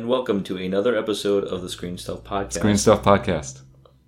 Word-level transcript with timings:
and 0.00 0.08
welcome 0.08 0.42
to 0.42 0.56
another 0.56 0.96
episode 0.96 1.44
of 1.44 1.60
the 1.60 1.68
Screen 1.68 1.98
Stuff 1.98 2.24
Podcast. 2.24 2.54
Screen 2.54 2.78
Stuff 2.78 3.02
Podcast. 3.02 3.60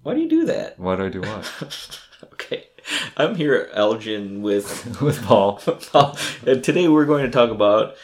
Why 0.03 0.15
do 0.15 0.21
you 0.23 0.29
do 0.29 0.46
that? 0.46 0.79
Why 0.79 0.96
do 0.96 1.05
I 1.05 1.09
do 1.11 1.21
what? 1.21 2.01
okay, 2.33 2.65
I'm 3.19 3.34
here, 3.34 3.69
Elgin, 3.75 4.41
with 4.41 4.98
With 5.02 5.23
Paul. 5.23 5.57
Paul, 5.93 6.16
and 6.47 6.65
today 6.65 6.89
we're 6.89 7.05
going 7.05 7.27
to 7.27 7.30
talk 7.30 7.51
about 7.51 7.97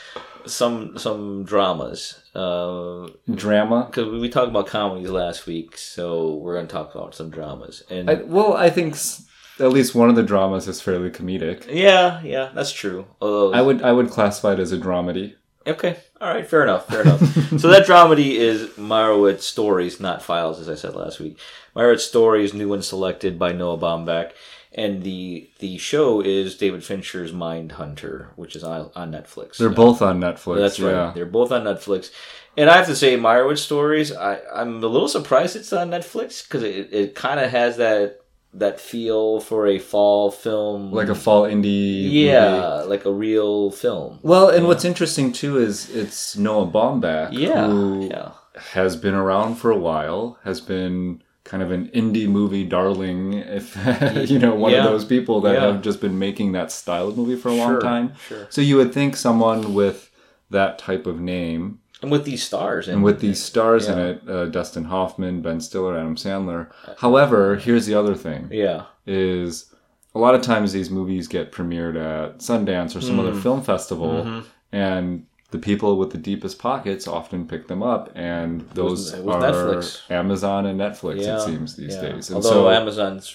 some 0.44 0.98
some 0.98 1.44
dramas. 1.44 2.20
Because 2.34 3.10
Drama. 3.34 3.86
Because 3.86 4.20
we 4.20 4.28
talked 4.28 4.48
about 4.50 4.66
comedies 4.66 5.08
last 5.08 5.46
week, 5.46 5.78
so 5.78 6.34
we're 6.34 6.56
going 6.56 6.66
to 6.66 6.72
talk 6.72 6.94
about 6.94 7.14
some 7.14 7.30
dramas. 7.30 7.84
And 7.88 8.10
I, 8.10 8.14
well, 8.16 8.52
I 8.52 8.68
think 8.68 8.96
s- 8.96 9.26
at 9.58 9.70
least 9.70 9.94
one 9.94 10.10
of 10.10 10.14
the 10.14 10.22
dramas 10.22 10.68
is 10.68 10.82
fairly 10.82 11.08
comedic. 11.08 11.64
yeah, 11.74 12.20
yeah, 12.22 12.50
that's 12.54 12.70
true. 12.70 13.06
Although 13.22 13.54
I 13.54 13.62
would 13.62 13.80
I 13.80 13.92
would 13.92 14.10
classify 14.10 14.52
it 14.52 14.58
as 14.58 14.72
a 14.72 14.76
dramedy. 14.78 15.36
Okay. 15.68 15.96
All 16.20 16.32
right. 16.32 16.46
Fair 16.46 16.62
enough. 16.62 16.86
Fair 16.86 17.02
enough. 17.02 17.20
so 17.60 17.68
that 17.68 17.86
dramedy 17.86 18.36
is 18.36 18.70
Meyerowitz 18.70 19.42
Stories, 19.42 20.00
not 20.00 20.22
Files, 20.22 20.60
as 20.60 20.68
I 20.68 20.74
said 20.74 20.94
last 20.94 21.20
week. 21.20 21.38
Meyerowitz 21.76 22.00
Stories, 22.00 22.54
new 22.54 22.72
and 22.72 22.84
selected 22.84 23.38
by 23.38 23.52
Noah 23.52 23.78
Baumbach, 23.78 24.32
and 24.72 25.02
the 25.02 25.48
the 25.58 25.78
show 25.78 26.20
is 26.20 26.56
David 26.56 26.82
Fincher's 26.82 27.32
Mindhunter, 27.32 28.28
which 28.36 28.56
is 28.56 28.64
on, 28.64 28.90
on 28.96 29.12
Netflix. 29.12 29.56
They're 29.58 29.68
both 29.68 30.02
on 30.02 30.20
Netflix. 30.20 30.58
That's 30.58 30.80
right. 30.80 30.92
Yeah. 30.92 31.12
They're 31.14 31.26
both 31.26 31.52
on 31.52 31.64
Netflix. 31.64 32.10
And 32.56 32.68
I 32.68 32.76
have 32.76 32.86
to 32.86 32.96
say, 32.96 33.16
Meyerowitz 33.16 33.58
Stories, 33.58 34.10
I, 34.12 34.40
I'm 34.52 34.82
a 34.82 34.88
little 34.88 35.06
surprised 35.06 35.54
it's 35.54 35.72
on 35.72 35.90
Netflix 35.90 36.42
because 36.42 36.64
it, 36.64 36.92
it 36.92 37.14
kind 37.14 37.38
of 37.38 37.50
has 37.50 37.76
that 37.76 38.20
that 38.54 38.80
feel 38.80 39.40
for 39.40 39.66
a 39.66 39.78
fall 39.78 40.30
film, 40.30 40.90
Like 40.92 41.08
a 41.08 41.14
fall 41.14 41.42
indie. 41.42 42.04
movie. 42.04 42.26
yeah, 42.26 42.82
like 42.86 43.04
a 43.04 43.12
real 43.12 43.70
film. 43.70 44.18
Well, 44.22 44.48
and 44.48 44.66
what's 44.66 44.84
interesting 44.84 45.32
too 45.32 45.58
is 45.58 45.90
it's 45.94 46.36
Noah 46.36 46.66
Baumbach, 46.66 47.30
Yeah, 47.32 47.66
who 47.66 48.08
yeah. 48.10 48.30
has 48.72 48.96
been 48.96 49.14
around 49.14 49.56
for 49.56 49.70
a 49.70 49.76
while, 49.78 50.38
has 50.44 50.60
been 50.60 51.22
kind 51.44 51.62
of 51.62 51.70
an 51.70 51.88
indie 51.94 52.28
movie 52.28 52.64
darling, 52.64 53.34
if 53.34 53.76
you 54.30 54.38
know, 54.38 54.54
one 54.54 54.72
Yeah. 54.72 54.84
of 54.84 54.90
those 54.92 55.04
people 55.04 55.40
that 55.42 55.54
Yeah. 55.54 55.66
have 55.72 55.82
just 55.82 56.00
been 56.00 56.18
making 56.18 56.52
that 56.52 56.72
style 56.72 57.08
of 57.08 57.16
movie 57.16 57.36
for 57.36 57.48
a 57.50 57.54
long 57.54 57.72
Sure, 57.72 57.80
time. 57.80 58.12
sure. 58.28 58.46
So 58.50 58.60
you 58.60 58.76
would 58.76 58.92
think 58.92 59.14
someone 59.16 59.74
with 59.74 60.10
that 60.50 60.78
type 60.78 61.06
of 61.06 61.20
name 61.20 61.80
And 62.02 62.10
with 62.12 62.24
these 62.24 62.42
stars, 62.44 62.86
and 62.88 63.02
with 63.02 63.20
these 63.20 63.42
stars 63.42 63.88
in 63.88 63.98
it, 63.98 64.28
uh, 64.28 64.46
Dustin 64.46 64.84
Hoffman, 64.84 65.42
Ben 65.42 65.60
Stiller, 65.60 65.96
Adam 65.98 66.14
Sandler. 66.16 66.68
However, 66.98 67.56
here's 67.56 67.86
the 67.86 67.94
other 67.94 68.14
thing: 68.14 68.48
yeah, 68.52 68.84
is 69.06 69.72
a 70.14 70.18
lot 70.18 70.34
of 70.36 70.42
times 70.42 70.72
these 70.72 70.90
movies 70.90 71.26
get 71.28 71.50
premiered 71.52 71.96
at 71.96 72.38
Sundance 72.38 72.94
or 72.96 73.00
some 73.00 73.18
other 73.18 73.32
Mm. 73.32 73.42
film 73.42 73.62
festival, 73.62 74.10
Mm-hmm. 74.24 74.40
and 74.72 75.26
the 75.50 75.58
people 75.58 75.96
with 75.96 76.10
the 76.10 76.18
deepest 76.18 76.58
pockets 76.58 77.08
often 77.08 77.48
pick 77.48 77.66
them 77.68 77.82
up, 77.82 78.10
and 78.14 78.60
those 78.74 79.12
it 79.14 79.24
was 79.24 79.42
are 79.44 79.50
Netflix. 79.50 80.10
Amazon 80.10 80.66
and 80.66 80.78
Netflix. 80.78 81.22
yeah. 81.22 81.36
It 81.36 81.40
seems 81.40 81.74
these 81.74 81.94
yeah. 81.96 82.02
days, 82.02 82.28
and 82.30 82.36
Although 82.36 82.48
so 82.50 82.70
Amazon's 82.70 83.34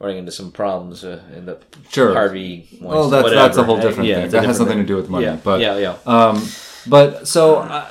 running 0.00 0.18
into 0.18 0.32
some 0.32 0.50
problems 0.50 1.04
uh, 1.04 1.20
in 1.36 1.46
the 1.46 1.58
Sure. 1.90 2.12
Harvey. 2.14 2.68
Well, 2.80 3.08
that's 3.10 3.22
whatever. 3.22 3.40
that's 3.42 3.56
a 3.58 3.64
whole 3.64 3.76
different 3.80 4.08
yeah, 4.08 4.22
thing. 4.22 4.30
That 4.30 4.44
has 4.44 4.58
different 4.58 4.68
nothing 4.78 4.86
to 4.86 4.92
do 4.92 4.96
with 4.96 5.08
money, 5.08 5.24
Yeah, 5.26 5.38
but 5.42 5.60
yeah, 5.60 5.78
yeah. 5.78 5.96
Um, 6.04 6.42
but 6.88 7.26
so 7.28 7.56
uh, 7.56 7.88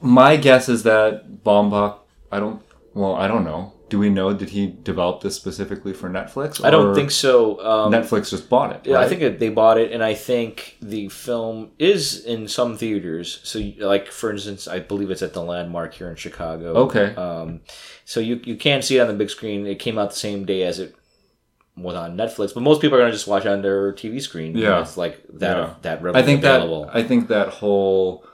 my 0.00 0.36
guess 0.36 0.68
is 0.68 0.82
that 0.84 1.42
Baumbach. 1.44 1.98
I 2.30 2.40
don't. 2.40 2.62
Well, 2.94 3.14
I 3.14 3.28
don't 3.28 3.44
know. 3.44 3.72
Do 3.88 3.98
we 3.98 4.10
know? 4.10 4.34
Did 4.34 4.50
he 4.50 4.66
develop 4.66 5.22
this 5.22 5.34
specifically 5.34 5.94
for 5.94 6.10
Netflix? 6.10 6.62
I 6.62 6.68
don't 6.68 6.94
think 6.94 7.10
so. 7.10 7.58
Um, 7.64 7.90
Netflix 7.92 8.28
just 8.28 8.50
bought 8.50 8.72
it. 8.72 8.82
Yeah, 8.86 9.00
I 9.00 9.08
think 9.08 9.22
that 9.22 9.38
they 9.38 9.48
bought 9.48 9.78
it, 9.78 9.92
and 9.92 10.04
I 10.04 10.12
think 10.12 10.76
the 10.82 11.08
film 11.08 11.70
is 11.78 12.22
in 12.26 12.48
some 12.48 12.76
theaters. 12.76 13.40
So, 13.44 13.60
like 13.78 14.08
for 14.08 14.30
instance, 14.30 14.68
I 14.68 14.80
believe 14.80 15.10
it's 15.10 15.22
at 15.22 15.32
the 15.32 15.42
Landmark 15.42 15.94
here 15.94 16.10
in 16.10 16.16
Chicago. 16.16 16.74
Okay. 16.86 17.14
Um, 17.14 17.60
so 18.04 18.20
you 18.20 18.40
you 18.44 18.56
can 18.56 18.82
see 18.82 18.98
it 18.98 19.00
on 19.00 19.08
the 19.08 19.14
big 19.14 19.30
screen. 19.30 19.66
It 19.66 19.78
came 19.78 19.98
out 19.98 20.10
the 20.10 20.16
same 20.16 20.44
day 20.44 20.64
as 20.64 20.78
it 20.80 20.94
was 21.74 21.94
on 21.94 22.14
Netflix, 22.16 22.52
but 22.52 22.62
most 22.62 22.82
people 22.82 22.98
are 22.98 23.00
gonna 23.00 23.12
just 23.12 23.28
watch 23.28 23.46
it 23.46 23.48
on 23.48 23.62
their 23.62 23.92
TV 23.94 24.20
screen. 24.20 24.54
Yeah. 24.56 24.82
it's 24.82 24.96
like 24.98 25.22
that 25.34 25.56
Yeah. 25.56 25.74
that 25.82 26.16
I 26.16 26.22
think 26.22 26.40
available. 26.40 26.84
that 26.86 26.96
I 26.96 27.02
think 27.04 27.28
that 27.28 27.48
whole 27.48 28.24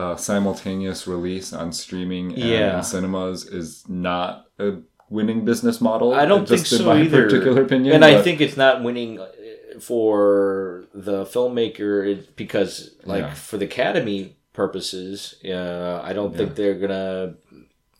uh, 0.00 0.16
simultaneous 0.16 1.00
release 1.14 1.48
on 1.52 1.72
streaming 1.72 2.26
and 2.34 2.38
Yeah. 2.54 2.80
cinemas 2.92 3.38
is 3.60 3.68
not 3.88 4.28
a 4.58 4.68
winning 5.16 5.40
business 5.50 5.80
model. 5.88 6.08
I 6.14 6.26
don't 6.30 6.46
think 6.48 6.66
so 6.66 6.90
either. 6.92 7.24
Particular 7.24 7.62
opinion, 7.62 7.90
and 7.96 8.04
I 8.04 8.14
think 8.24 8.40
it's 8.40 8.56
not 8.56 8.74
winning 8.88 9.10
uh, 9.20 9.26
for 9.80 10.84
the 11.08 11.18
filmmaker 11.34 11.92
because, 12.36 12.72
like, 13.04 13.22
Yeah. 13.24 13.34
for 13.34 13.56
the 13.60 13.66
Academy 13.72 14.20
purposes, 14.52 15.16
uh, 15.44 16.00
I 16.08 16.12
don't 16.12 16.32
think 16.36 16.54
they're 16.58 16.74
gonna 16.84 17.34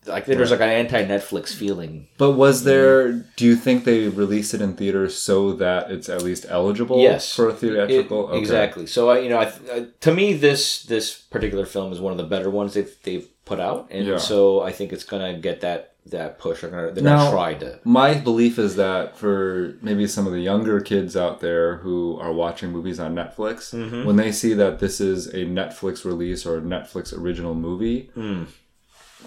like. 0.07 0.27
There's 0.27 0.51
like 0.51 0.61
an 0.61 0.69
anti-Netflix 0.71 1.55
feeling. 1.55 2.09
But 2.19 2.33
was 2.33 2.65
there? 2.65 3.13
Do 3.13 3.45
you 3.45 3.57
think 3.57 3.85
they 3.85 4.09
released 4.09 4.55
it 4.55 4.61
in 4.61 4.75
theaters 4.75 5.17
so 5.17 5.53
that 5.55 5.91
it's 5.91 6.09
at 6.09 6.23
least 6.23 6.47
eligible 6.49 7.01
Yes. 7.01 7.35
for 7.35 7.49
a 7.49 7.53
It- 7.53 7.59
theatrical? 7.59 8.27
Okay. 8.29 8.39
Exactly. 8.39 8.87
So 8.87 9.11
I, 9.11 9.19
you 9.21 9.29
know, 9.29 9.39
I, 9.39 9.47
uh, 9.73 9.85
to 10.01 10.13
me, 10.15 10.33
this 10.33 10.83
this 10.85 11.15
particular 11.15 11.67
film 11.67 11.93
is 11.93 12.01
one 12.01 12.13
of 12.13 12.19
the 12.19 12.25
better 12.25 12.51
ones 12.51 12.75
they've 12.75 12.95
they've 13.03 13.29
put 13.45 13.61
out, 13.61 13.89
and 13.91 14.07
Yeah. 14.07 14.17
so 14.19 14.61
I 14.61 14.73
think 14.73 14.93
it's 14.93 15.05
gonna 15.05 15.35
get 15.35 15.61
that 15.63 15.87
that 16.07 16.39
push. 16.39 16.63
They're 16.63 16.71
gonna 16.71 16.93
they're 16.93 17.05
gonna 17.05 17.31
try 17.31 17.55
to. 17.55 17.79
My 17.85 18.15
belief 18.15 18.59
is 18.59 18.77
that 18.77 19.19
for 19.19 19.75
maybe 19.83 20.07
some 20.07 20.27
of 20.27 20.33
the 20.33 20.41
younger 20.41 20.81
kids 20.81 21.15
out 21.17 21.41
there 21.41 21.77
who 21.77 22.19
are 22.21 22.33
watching 22.33 22.71
movies 22.71 22.99
on 22.99 23.15
Netflix, 23.15 23.75
Mm-hmm. 23.75 24.05
when 24.07 24.17
they 24.17 24.33
see 24.33 24.55
that 24.55 24.79
this 24.79 24.99
is 25.01 25.27
a 25.29 25.45
Netflix 25.45 26.05
release 26.07 26.47
or 26.47 26.57
a 26.57 26.61
Netflix 26.63 27.17
original 27.17 27.55
movie, 27.55 28.09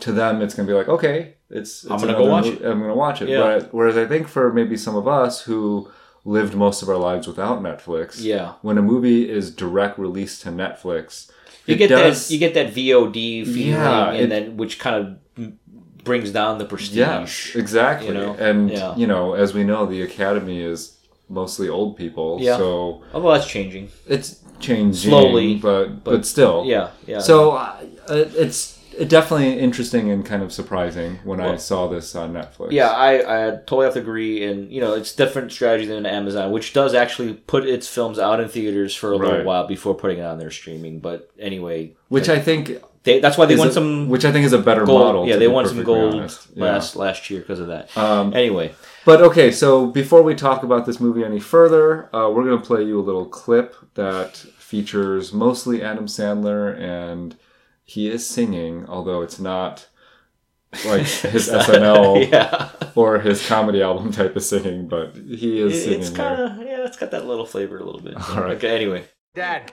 to 0.02 0.12
them 0.12 0.42
it's 0.42 0.54
going 0.54 0.68
to 0.68 0.72
be 0.74 0.78
like, 0.78 0.88
okay, 0.90 1.36
it's, 1.50 1.84
it's. 1.84 1.92
I'm 1.92 2.00
gonna 2.00 2.14
go 2.14 2.26
watch 2.28 2.46
it. 2.48 2.62
I'm 2.64 2.80
going 2.80 2.90
to 2.90 2.96
watch 2.96 3.22
it. 3.22 3.30
Yeah. 3.30 3.60
But, 3.60 3.74
whereas 3.74 3.98
I 3.98 4.06
think 4.06 4.28
for 4.28 4.52
maybe 4.52 4.76
some 4.78 4.96
of 4.96 5.08
us 5.08 5.42
who 5.42 5.90
lived 6.26 6.56
most 6.56 6.82
of 6.82 6.90
our 6.90 6.98
lives 6.98 7.28
without 7.28 7.62
Netflix, 7.62 8.22
Yeah. 8.22 8.54
when 8.62 8.78
a 8.78 8.82
movie 8.82 9.30
is 9.30 9.52
direct 9.52 10.00
release 10.00 10.40
to 10.40 10.50
Netflix, 10.50 11.30
You 11.66 11.76
it 11.76 11.78
get 11.78 11.88
does, 11.90 12.28
that 12.28 12.34
you 12.34 12.40
get 12.40 12.54
that 12.56 12.74
VOD 12.74 13.46
feeling, 13.46 13.72
Yeah, 13.72 14.10
and 14.12 14.18
it- 14.26 14.30
then 14.30 14.58
which 14.58 14.80
kind 14.80 14.96
of 15.38 15.54
brings 16.04 16.32
down 16.32 16.58
the 16.58 16.66
prestige. 16.66 16.98
Yeah, 17.56 17.62
exactly. 17.62 18.08
you 18.10 18.14
know? 18.14 18.34
And 18.40 18.70
Yeah. 18.72 18.96
you 18.96 19.08
know, 19.08 19.34
as 19.34 19.54
we 19.54 19.64
know, 19.64 19.86
the 19.86 20.02
academy 20.02 20.60
is 20.62 20.98
mostly 21.30 21.70
old 21.70 21.96
people. 21.98 22.38
Yeah. 22.42 22.58
So 22.58 23.02
Although 23.14 23.32
that's 23.34 23.48
changing. 23.48 23.90
it's 24.08 24.40
changing 24.60 24.94
Slowly, 25.12 25.56
but 25.56 26.04
but, 26.04 26.26
still. 26.26 26.64
Yeah, 26.66 26.90
yeah. 27.08 27.20
So 27.20 27.52
uh, 27.52 27.76
it's 28.10 28.36
it 28.36 28.73
definitely 29.08 29.60
interesting 29.60 30.10
and 30.10 30.26
kind 30.26 30.44
of 30.44 30.52
surprising 30.54 31.20
when 31.24 31.40
I 31.40 31.56
saw 31.58 31.88
this 31.88 32.16
on 32.16 32.34
Netflix. 32.34 32.72
Yeah, 32.72 32.90
I, 32.90 33.48
I 33.48 33.52
totally 33.52 33.86
have 33.86 33.94
to 33.94 34.00
agree, 34.00 34.44
and 34.46 34.72
you 34.72 34.82
know 34.82 34.94
it's 34.94 35.14
different 35.14 35.52
strategy 35.52 35.88
than 35.88 36.06
Amazon, 36.06 36.52
which 36.52 36.74
does 36.74 36.94
actually 36.94 37.34
put 37.34 37.66
its 37.66 37.88
films 37.88 38.20
out 38.20 38.40
in 38.40 38.48
theaters 38.50 38.96
for 38.96 39.12
a 39.12 39.18
little 39.18 39.44
while 39.44 39.68
before 39.68 39.96
putting 39.96 40.20
it 40.20 40.26
on 40.26 40.38
their 40.40 40.52
streaming. 40.52 41.00
But 41.00 41.30
anyway, 41.40 41.94
which 42.10 42.30
I 42.30 42.40
think 42.40 42.82
they, 43.04 43.20
that's 43.20 43.38
why 43.38 43.46
they 43.46 43.56
won 43.56 43.68
a- 43.68 43.72
some 43.72 44.10
which 44.10 44.26
I 44.26 44.32
think 44.32 44.46
is 44.46 44.54
a 44.54 44.60
better 44.60 44.86
gold. 44.86 45.02
model. 45.02 45.28
yeah, 45.28 45.36
they 45.36 45.48
won 45.48 45.68
some 45.68 45.84
gold 45.84 46.16
honest. 46.16 46.48
Yeah. 46.54 46.66
last 46.66 46.96
last 46.96 47.30
year 47.30 47.42
because 47.42 47.60
of 47.60 47.68
that. 47.68 47.96
Um, 47.98 48.34
anyway, 48.34 48.74
But 49.06 49.22
okay, 49.22 49.52
so 49.52 49.88
before 49.88 50.22
we 50.24 50.36
talk 50.36 50.64
about 50.64 50.86
this 50.86 51.00
movie 51.00 51.24
any 51.24 51.40
further, 51.40 52.14
uh, 52.16 52.30
we're 52.30 52.46
going 52.46 52.60
to 52.60 52.66
play 52.66 52.84
you 52.84 53.00
a 53.00 53.04
little 53.04 53.26
clip 53.26 53.76
that 53.96 54.38
features 54.38 55.34
mostly 55.34 55.84
Adam 55.84 56.08
Sandler, 56.08 56.80
and 56.80 57.36
he 57.84 58.10
is 58.10 58.28
singing, 58.28 58.86
although 58.88 59.22
it's 59.22 59.40
not 59.40 59.88
like 60.86 61.02
his 61.02 61.50
SNL 61.50 62.28
yeah, 62.32 62.70
or 62.96 63.20
his 63.20 63.46
comedy 63.46 63.82
album 63.82 64.12
type 64.12 64.36
of 64.36 64.44
singing, 64.44 64.88
but 64.88 65.16
he 65.16 65.62
is 65.62 65.84
singing 65.84 66.02
it's 66.02 66.10
kind 66.10 66.42
of 66.42 66.66
yeah, 66.66 66.86
it's 66.86 66.98
got 66.98 67.12
that 67.12 67.26
little 67.26 67.46
flavor 67.46 67.78
a 67.78 67.84
little 67.84 68.02
bit. 68.02 68.16
All 68.30 68.42
right. 68.42 68.58
Okay, 68.58 68.76
anyway, 68.76 69.04
Dad, 69.36 69.72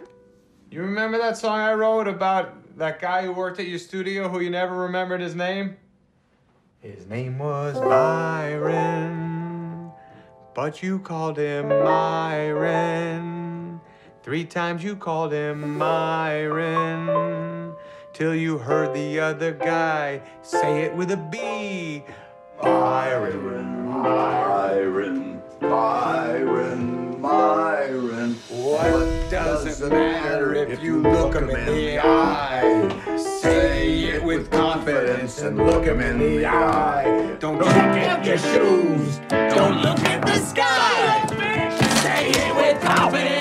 you 0.70 0.82
remember 0.82 1.18
that 1.18 1.36
song 1.36 1.58
I 1.58 1.74
wrote 1.74 2.08
about 2.08 2.78
that 2.78 3.00
guy 3.00 3.24
who 3.24 3.32
worked 3.32 3.60
at 3.60 3.66
your 3.66 3.78
studio 3.78 4.28
who 4.28 4.40
you 4.40 4.50
never 4.50 4.76
remembered 4.76 5.20
his 5.20 5.34
name? 5.34 5.76
His 6.80 7.06
name 7.06 7.38
was 7.38 7.78
Byron, 7.78 9.90
but 10.54 10.82
you 10.82 10.98
called 10.98 11.36
him 11.36 11.68
Myron. 11.68 13.80
Three 14.22 14.44
times 14.44 14.82
you 14.82 14.96
called 14.96 15.32
him 15.32 15.76
Myron, 15.76 17.06
till 18.20 18.34
you 18.34 18.58
heard 18.58 18.92
the 18.92 19.18
other 19.18 19.50
guy 19.50 20.20
say 20.42 20.82
it 20.82 20.94
with 20.94 21.10
a 21.10 21.16
B. 21.16 22.04
Byron, 22.60 23.90
Byron, 23.90 25.42
Byron, 25.58 27.22
Byron. 27.22 28.34
What 28.50 29.30
does 29.30 29.80
it 29.80 29.90
matter 29.90 30.54
if 30.54 30.82
you 30.82 31.00
look 31.00 31.34
him 31.34 31.48
in 31.48 31.64
the 31.64 31.98
eye? 31.98 33.16
Say 33.16 34.04
it 34.04 34.22
with 34.22 34.50
confidence 34.50 35.40
and 35.40 35.56
look 35.56 35.86
him 35.86 36.02
in 36.02 36.18
the 36.18 36.44
eye. 36.44 37.36
Don't 37.40 37.58
kick 37.58 37.72
at 37.72 38.22
your 38.26 38.36
shoes. 38.36 39.18
Don't 39.30 39.80
look 39.80 39.98
at 40.00 40.26
the 40.26 40.38
sky. 40.40 41.26
Say 42.02 42.32
it 42.32 42.54
with 42.54 42.82
confidence 42.82 43.39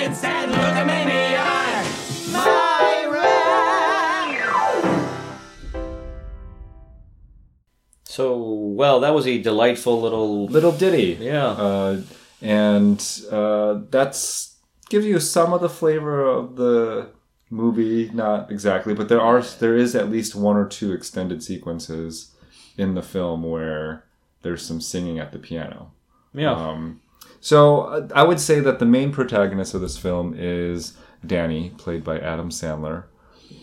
So 8.20 8.36
well, 8.36 9.00
that 9.00 9.14
was 9.14 9.26
a 9.26 9.40
delightful 9.40 9.98
little. 9.98 10.46
little 10.46 10.72
ditty. 10.72 11.16
Yeah. 11.18 11.46
Uh, 11.46 12.02
and 12.42 13.00
uh, 13.30 13.80
that's 13.88 14.56
gives 14.90 15.06
you 15.06 15.18
some 15.20 15.54
of 15.54 15.62
the 15.62 15.70
flavor 15.70 16.22
of 16.22 16.56
the 16.56 17.08
movie. 17.48 18.10
Not 18.12 18.50
exactly, 18.50 18.92
but 18.92 19.08
there 19.08 19.22
are 19.22 19.40
there 19.40 19.74
is 19.74 19.94
at 19.94 20.10
least 20.10 20.34
one 20.34 20.58
or 20.58 20.66
two 20.68 20.92
extended 20.92 21.42
sequences 21.42 22.34
in 22.76 22.94
the 22.94 23.02
film 23.02 23.42
where 23.42 24.04
there's 24.42 24.62
some 24.62 24.82
singing 24.82 25.18
at 25.18 25.32
the 25.32 25.38
piano. 25.38 25.92
Yeah. 26.34 26.52
Um, 26.52 27.00
so 27.40 28.06
I 28.14 28.22
would 28.22 28.38
say 28.38 28.60
that 28.60 28.80
the 28.80 28.84
main 28.84 29.12
protagonist 29.12 29.72
of 29.72 29.80
this 29.80 29.96
film 29.96 30.34
is 30.36 30.92
Danny, 31.26 31.70
played 31.78 32.04
by 32.04 32.18
Adam 32.18 32.50
Sandler. 32.50 33.04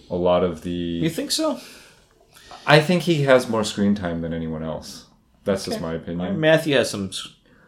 A 0.10 0.16
lot 0.16 0.44
of 0.44 0.64
the 0.64 0.72
you 0.72 1.12
think 1.12 1.30
so? 1.30 1.60
I 2.68 2.80
think 2.82 3.04
he 3.04 3.24
has 3.24 3.50
more 3.50 3.64
screen 3.64 3.96
time 3.96 4.22
than 4.22 4.34
anyone 4.34 4.62
else. 4.64 5.06
That's 5.46 5.66
just 5.66 5.80
my 5.82 5.94
opinion. 5.94 6.40
Matthew 6.40 6.76
has 6.76 6.90
some. 6.90 7.12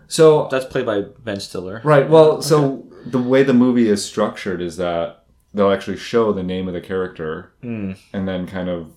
So 0.08 0.48
That's 0.52 0.66
played 0.66 0.86
by 0.86 1.02
Ben 1.24 1.40
Stiller. 1.40 1.82
Right. 1.84 2.10
Well, 2.10 2.42
so 2.42 2.86
the 3.06 3.20
way 3.22 3.44
the 3.44 3.54
movie 3.54 3.88
is 3.88 4.04
structured 4.04 4.62
is 4.62 4.76
that 4.78 5.24
they'll 5.54 5.72
actually 5.72 5.98
show 5.98 6.34
the 6.34 6.44
name 6.44 6.68
of 6.68 6.74
the 6.74 6.82
character, 6.82 7.54
Hmm. 7.62 7.94
and 8.14 8.28
then 8.28 8.46
kind 8.46 8.70
of 8.70 8.92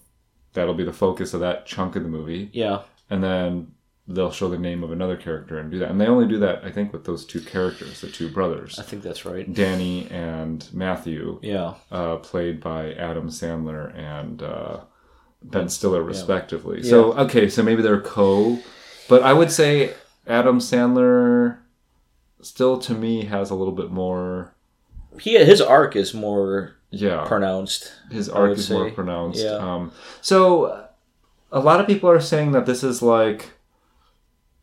that'll 0.54 0.74
be 0.74 0.84
the 0.84 0.92
focus 0.92 1.32
of 1.32 1.40
that 1.40 1.64
chunk 1.66 1.96
of 1.96 2.02
the 2.02 2.08
movie, 2.08 2.50
Yeah. 2.52 2.80
and 3.08 3.22
then 3.24 3.68
they'll 4.08 4.30
show 4.32 4.48
the 4.48 4.58
name 4.58 4.82
of 4.82 4.90
another 4.92 5.16
character 5.16 5.58
and 5.58 5.70
do 5.70 5.78
that. 5.78 5.90
And 5.90 5.98
they 6.00 6.06
only 6.06 6.26
do 6.26 6.38
that, 6.40 6.62
I 6.64 6.70
think, 6.70 6.92
with 6.92 7.04
those 7.04 7.24
two 7.24 7.40
characters, 7.40 8.00
the 8.02 8.08
two 8.08 8.28
brothers, 8.28 8.78
I 8.78 8.82
think 8.82 9.02
that's 9.02 9.24
right. 9.24 9.50
Danny 9.54 10.08
and 10.10 10.66
Matthew, 10.72 11.38
Yeah. 11.42 11.74
uh, 11.90 12.16
played 12.16 12.60
by 12.60 12.92
Adam 12.94 13.28
Sandler 13.28 13.96
and 13.96 14.42
uh, 14.42 14.80
Ben 15.44 15.68
Stiller, 15.68 16.02
respectively. 16.02 16.82
So 16.82 17.12
okay, 17.14 17.48
so 17.48 17.62
maybe 17.62 17.82
they're 17.82 18.00
co, 18.00 18.58
but 19.08 19.22
I 19.22 19.32
would 19.32 19.50
say 19.50 19.94
Adam 20.26 20.58
Sandler 20.58 21.58
still 22.40 22.78
to 22.78 22.94
me 22.94 23.24
has 23.26 23.50
a 23.50 23.54
little 23.54 23.74
bit 23.74 23.90
more. 23.90 24.54
He 25.20 25.36
his 25.44 25.60
arc 25.60 25.94
is 25.96 26.14
more 26.14 26.76
Yeah, 26.90 27.24
pronounced. 27.26 27.92
his 28.10 28.28
arc 28.28 28.56
is 28.58 28.70
more 28.70 28.90
pronounced. 28.90 29.42
Yeah. 29.42 29.56
Um, 29.56 29.92
so 30.20 30.86
a 31.50 31.60
lot 31.60 31.80
of 31.80 31.86
people 31.86 32.08
are 32.10 32.20
saying 32.20 32.52
that 32.52 32.66
this 32.66 32.82
is 32.82 33.02
like 33.02 33.50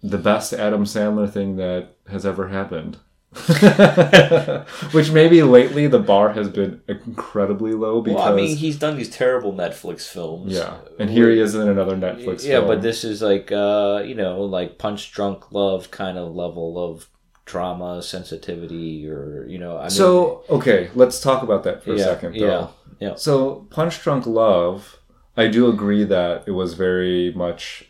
the 0.01 0.17
best 0.17 0.53
Adam 0.53 0.85
Sandler 0.85 1.29
thing 1.31 1.57
that 1.57 1.95
has 2.09 2.25
ever 2.25 2.47
happened. 2.47 2.97
Which 4.91 5.11
maybe 5.11 5.43
lately 5.43 5.87
the 5.87 5.99
bar 5.99 6.33
has 6.33 6.49
been 6.49 6.81
incredibly 6.87 7.73
low 7.73 8.01
because 8.01 8.17
Well, 8.19 8.33
I 8.33 8.35
mean, 8.35 8.57
he's 8.57 8.77
done 8.79 8.97
these 8.97 9.09
terrible 9.09 9.53
Netflix 9.53 10.07
films. 10.07 10.51
yeah, 10.53 10.77
and 10.97 11.09
here 11.09 11.29
he 11.29 11.39
is 11.39 11.53
in 11.55 11.67
another 11.69 11.95
Netflix. 11.95 12.43
Yeah, 12.43 12.57
film. 12.57 12.67
but 12.67 12.81
this 12.81 13.03
is 13.03 13.21
like 13.21 13.51
uh, 13.51 14.01
you 14.05 14.15
know, 14.15 14.41
like 14.41 14.77
punch 14.77 15.11
drunk 15.11 15.51
love 15.51 15.91
kind 15.91 16.17
of 16.17 16.35
level 16.35 16.83
of 16.83 17.07
drama 17.45 18.01
sensitivity, 18.01 19.07
or 19.07 19.45
you 19.47 19.59
know, 19.59 19.77
I 19.77 19.81
mean, 19.83 19.89
So 19.91 20.43
okay, 20.49 20.89
let's 20.95 21.19
talk 21.21 21.43
about 21.43 21.63
that 21.63 21.83
for 21.83 21.91
yeah, 21.93 22.01
a 22.01 22.03
second. 22.05 22.33
Though. 22.33 22.47
yeah, 22.99 23.09
yeah, 23.09 23.15
So 23.15 23.67
Punch 23.69 24.01
Drunk 24.01 24.25
Love, 24.25 24.99
I 25.37 25.47
do 25.47 25.67
agree 25.67 26.03
that 26.03 26.43
it 26.47 26.51
was 26.51 26.73
very 26.73 27.31
much 27.33 27.85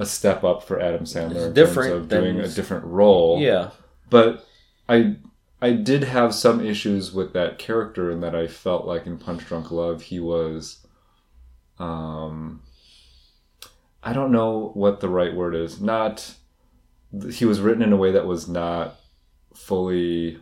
a 0.00 0.06
step 0.06 0.42
up 0.42 0.64
for 0.64 0.80
Adam 0.80 1.04
Sandler 1.04 1.46
in 1.46 1.54
different 1.54 1.90
terms 1.90 2.02
of 2.02 2.08
doing 2.08 2.40
a 2.40 2.48
different 2.48 2.84
role. 2.86 3.40
yeah. 3.40 3.70
But 4.10 4.44
I 4.88 5.16
I 5.60 5.72
did 5.72 6.04
have 6.04 6.34
some 6.34 6.64
issues 6.64 7.12
with 7.12 7.32
that 7.32 7.58
character 7.58 8.10
in 8.10 8.20
that 8.20 8.34
I 8.34 8.46
felt 8.46 8.86
like 8.86 9.06
in 9.06 9.18
Punch 9.18 9.46
Drunk 9.46 9.70
Love 9.70 10.02
he 10.02 10.20
was 10.20 10.86
um 11.78 12.62
I 14.02 14.12
don't 14.12 14.32
know 14.32 14.70
what 14.74 15.00
the 15.00 15.08
right 15.08 15.34
word 15.34 15.54
is. 15.54 15.80
Not 15.80 16.34
he 17.32 17.44
was 17.44 17.60
written 17.60 17.82
in 17.82 17.92
a 17.92 17.96
way 17.96 18.12
that 18.12 18.26
was 18.26 18.48
not 18.48 18.96
fully 19.54 20.40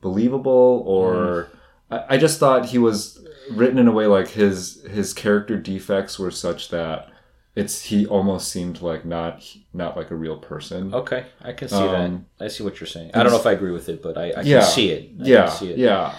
believable 0.00 0.84
or 0.86 1.48
I, 1.90 2.04
I 2.10 2.16
just 2.18 2.38
thought 2.38 2.66
he 2.66 2.78
was 2.78 3.26
written 3.50 3.78
in 3.78 3.88
a 3.88 3.92
way 3.92 4.06
like 4.06 4.28
his 4.28 4.82
his 4.84 5.12
character 5.12 5.58
defects 5.58 6.18
were 6.18 6.30
such 6.30 6.68
that 6.70 7.10
it's 7.56 7.82
he 7.82 8.06
almost 8.06 8.50
seemed 8.52 8.80
like 8.82 9.04
not 9.04 9.44
not 9.72 9.96
like 9.96 10.10
a 10.10 10.14
real 10.14 10.36
person. 10.36 10.94
Okay, 10.94 11.26
I 11.42 11.52
can 11.52 11.68
see 11.68 11.76
Um, 11.76 12.26
that. 12.38 12.44
I 12.44 12.48
see 12.48 12.62
what 12.64 12.78
you're 12.80 12.86
saying. 12.86 13.10
I 13.14 13.22
don't 13.22 13.32
know 13.32 13.38
if 13.38 13.46
I 13.46 13.52
agree 13.52 13.72
with 13.72 13.88
it, 13.88 14.02
but 14.02 14.16
I, 14.16 14.30
I 14.30 14.40
Yeah. 14.42 14.60
can 14.60 14.68
see 14.70 14.90
it. 14.90 15.10
I 15.20 15.24
yeah, 15.24 15.46
can 15.46 15.56
see 15.56 15.70
it. 15.72 15.78
yeah. 15.78 16.12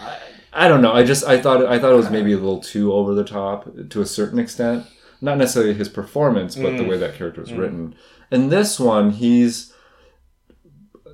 I, 0.53 0.65
I 0.65 0.67
don't 0.67 0.81
know. 0.81 0.91
I 0.93 1.03
just 1.03 1.23
I 1.25 1.39
thought 1.39 1.65
I 1.65 1.79
thought 1.79 1.91
it 1.93 1.95
was 1.95 2.09
maybe 2.09 2.33
a 2.33 2.37
little 2.37 2.59
too 2.59 2.91
over 2.93 3.13
the 3.13 3.23
top 3.23 3.69
to 3.89 4.01
a 4.01 4.05
certain 4.05 4.39
extent. 4.39 4.85
Not 5.21 5.37
necessarily 5.37 5.73
his 5.73 5.89
performance, 5.89 6.55
but 6.55 6.73
Mm. 6.73 6.77
the 6.77 6.83
way 6.85 6.97
that 6.97 7.15
character 7.15 7.41
was 7.41 7.51
written. 7.53 7.93
In 8.31 8.49
this 8.49 8.79
one, 8.79 9.11
he's 9.11 9.73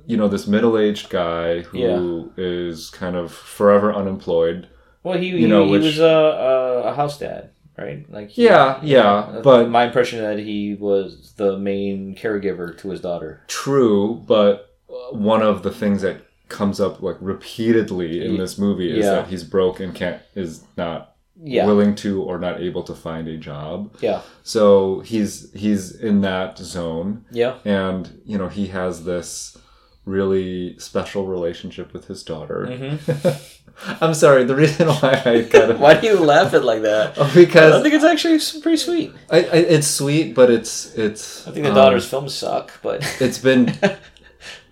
you 0.06 0.16
know 0.16 0.28
this 0.28 0.46
middle 0.46 0.78
aged 0.78 1.10
guy 1.10 1.60
who 1.62 2.30
is 2.36 2.90
kind 2.90 3.16
of 3.16 3.32
forever 3.32 3.92
unemployed. 3.92 4.68
Well, 5.02 5.18
he 5.18 5.28
You 5.28 5.36
he, 5.38 5.46
know, 5.46 5.64
he 5.66 5.70
which- 5.72 5.82
was 5.82 5.98
a 5.98 6.82
a 6.86 6.94
house 6.94 7.18
dad, 7.18 7.50
right? 7.78 8.04
Like 8.10 8.30
he- 8.30 8.44
Yeah, 8.44 8.78
yeah, 8.82 9.14
uh, 9.14 9.42
but- 9.42 9.68
my 9.70 9.84
impression 9.84 10.20
that 10.20 10.38
he 10.38 10.74
was 10.78 11.32
the 11.36 11.58
main 11.58 12.14
caregiver 12.14 12.76
to 12.78 12.90
his 12.90 13.00
daughter. 13.00 13.40
True, 13.48 14.22
but 14.26 14.70
one 15.12 15.42
of 15.42 15.62
the 15.62 15.70
things 15.70 16.02
that 16.02 16.18
comes 16.48 16.80
up 16.80 17.02
like 17.02 17.16
repeatedly 17.20 18.24
in 18.24 18.36
this 18.36 18.56
movie 18.58 18.90
is 18.96 19.04
Yeah. 19.04 19.12
that 19.16 19.26
he's 19.28 19.42
broke 19.44 19.80
and 19.80 19.94
can't 19.94 20.20
is 20.34 20.62
not 20.76 21.14
Yeah, 21.42 21.66
willing 21.66 21.94
to 21.96 22.22
or 22.22 22.38
not 22.38 22.60
able 22.60 22.82
to 22.84 22.94
find 22.94 23.28
a 23.28 23.36
job. 23.36 23.90
yeah, 24.00 24.20
So 24.42 25.00
he's 25.00 25.52
he's 25.52 25.90
in 25.94 26.20
that 26.22 26.56
zone, 26.58 27.24
yeah. 27.30 27.54
and 27.64 28.20
you 28.24 28.38
know 28.38 28.48
he 28.48 28.68
has 28.68 29.04
this 29.04 29.58
really 30.06 30.78
special 30.78 31.26
relationship 31.26 31.92
with 31.92 32.06
his 32.06 32.22
daughter. 32.22 32.98
I'm 34.00 34.14
sorry. 34.14 34.44
The 34.44 34.56
reason 34.56 34.88
why 34.88 35.20
I 35.26 35.42
kind 35.50 35.70
of 35.72 35.80
Why 35.84 36.00
do 36.00 36.06
you 36.06 36.18
laugh 36.18 36.54
at 36.54 36.64
like 36.64 36.82
that? 36.82 37.14
Because 37.34 37.74
I 37.74 37.82
think 37.82 37.94
it's 37.94 38.04
actually 38.04 38.38
pretty 38.62 38.78
sweet. 38.78 39.12
I, 39.30 39.38
I, 39.40 39.56
it's 39.56 39.86
sweet, 39.86 40.34
but 40.34 40.48
it's 40.50 40.94
it's. 40.94 41.46
I 41.46 41.50
think 41.50 41.64
the 41.64 41.70
um, 41.70 41.76
daughter's 41.76 42.08
films 42.08 42.32
suck, 42.34 42.72
but 42.82 43.02
It's 43.20 43.36
been 43.38 43.74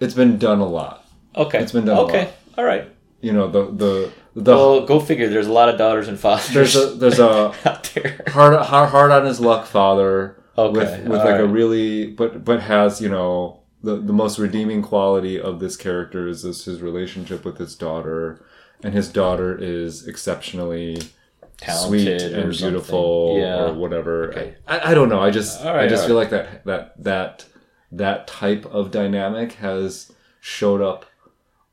it's 0.00 0.14
been 0.14 0.38
done 0.38 0.60
a 0.60 0.66
lot. 0.66 1.06
okay, 1.36 1.60
It's 1.60 1.72
been 1.72 1.84
done 1.84 1.98
a 1.98 2.00
Okay, 2.02 2.24
lot. 2.24 2.34
all 2.56 2.64
right. 2.64 2.88
You 3.20 3.32
know 3.32 3.50
the 3.50 3.66
the 3.66 4.12
the 4.36 4.52
Well, 4.54 4.86
go 4.86 5.00
figure. 5.00 5.28
There's 5.28 5.46
a 5.48 5.52
lot 5.52 5.68
of 5.68 5.76
daughters 5.78 6.08
and 6.08 6.18
fathers. 6.18 6.52
there's 6.54 6.76
a 6.76 6.86
there's 6.94 7.18
a 7.18 7.52
out 7.66 7.82
there. 7.94 8.22
hard 8.28 8.58
hard, 8.60 8.88
hard 8.90 9.10
on 9.10 9.26
his 9.26 9.40
luck 9.40 9.66
father 9.66 10.40
Okay, 10.56 10.78
with 10.78 11.08
with 11.08 11.20
all 11.20 11.26
like 11.30 11.40
a 11.40 11.46
really 11.46 12.06
but 12.12 12.44
but 12.44 12.60
has 12.60 13.00
you 13.00 13.08
know 13.08 13.60
the 13.84 13.96
the 13.96 14.12
most 14.12 14.38
redeeming 14.38 14.82
quality 14.82 15.40
of 15.40 15.60
this 15.60 15.76
character 15.76 16.26
is 16.28 16.42
his 16.42 16.80
relationship 16.82 17.44
with 17.44 17.58
his 17.58 17.74
daughter 17.74 18.44
and 18.82 18.92
his 18.94 19.08
daughter 19.08 19.56
is 19.56 20.06
exceptionally 20.06 20.96
sweet 21.00 22.04
Talented 22.04 22.32
or 22.34 22.40
and 22.40 22.52
beautiful 22.52 23.36
Yeah. 23.38 23.64
or 23.66 23.72
whatever 23.74 24.30
Okay. 24.30 24.54
I, 24.66 24.90
I 24.90 24.94
don't 24.94 25.08
know 25.08 25.20
i 25.20 25.30
just 25.30 25.62
right, 25.64 25.84
i 25.84 25.88
just 25.88 26.06
feel 26.06 26.16
like 26.16 26.30
that 26.30 26.64
that 26.64 27.02
that 27.02 27.44
that 27.92 28.26
type 28.26 28.64
of 28.66 28.90
dynamic 28.90 29.52
has 29.54 30.12
showed 30.40 30.82
up 30.82 31.06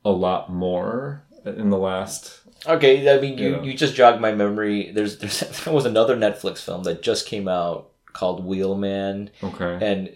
a 0.04 0.10
lot 0.10 0.52
more 0.52 1.24
in 1.44 1.70
the 1.70 1.78
last 1.78 2.38
Okay, 2.64 3.12
I 3.12 3.20
mean, 3.20 3.38
you, 3.38 3.56
Yeah. 3.56 3.62
you 3.62 3.74
just 3.74 3.96
jogged 3.96 4.20
my 4.20 4.32
memory. 4.32 4.92
There's, 4.92 5.18
there's 5.18 5.40
there 5.64 5.74
was 5.74 5.84
another 5.84 6.16
Netflix 6.16 6.58
film 6.58 6.84
that 6.84 7.02
just 7.02 7.26
came 7.26 7.48
out 7.48 7.90
called 8.12 8.46
Wheelman, 8.46 9.30
okay 9.42 9.78
and 9.84 10.10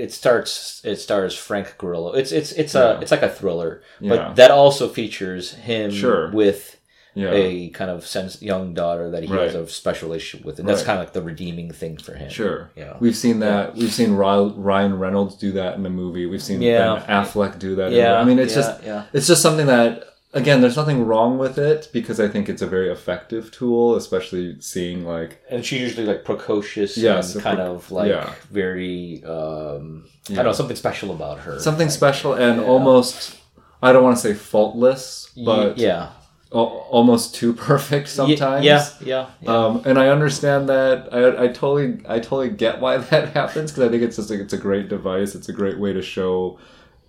it 0.00 0.12
starts 0.12 0.80
it 0.84 0.96
stars 0.96 1.34
Frank 1.36 1.74
Grillo. 1.78 2.12
It's 2.12 2.32
it's 2.32 2.52
it's 2.52 2.74
Yeah. 2.74 2.98
a 2.98 3.00
it's 3.00 3.10
like 3.10 3.22
a 3.22 3.28
thriller, 3.28 3.82
Yeah. 4.00 4.10
but 4.10 4.36
that 4.36 4.50
also 4.50 4.88
features 4.88 5.54
him 5.54 5.90
Sure. 5.90 6.30
with 6.32 6.76
yeah 7.14 7.32
a 7.32 7.68
kind 7.70 7.90
of 7.90 8.06
sense 8.06 8.40
young 8.40 8.72
daughter 8.72 9.10
that 9.10 9.24
he 9.24 9.28
has 9.28 9.54
a 9.56 9.66
special 9.66 10.08
relationship 10.08 10.46
with, 10.46 10.58
and 10.60 10.68
that's 10.68 10.80
Right. 10.82 10.86
kind 10.86 10.98
of 11.00 11.06
like 11.06 11.12
the 11.12 11.22
redeeming 11.22 11.72
thing 11.72 11.96
for 11.96 12.14
him. 12.14 12.30
Sure. 12.30 12.70
Yeah. 12.76 12.96
We've 13.00 13.16
seen 13.16 13.40
that. 13.40 13.74
We've 13.74 13.92
seen 13.92 14.12
Ryan 14.14 14.98
Reynolds 14.98 15.34
do 15.34 15.50
that 15.52 15.76
in 15.76 15.84
a 15.84 15.90
movie. 15.90 16.26
We've 16.26 16.42
seen. 16.42 16.60
Ben 16.60 17.00
Affleck 17.08 17.58
do 17.58 17.74
that. 17.76 17.88
in 17.88 17.94
Yeah, 17.98 18.14
I 18.20 18.24
mean, 18.24 18.38
it's 18.38 18.54
just 18.54 18.82
yeah. 18.84 19.04
it's 19.12 19.26
just 19.26 19.42
something 19.42 19.66
that 19.66 20.04
again, 20.32 20.60
there's 20.60 20.76
nothing 20.76 21.06
wrong 21.06 21.38
with 21.38 21.58
it 21.58 21.88
because 21.92 22.20
I 22.20 22.28
think 22.28 22.48
it's 22.48 22.62
a 22.62 22.66
very 22.66 22.90
effective 22.90 23.50
tool, 23.50 23.96
especially 23.96 24.60
seeing 24.60 25.04
like 25.04 25.42
And 25.50 25.64
she's 25.64 25.80
usually 25.80 26.06
like 26.06 26.24
precocious 26.24 26.96
Yes, 26.96 27.34
and 27.34 27.42
kind 27.42 27.56
pre- 27.58 27.66
of 27.66 27.90
like 27.90 28.08
yeah. 28.08 28.34
very 28.50 29.22
um 29.24 30.04
I 30.30 30.34
don't 30.34 30.44
know, 30.46 30.52
something 30.52 30.76
special 30.76 31.10
about 31.12 31.40
her. 31.40 31.58
something 31.58 31.90
special 31.90 32.34
and 32.34 32.60
yeah. 32.60 32.66
almost 32.66 33.36
I 33.82 33.92
don't 33.92 34.02
want 34.04 34.16
to 34.16 34.22
say 34.22 34.34
faultless, 34.34 35.30
but 35.44 35.78
yeah. 35.78 36.10
al- 36.52 36.86
almost 36.90 37.34
too 37.34 37.52
perfect 37.70 38.08
sometimes. 38.08 38.64
Yeah, 38.64 38.86
yeah. 39.00 39.26
yeah. 39.40 39.50
Um, 39.56 39.82
and 39.86 39.98
I 39.98 40.08
understand 40.08 40.68
that. 40.68 41.08
I, 41.12 41.44
I 41.44 41.48
totally, 41.48 42.00
I 42.06 42.18
totally 42.20 42.50
get 42.50 42.80
why 42.80 42.98
that 43.10 43.30
happens 43.30 43.70
because 43.72 43.84
I 43.84 43.90
think 43.90 44.02
it's 44.02 44.16
just 44.16 44.28
like 44.30 44.38
it's 44.40 44.52
a 44.52 44.58
great 44.58 44.88
device. 44.90 45.34
It's 45.34 45.48
a 45.48 45.52
great 45.54 45.78
way 45.78 45.94
to 45.94 46.02
show 46.02 46.58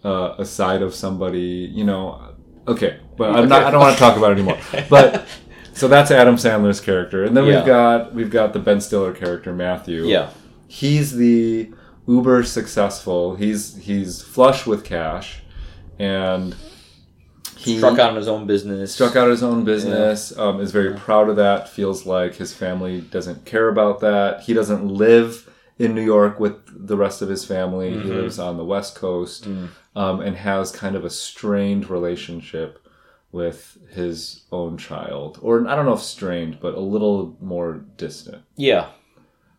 uh, 0.06 0.36
a 0.38 0.46
side 0.46 0.82
of 0.82 0.96
somebody. 0.96 1.70
You 1.74 1.84
know, 1.84 2.22
okay, 2.68 3.00
but 3.18 3.36
I'm 3.36 3.50
not. 3.50 3.64
I 3.64 3.72
don't 3.72 3.80
want 3.82 3.94
to 3.96 4.00
talk 4.00 4.18
about 4.18 4.32
it 4.32 4.36
anymore. 4.36 4.58
But 4.90 5.28
so 5.74 5.88
that's 5.88 6.12
Adam 6.12 6.36
Sandler's 6.36 6.80
character, 6.82 7.24
and 7.24 7.36
then 7.36 7.46
Yeah. 7.46 7.58
we've 7.58 7.66
got 7.66 8.14
we've 8.14 8.30
got 8.32 8.54
the 8.54 8.60
Ben 8.60 8.82
Stiller 8.82 9.14
character 9.14 9.54
Matthew. 9.54 10.06
yeah. 10.06 10.30
he's 10.68 11.16
the 11.16 11.72
uber 12.08 12.44
successful. 12.44 13.36
He's 13.36 13.78
he's 13.78 14.22
flush 14.22 14.66
with 14.66 14.84
cash, 14.84 15.42
and 16.00 16.56
he 17.58 17.78
Struck 17.78 18.00
out 18.00 18.10
on 18.12 18.16
his 18.16 18.28
own 18.28 18.48
business. 18.48 18.92
struck 18.94 19.16
out 19.16 19.30
his 19.30 19.44
own 19.44 19.64
business. 19.64 20.36
Um, 20.38 20.60
is 20.60 20.72
very 20.72 20.96
proud 20.96 21.30
of 21.30 21.36
that. 21.36 21.70
Feels 21.70 22.06
like 22.08 22.36
his 22.36 22.54
family 22.54 23.02
doesn't 23.02 23.46
care 23.46 23.68
about 23.70 24.00
that. 24.00 24.42
He 24.42 24.54
doesn't 24.54 24.88
live 24.88 25.48
in 25.84 25.96
New 25.96 26.04
York 26.04 26.40
with 26.40 26.56
the 26.88 26.96
rest 26.98 27.22
of 27.22 27.30
his 27.30 27.44
family. 27.46 27.92
He 27.92 28.10
lives 28.22 28.38
on 28.40 28.58
the 28.58 28.66
West 28.66 28.96
Coast, 28.96 29.48
um, 29.96 30.22
and 30.22 30.36
has 30.36 30.72
kind 30.72 30.96
of 30.96 31.04
a 31.06 31.10
strained 31.10 31.90
relationship 31.90 32.78
with 33.32 33.78
his 33.92 34.44
own 34.52 34.78
child, 34.78 35.40
or 35.42 35.66
I 35.68 35.76
don't 35.76 35.86
know 35.86 35.94
if 35.94 36.02
strained, 36.02 36.60
but 36.60 36.74
a 36.76 36.80
little 36.80 37.36
more 37.40 37.82
distant. 37.98 38.44
Yeah. 38.58 38.88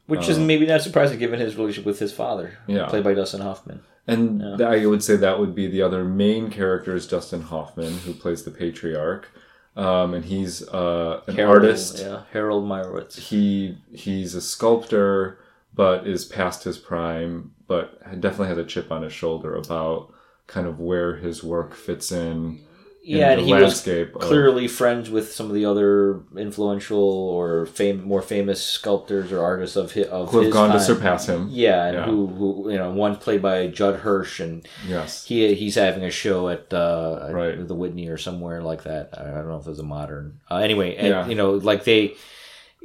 Which 0.06 0.28
is 0.28 0.38
maybe 0.38 0.66
not 0.66 0.82
surprising 0.82 1.18
given 1.18 1.40
his 1.40 1.56
relationship 1.56 1.86
with 1.86 1.98
his 1.98 2.12
father, 2.12 2.58
Yeah. 2.66 2.86
played 2.86 3.04
by 3.04 3.14
Dustin 3.14 3.40
Hoffman. 3.40 3.80
And 4.06 4.40
th- 4.58 4.60
I 4.60 4.84
would 4.84 5.02
say 5.02 5.16
that 5.16 5.38
would 5.38 5.54
be 5.54 5.68
the 5.68 5.80
other 5.80 6.04
main 6.04 6.50
character 6.50 6.94
is 6.94 7.06
Dustin 7.06 7.42
Hoffman, 7.42 7.94
who 8.04 8.12
plays 8.12 8.42
the 8.42 8.50
patriarch, 8.50 9.28
um, 9.76 10.12
and 10.12 10.24
he's 10.24 10.68
uh, 10.68 11.20
an 11.28 11.36
Harold, 11.36 11.56
artist. 11.64 11.98
Yeah, 12.00 12.22
Harold 12.32 12.64
Meyerowitz. 12.68 13.16
He 13.30 13.78
he's 13.92 14.34
a 14.34 14.40
sculptor, 14.42 15.38
but 15.74 16.06
is 16.06 16.24
past 16.24 16.64
his 16.64 16.78
prime, 16.78 17.52
but 17.66 17.98
definitely 18.20 18.48
has 18.48 18.58
a 18.58 18.64
chip 18.64 18.90
on 18.92 19.02
his 19.02 19.12
shoulder 19.12 19.54
about 19.56 20.12
kind 20.46 20.66
of 20.66 20.78
where 20.78 21.16
his 21.16 21.42
work 21.42 21.74
fits 21.74 22.12
in. 22.12 22.60
in 23.04 23.18
Yeah, 23.18 23.30
and 23.32 23.40
the 23.40 23.44
he 23.46 23.52
was 23.54 23.62
landscape 23.62 24.14
of- 24.14 24.20
clearly 24.20 24.68
friends 24.68 25.08
with 25.10 25.32
some 25.32 25.46
of 25.46 25.54
the 25.54 25.64
other 25.64 26.20
influential 26.36 26.98
or 27.02 27.66
fame, 27.66 28.04
more 28.04 28.20
famous 28.22 28.62
sculptors 28.62 29.32
or 29.32 29.42
artists 29.42 29.76
of 29.76 29.92
his, 29.92 30.06
of 30.08 30.30
who 30.30 30.38
have 30.38 30.46
his 30.46 30.52
gone 30.54 30.72
to 30.72 30.78
surpass 30.80 31.26
him. 31.26 31.48
Yeah, 31.50 31.84
and 31.86 31.96
Yeah. 31.96 32.04
Who, 32.04 32.26
who 32.26 32.70
you 32.70 32.78
know, 32.78 32.90
one 32.92 33.16
played 33.16 33.40
by 33.42 33.68
Judd 33.68 34.00
Hirsch, 34.00 34.40
and 34.40 34.66
Yes. 34.86 35.24
he 35.24 35.54
he's 35.54 35.74
having 35.76 36.04
a 36.04 36.10
show 36.10 36.48
at 36.50 36.72
uh, 36.74 37.28
Right. 37.32 37.66
the 37.66 37.74
Whitney 37.74 38.08
or 38.08 38.18
somewhere 38.18 38.60
like 38.62 38.82
that. 38.84 39.14
I 39.18 39.24
don't 39.24 39.48
know 39.48 39.56
if 39.56 39.66
it 39.66 39.70
was 39.70 39.78
a 39.78 39.82
modern. 39.84 40.40
Uh, 40.50 40.56
anyway, 40.56 40.94
and, 40.96 41.08
Yeah. 41.08 41.26
you 41.28 41.34
know, 41.34 41.52
like 41.52 41.84
they, 41.84 42.14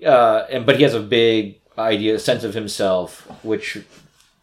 uh, 0.06 0.46
and 0.50 0.66
but 0.66 0.78
he 0.78 0.84
has 0.84 0.94
a 0.94 1.00
big 1.02 1.60
idea, 1.78 2.20
sense 2.20 2.44
of 2.44 2.54
himself, 2.54 3.28
which 3.44 3.78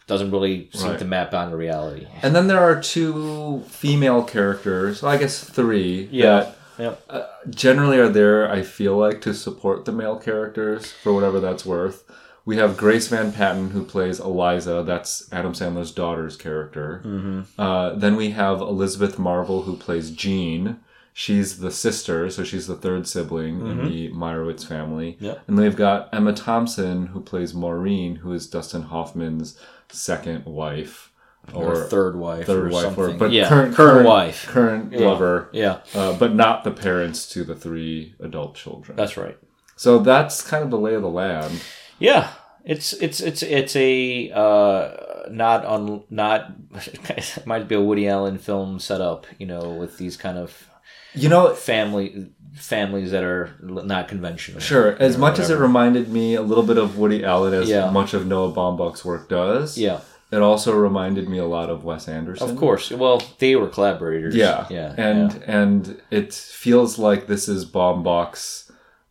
doesn't 0.07 0.31
really 0.31 0.69
seem 0.75 0.91
Right. 0.91 0.99
to 0.99 1.05
map 1.05 1.33
onto 1.35 1.57
reality. 1.57 2.07
And 2.23 2.35
then 2.37 2.47
there 2.47 2.61
are 2.61 2.81
two 2.81 3.62
female 3.69 4.23
characters. 4.23 5.03
Well, 5.03 5.12
I 5.12 5.17
guess 5.17 5.43
three. 5.43 6.09
Yeah. 6.12 6.47
that 6.76 6.97
Yeah. 7.11 7.23
generally 7.50 7.99
are 7.99 8.09
there, 8.09 8.50
I 8.50 8.62
feel 8.62 8.97
like, 8.97 9.21
to 9.23 9.33
support 9.33 9.85
the 9.85 9.93
male 9.93 10.17
characters 10.17 10.93
for 10.93 11.12
whatever 11.14 11.41
that's 11.41 11.64
worth. 11.64 12.05
We 12.45 12.57
have 12.59 12.76
Grace 12.76 13.09
Van 13.09 13.33
Patten, 13.33 13.71
who 13.71 13.85
plays 13.85 14.21
Eliza. 14.21 14.83
That's 14.87 15.26
Adam 15.33 15.53
Sandler's 15.55 15.93
daughter's 15.93 16.37
character. 16.37 17.00
Mm-hmm. 17.05 17.41
Uh, 17.59 17.95
then 17.95 18.17
we 18.17 18.31
have 18.31 18.61
Elizabeth 18.61 19.19
Marvel, 19.19 19.62
who 19.62 19.76
plays 19.76 20.11
Jean. 20.11 20.76
She's 21.16 21.61
the 21.61 21.71
sister, 21.71 22.28
so 22.28 22.42
she's 22.42 22.66
the 22.66 22.75
third 22.75 23.06
sibling 23.06 23.64
in 23.64 23.85
the 23.85 24.11
Meyerowitz 24.11 24.66
family. 24.66 25.12
Mm-hmm. 25.12 25.25
Yep. 25.26 25.42
And 25.47 25.59
they've 25.59 25.76
got 25.76 26.09
Emma 26.12 26.33
Thompson, 26.33 27.06
who 27.06 27.21
plays 27.21 27.54
Maureen, 27.54 28.16
who 28.16 28.33
is 28.33 28.49
Dustin 28.49 28.83
Hoffman's 28.83 29.56
second 29.90 30.44
wife. 30.44 31.12
Or, 31.52 31.85
third 31.85 32.16
wife, 32.16 32.47
third 32.47 32.66
or 32.66 32.71
wife, 32.71 32.99
or 32.99 33.12
but 33.12 33.30
yeah, 33.30 33.49
current, 33.49 33.75
current 33.76 34.06
wife. 34.06 34.47
current 34.49 34.92
Yeah. 34.92 35.06
lover, 35.06 35.50
Yeah, 35.52 35.80
uh, 35.94 36.14
but 36.18 36.35
not 36.35 36.64
the 36.64 36.71
parents 36.71 37.28
to 37.28 37.44
the 37.44 37.54
three 37.54 38.14
adult 38.18 38.54
children. 38.56 38.97
that's 38.97 39.16
right. 39.18 39.37
so 39.76 39.99
that's 39.99 40.40
kind 40.40 40.64
of 40.64 40.71
the 40.71 40.78
lay 40.78 40.94
of 40.94 41.02
the 41.02 41.09
land. 41.11 41.61
Yeah, 41.99 42.30
it's 42.64 42.94
it's 42.94 43.21
it's 43.21 43.42
it's 43.42 43.76
a 43.76 44.30
uh, 44.33 45.28
not 45.30 45.66
on 45.66 46.04
not 46.09 46.50
might 47.47 47.68
be 47.68 47.75
a 47.75 47.80
Woody 47.83 48.09
Allen 48.09 48.38
film 48.38 48.78
setup, 48.80 49.26
you 49.38 49.47
know, 49.47 49.68
with 49.75 49.99
these 49.99 50.16
kind 50.16 50.38
of 50.38 50.71
You 51.14 51.28
know, 51.28 51.54
family 51.54 52.28
families 52.54 53.11
that 53.11 53.25
are 53.25 53.50
not 53.61 54.06
conventional. 54.09 54.61
sure. 54.61 54.97
As 55.00 55.18
much 55.18 55.38
as 55.40 55.50
it 55.50 55.59
reminded 55.59 56.09
me 56.09 56.35
a 56.37 56.42
little 56.42 56.62
bit 56.64 56.78
of 56.78 56.97
Woody 56.99 57.25
Allen, 57.25 57.52
as 57.54 57.68
Yeah. 57.68 57.90
much 57.90 58.14
of 58.14 58.26
Noah 58.26 58.52
Baumbach's 58.52 59.04
work 59.04 59.28
does, 59.28 59.76
Yeah, 59.76 59.99
it 60.30 60.40
also 60.40 60.73
reminded 60.73 61.28
me 61.28 61.38
a 61.38 61.47
lot 61.47 61.68
of 61.68 61.83
Wes 61.85 62.06
Anderson. 62.09 62.49
of 62.50 62.56
course. 62.56 62.90
Well, 62.92 63.21
they 63.40 63.56
were 63.56 63.66
collaborators. 63.68 64.37
Yeah, 64.37 64.66
yeah, 64.71 64.94
and 64.97 65.33
yeah. 65.33 65.38
and 65.62 65.97
it 66.12 66.33
feels 66.33 66.97
like 66.99 67.26
this 67.26 67.49
is 67.49 67.64
Baumbach's 67.64 68.71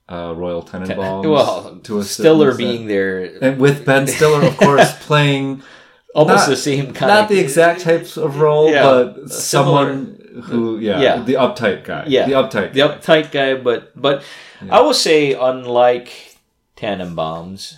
uh, 0.10 0.34
Royal 0.36 0.64
Tenenbaums 0.64 1.30
well, 1.30 1.80
to 1.84 2.00
a 2.00 2.04
Stiller 2.04 2.54
being 2.56 2.88
there, 2.88 3.30
and 3.42 3.60
with 3.60 3.86
Ben 3.86 4.08
Stiller, 4.08 4.46
of 4.48 4.56
course, 4.58 4.94
playing 5.06 5.64
almost 6.16 6.44
not- 6.48 6.50
the 6.50 6.56
same 6.58 6.94
kind. 6.94 7.10
not 7.10 7.28
the 7.30 7.40
exact 7.40 7.82
types 7.82 8.16
of 8.18 8.40
role, 8.40 8.70
Yeah, 8.72 8.84
but 8.84 9.30
someone 9.32 10.20
who, 10.42 10.80
yeah, 10.80 11.00
Yeah. 11.02 11.24
the 11.24 11.34
uptight 11.34 11.84
guy, 11.84 12.06
Yeah. 12.08 12.26
the 12.26 12.34
uptight, 12.34 12.74
the 12.74 12.80
guy. 12.80 12.88
uptight 12.98 13.32
guy, 13.32 13.54
but 13.56 13.92
but 14.00 14.24
I 14.70 14.82
will 14.82 14.94
say, 14.94 15.34
unlike 15.34 16.10
Tenenbaums, 16.78 17.76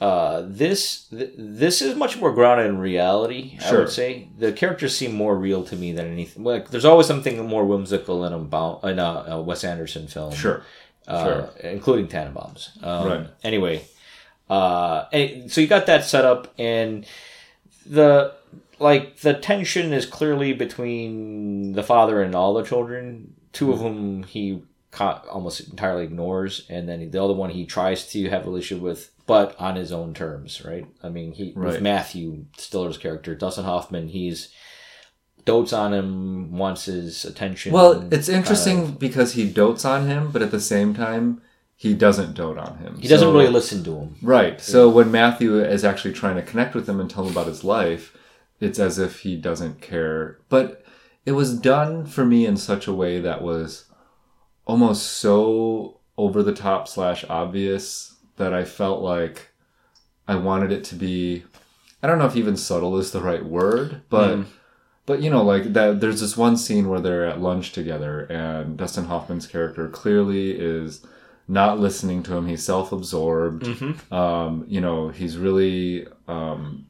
uh, 0.00 0.42
this 0.46 1.06
th- 1.10 1.30
this 1.38 1.80
is 1.80 1.94
much 1.96 2.18
more 2.18 2.32
grounded 2.32 2.66
in 2.66 2.78
reality. 2.78 3.58
I 3.64 3.72
would 3.72 3.88
say 3.90 4.28
the 4.38 4.52
characters 4.52 4.96
seem 4.96 5.14
more 5.14 5.36
real 5.36 5.64
to 5.64 5.76
me 5.76 5.92
than 5.92 6.06
anything. 6.12 6.42
Like, 6.44 6.70
there's 6.70 6.84
always 6.84 7.06
something 7.06 7.44
more 7.46 7.64
whimsical 7.64 8.24
in 8.24 8.32
a, 8.32 8.86
in 8.88 8.98
a, 8.98 9.24
a 9.28 9.42
Wes 9.42 9.62
Anderson 9.64 10.08
film, 10.08 10.34
Sure, 10.34 10.62
uh, 11.08 11.24
sure. 11.24 11.50
including 11.62 12.08
Tenenbaums. 12.08 12.82
Um, 12.84 13.06
Right. 13.08 13.26
Anyway, 13.44 13.84
uh, 14.50 15.04
and 15.12 15.50
so 15.50 15.60
you 15.60 15.66
got 15.68 15.86
that 15.86 16.04
set 16.04 16.24
up, 16.24 16.52
and 16.58 17.06
the 17.86 18.32
like 18.82 19.20
the 19.20 19.34
tension 19.34 19.92
is 19.92 20.06
clearly 20.06 20.52
between 20.52 21.72
the 21.72 21.82
father 21.82 22.22
and 22.22 22.34
all 22.34 22.54
the 22.54 22.62
children, 22.64 23.34
two 23.52 23.66
Hmm. 23.66 23.72
of 23.72 23.78
whom 23.80 24.22
he 24.24 24.62
almost 25.30 25.60
entirely 25.70 26.04
ignores, 26.04 26.66
and 26.68 26.86
then 26.88 27.10
the 27.10 27.22
other 27.22 27.32
one 27.32 27.50
he 27.50 27.64
tries 27.64 28.06
to 28.12 28.28
have 28.28 28.42
a 28.42 28.50
relationship 28.50 28.82
with, 28.82 29.10
but 29.26 29.56
on 29.58 29.76
his 29.76 29.90
own 29.92 30.12
terms, 30.12 30.62
right? 30.64 30.86
I 31.02 31.08
mean, 31.08 31.32
he 31.32 31.52
with 31.56 31.80
Matthew 31.80 32.44
Stiller's 32.58 32.98
character, 32.98 33.34
Dustin 33.34 33.64
Hoffman, 33.64 34.08
he's 34.08 34.48
dotes 35.46 35.72
on 35.72 35.92
him, 35.94 36.56
wants 36.56 36.84
his 36.84 37.24
attention. 37.24 37.72
Well, 37.72 38.06
it's 38.12 38.26
kind 38.28 38.36
interesting 38.38 38.78
of- 38.82 38.98
because 38.98 39.32
he 39.32 39.48
dotes 39.48 39.84
on 39.84 40.06
him, 40.06 40.30
but 40.30 40.42
at 40.42 40.50
the 40.50 40.60
same 40.60 40.94
time, 40.94 41.40
he 41.74 41.94
doesn't 41.94 42.34
dote 42.34 42.58
on 42.58 42.78
him. 42.78 42.98
he 43.00 43.08
doesn't 43.08 43.26
So- 43.26 43.32
really 43.32 43.48
listen 43.50 43.82
to 43.84 43.94
him. 43.96 44.14
Right. 44.22 44.60
So 44.60 44.88
when 44.88 45.10
Matthew 45.10 45.58
is 45.58 45.84
actually 45.84 46.12
trying 46.14 46.36
to 46.36 46.42
connect 46.42 46.74
with 46.74 46.88
him 46.88 47.00
and 47.00 47.10
tell 47.10 47.24
him 47.24 47.32
about 47.32 47.46
his 47.48 47.64
life, 47.64 48.16
it's 48.62 48.78
as 48.78 48.98
if 48.98 49.20
he 49.20 49.36
doesn't 49.36 49.80
care. 49.80 50.38
But 50.48 50.84
it 51.26 51.32
was 51.32 51.58
done 51.58 52.06
for 52.06 52.24
me 52.24 52.46
in 52.46 52.56
such 52.56 52.86
a 52.86 52.94
way 52.94 53.20
that 53.20 53.42
was 53.42 53.86
almost 54.64 55.04
so 55.04 56.00
over 56.16 56.42
the 56.42 56.54
top 56.54 56.86
slash 56.86 57.24
obvious 57.28 58.16
that 58.36 58.54
I 58.54 58.64
felt 58.64 59.02
like 59.02 59.48
I 60.28 60.36
wanted 60.36 60.70
it 60.72 60.84
to 60.84 60.94
be. 60.94 61.44
I 62.02 62.06
don't 62.06 62.18
know 62.18 62.26
if 62.26 62.36
even 62.36 62.56
subtle 62.56 62.98
is 62.98 63.10
the 63.10 63.20
right 63.20 63.44
word, 63.44 64.02
but 64.08 64.38
but 65.06 65.20
you 65.20 65.30
know, 65.30 65.42
like 65.42 65.72
that. 65.72 66.00
There's 66.00 66.20
this 66.20 66.36
one 66.36 66.56
scene 66.56 66.88
where 66.88 67.00
they're 67.00 67.26
at 67.26 67.40
lunch 67.40 67.72
together, 67.72 68.20
and 68.26 68.76
Dustin 68.76 69.06
Hoffman's 69.06 69.46
character 69.48 69.88
clearly 69.88 70.52
is 70.52 71.04
not 71.48 71.80
listening 71.80 72.22
to 72.24 72.36
him. 72.36 72.46
He's 72.46 72.62
self-absorbed. 72.62 73.64
Um, 74.12 74.64
you 74.68 74.80
know, 74.80 75.08
he's 75.08 75.36
really 75.36 76.06
um, 76.28 76.86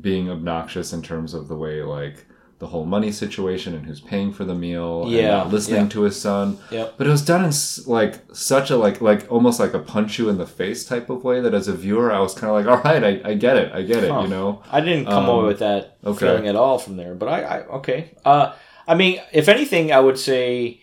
being 0.00 0.30
obnoxious 0.30 0.92
in 0.92 1.02
terms 1.02 1.34
of 1.34 1.48
the 1.48 1.56
way 1.56 1.82
like 1.82 2.26
the 2.58 2.68
whole 2.68 2.86
money 2.86 3.10
situation 3.10 3.74
and 3.74 3.84
who's 3.86 4.00
paying 4.00 4.32
for 4.32 4.44
the 4.44 4.54
meal. 4.54 5.02
and 5.02 5.10
Yeah, 5.10 5.28
not 5.38 5.50
listening 5.50 5.82
yeah. 5.82 5.88
to 5.88 6.02
his 6.02 6.20
son. 6.20 6.58
Yep. 6.70 6.94
But 6.96 7.06
it 7.08 7.10
was 7.10 7.24
done 7.24 7.44
in 7.44 7.50
like 7.90 8.20
such 8.32 8.70
a 8.70 8.76
like 8.76 9.00
like 9.00 9.30
almost 9.30 9.58
like 9.58 9.74
a 9.74 9.80
punch 9.80 10.18
you 10.18 10.28
in 10.28 10.38
the 10.38 10.46
face 10.46 10.84
type 10.84 11.10
of 11.10 11.24
way 11.24 11.40
that 11.40 11.54
as 11.54 11.66
a 11.66 11.74
viewer 11.74 12.12
I 12.12 12.20
was 12.20 12.34
kind 12.34 12.50
of 12.50 12.54
like, 12.64 12.66
all 12.66 12.82
right, 12.82 13.02
I, 13.02 13.30
I 13.30 13.34
get 13.34 13.56
it, 13.56 13.72
I 13.72 13.82
get 13.82 14.04
it, 14.04 14.10
Huh. 14.12 14.20
you 14.22 14.28
know. 14.28 14.62
I 14.70 14.80
didn't 14.80 15.06
come 15.06 15.24
Um, 15.24 15.28
away 15.30 15.46
with 15.48 15.58
that 15.58 15.98
okay. 16.04 16.18
feeling 16.20 16.46
at 16.46 16.54
all 16.56 16.78
from 16.78 16.96
there. 16.96 17.14
But 17.16 17.28
I, 17.28 17.42
I 17.42 17.58
okay. 17.78 18.12
Uh, 18.24 18.54
I 18.86 18.94
mean, 18.94 19.20
if 19.32 19.48
anything, 19.48 19.90
I 19.92 19.98
would 20.00 20.18
say 20.18 20.80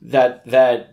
that 0.00 0.44
that 0.46 0.92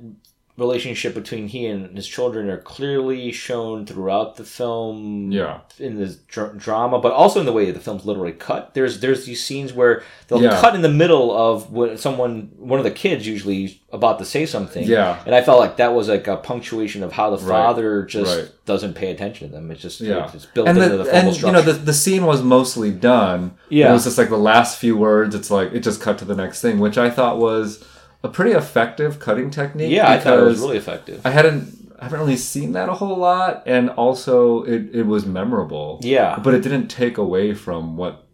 relationship 0.59 1.13
between 1.13 1.47
he 1.47 1.65
and 1.65 1.95
his 1.95 2.07
children 2.07 2.49
are 2.49 2.57
clearly 2.57 3.31
shown 3.31 3.85
throughout 3.85 4.35
the 4.35 4.43
film. 4.43 5.31
Yeah. 5.31 5.59
in 5.79 5.97
the 5.97 6.17
dr- 6.27 6.57
drama, 6.57 6.99
but 6.99 7.13
also 7.13 7.39
in 7.39 7.45
the 7.45 7.53
way 7.53 7.71
the 7.71 7.79
film's 7.79 8.05
literally 8.05 8.33
cut. 8.33 8.73
There's 8.73 8.99
there's 8.99 9.25
these 9.25 9.43
scenes 9.43 9.71
where 9.73 10.03
they'll 10.27 10.41
Yeah. 10.41 10.59
cut 10.59 10.75
in 10.75 10.81
the 10.81 10.89
middle 10.89 11.35
of 11.35 11.71
when 11.71 11.97
someone, 11.97 12.51
one 12.57 12.79
of 12.79 12.83
the 12.83 12.91
kids, 12.91 13.25
usually 13.25 13.81
about 13.91 14.19
to 14.19 14.25
say 14.25 14.45
something. 14.45 14.83
Yeah. 14.85 15.19
and 15.25 15.33
I 15.33 15.41
felt 15.41 15.59
like 15.59 15.77
that 15.77 15.93
was 15.93 16.09
like 16.09 16.27
a 16.27 16.37
punctuation 16.37 17.01
of 17.03 17.11
how 17.13 17.29
the 17.35 17.37
Right. 17.37 17.47
father 17.49 18.03
just 18.05 18.37
Right. 18.37 18.49
doesn't 18.65 18.93
pay 18.95 19.09
attention 19.11 19.47
to 19.49 19.55
them. 19.55 19.71
It's 19.71 19.81
just 19.81 20.01
Yeah. 20.01 20.29
it's 20.33 20.45
built 20.45 20.67
and 20.67 20.77
into 20.77 20.89
the, 20.89 20.97
the, 20.97 21.05
film 21.05 21.27
and 21.27 21.41
you 21.41 21.51
know 21.51 21.61
the, 21.61 21.73
the 21.73 21.93
scene 21.93 22.25
was 22.25 22.41
mostly 22.43 22.91
done. 22.91 23.53
Yeah. 23.69 23.89
It 23.89 23.93
was 23.93 24.03
just 24.03 24.17
like 24.17 24.29
the 24.29 24.37
last 24.37 24.77
few 24.79 24.97
words. 24.97 25.33
It's 25.33 25.49
like 25.49 25.71
it 25.73 25.79
just 25.79 26.01
cut 26.01 26.17
to 26.19 26.25
the 26.25 26.35
next 26.35 26.61
thing, 26.61 26.79
which 26.79 26.97
I 26.97 27.09
thought 27.09 27.37
was 27.37 27.83
a 28.23 28.29
pretty 28.29 28.51
effective 28.51 29.19
cutting 29.19 29.49
technique. 29.49 29.91
Yeah, 29.91 30.09
I 30.09 30.19
thought 30.19 30.39
it 30.39 30.43
was 30.43 30.59
really 30.59 30.77
effective. 30.77 31.21
I 31.25 31.29
hadn't 31.31 31.77
I 31.99 32.05
haven't 32.05 32.19
really 32.21 32.37
seen 32.37 32.71
that 32.73 32.87
a 32.89 32.93
whole 32.93 33.17
lot, 33.17 33.63
and 33.65 33.89
also 33.91 34.63
it, 34.63 34.89
it 34.93 35.03
was 35.03 35.25
memorable. 35.25 35.99
Yeah. 36.01 36.39
but 36.43 36.53
it 36.53 36.61
didn't 36.61 36.87
take 36.87 37.17
away 37.17 37.53
from 37.53 37.97
what 37.97 38.25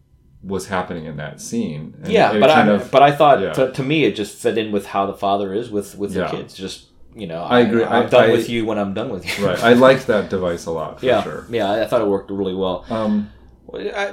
was 0.42 0.68
happening 0.68 1.06
in 1.06 1.16
that 1.16 1.40
scene. 1.40 1.94
And 2.02 2.12
yeah, 2.12 2.38
but 2.38 2.50
I 2.50 2.66
of- 2.68 2.90
but 2.90 3.02
I 3.02 3.10
thought 3.12 3.40
yeah. 3.40 3.52
to, 3.54 3.72
to 3.72 3.82
me 3.82 4.04
it 4.04 4.14
just 4.14 4.36
fit 4.36 4.56
in 4.58 4.70
with 4.70 4.86
how 4.86 5.06
the 5.06 5.14
father 5.14 5.52
is 5.52 5.70
with 5.70 5.96
with 5.98 6.14
Yeah. 6.14 6.30
the 6.30 6.36
kids. 6.36 6.54
Just 6.54 6.86
you 7.14 7.26
know, 7.26 7.42
I 7.42 7.60
agree. 7.60 7.82
I'm 7.82 8.06
I- 8.06 8.08
done 8.08 8.24
I- 8.30 8.32
with 8.32 8.48
you 8.48 8.64
when 8.66 8.78
I'm 8.78 8.92
done 8.94 9.08
with 9.10 9.24
you. 9.38 9.46
right. 9.46 9.60
I 9.62 9.72
liked 9.72 10.06
that 10.08 10.30
device 10.30 10.66
a 10.66 10.70
lot 10.70 11.00
for 11.00 11.06
yeah, 11.10 11.22
sure. 11.22 11.46
yeah. 11.50 11.70
I, 11.70 11.82
I 11.82 11.86
thought 11.86 12.02
it 12.02 12.06
worked 12.08 12.30
really 12.30 12.54
well. 12.54 12.84
Um, 12.90 13.30
I, 13.32 13.35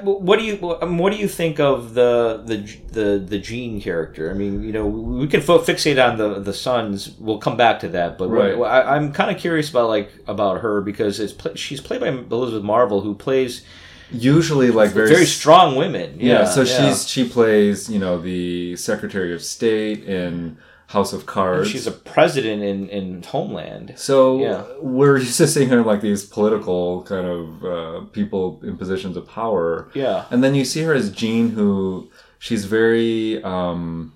what 0.03 0.39
do 0.39 0.46
you 0.46 0.77
um, 0.82 0.98
what 0.98 1.12
do 1.12 1.17
you 1.20 1.27
think 1.27 1.60
of 1.60 1.93
the 1.93 2.41
the 2.46 2.58
the 2.91 3.20
the 3.20 3.39
Jean 3.39 3.82
character? 3.82 4.29
I 4.29 4.34
mean, 4.34 4.63
you 4.63 4.72
know, 4.72 4.86
we 4.86 5.27
can 5.27 5.41
fixate 5.41 6.03
on 6.03 6.17
the 6.17 6.39
the 6.39 6.53
sons. 6.53 7.15
We'll 7.20 7.39
come 7.39 7.58
back 7.58 7.79
to 7.82 7.89
that, 7.89 8.17
but 8.17 8.29
Right. 8.29 8.53
I, 8.55 8.96
I'm 8.96 9.12
kind 9.13 9.29
of 9.29 9.38
curious 9.41 9.70
about 9.70 9.89
like 9.89 10.12
about 10.27 10.62
her 10.62 10.82
because 10.82 11.20
it's 11.20 11.36
she's 11.60 11.82
played 11.82 12.01
by 12.01 12.08
Elizabeth 12.10 12.63
Marvel, 12.63 13.01
who 13.01 13.15
plays 13.15 13.63
usually 14.12 14.70
like 14.72 14.91
very, 14.91 15.10
very, 15.10 15.25
strong 15.25 15.75
women. 15.75 16.20
Yeah, 16.20 16.39
Yeah, 16.39 16.46
so 16.46 16.62
yeah. 16.62 16.89
she's 16.89 17.08
she 17.08 17.27
plays 17.27 17.89
you 17.89 18.00
know 18.00 18.20
the 18.20 18.75
Secretary 18.75 19.34
of 19.34 19.41
State 19.41 20.03
in 20.03 20.58
House 20.93 21.12
of 21.17 21.25
Cards. 21.25 21.69
she's 21.69 21.88
a 21.88 21.91
president 22.15 22.62
in 22.71 22.79
in 22.97 23.23
Homeland. 23.23 23.93
So 23.95 24.15
Yeah. 24.39 24.63
we're 24.97 25.17
used 25.17 25.38
to 25.38 25.47
seeing 25.47 25.69
her 25.69 25.81
like 25.91 26.01
these 26.01 26.23
political 26.38 27.03
kind 27.13 27.27
of 27.35 27.43
uh, 27.75 28.00
people 28.17 28.43
in 28.63 28.77
positions 28.77 29.15
of 29.17 29.23
power, 29.27 29.65
Yeah, 29.93 30.25
and 30.31 30.39
then 30.43 30.53
you 30.55 30.65
see 30.65 30.81
her 30.88 30.93
as 31.01 31.07
Jean, 31.12 31.45
who 31.57 32.09
she's 32.39 32.63
very. 32.65 33.43
Um, 33.43 34.13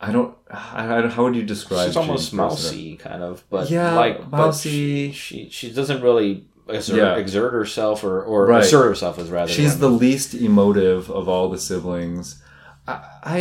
I 0.00 0.12
don't. 0.12 0.34
I, 0.50 0.96
I 0.96 1.06
How 1.08 1.22
would 1.24 1.36
you 1.36 1.42
describe? 1.44 1.86
she's 1.86 1.96
almost 1.96 2.30
Jean's 2.30 2.40
mousy, 2.42 2.96
kind 2.96 3.22
of, 3.22 3.44
but 3.50 3.70
Yeah, 3.70 3.94
like 3.94 4.16
mousy. 4.30 5.08
But 5.08 5.12
she, 5.12 5.12
she 5.12 5.48
she 5.50 5.70
doesn't 5.78 6.00
really 6.02 6.30
exert, 6.68 6.96
Yeah. 6.96 7.16
exert 7.16 7.52
herself 7.52 8.02
or 8.02 8.22
or 8.22 8.46
Right. 8.46 8.62
assert 8.64 8.84
herself 8.88 9.18
as 9.18 9.28
rather. 9.28 9.52
She's 9.52 9.78
the 9.78 9.90
least 9.90 10.34
emotive 10.34 11.10
of 11.10 11.28
all 11.28 11.48
the 11.54 11.58
siblings. 11.58 12.42
I 12.88 12.96
I, 13.36 13.40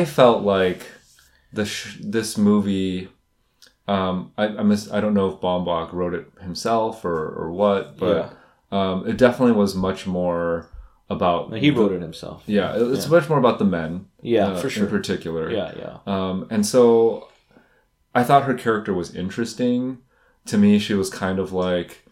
I 0.00 0.04
felt 0.06 0.42
like 0.42 0.80
the 1.52 1.64
sh- 1.64 1.98
this 2.00 2.36
movie. 2.38 3.08
Um, 3.86 4.32
I 4.36 4.44
I, 4.48 4.62
miss, 4.62 4.90
I 4.92 5.00
don't 5.00 5.14
know 5.14 5.28
if 5.32 5.40
Baumbach 5.40 5.92
wrote 5.92 6.14
it 6.14 6.26
himself 6.42 7.04
or, 7.04 7.28
or 7.30 7.50
what, 7.52 7.96
but 7.96 8.34
um, 8.70 9.08
it 9.08 9.16
definitely 9.16 9.52
was 9.54 9.74
much 9.74 10.06
more 10.06 10.68
about. 11.08 11.54
he 11.56 11.70
wrote 11.70 11.92
it 11.92 12.02
himself. 12.02 12.42
Yeah, 12.46 12.76
it- 12.76 12.82
it's 12.92 13.08
much 13.08 13.28
more 13.30 13.38
about 13.38 13.58
the 13.58 13.64
men. 13.64 14.06
Yeah, 14.20 14.48
uh, 14.48 14.56
for 14.60 14.68
sure. 14.68 14.84
In 14.84 14.90
particular. 14.90 15.50
Yeah, 15.50 15.72
yeah. 15.76 15.98
Um, 16.06 16.46
and 16.50 16.66
so 16.66 17.28
I 18.14 18.24
thought 18.24 18.44
her 18.44 18.54
character 18.54 18.92
was 18.92 19.14
interesting. 19.14 19.98
To 20.46 20.58
me, 20.58 20.78
she 20.78 20.92
was 20.94 21.08
kind 21.08 21.38
of 21.38 21.52
like 21.52 22.04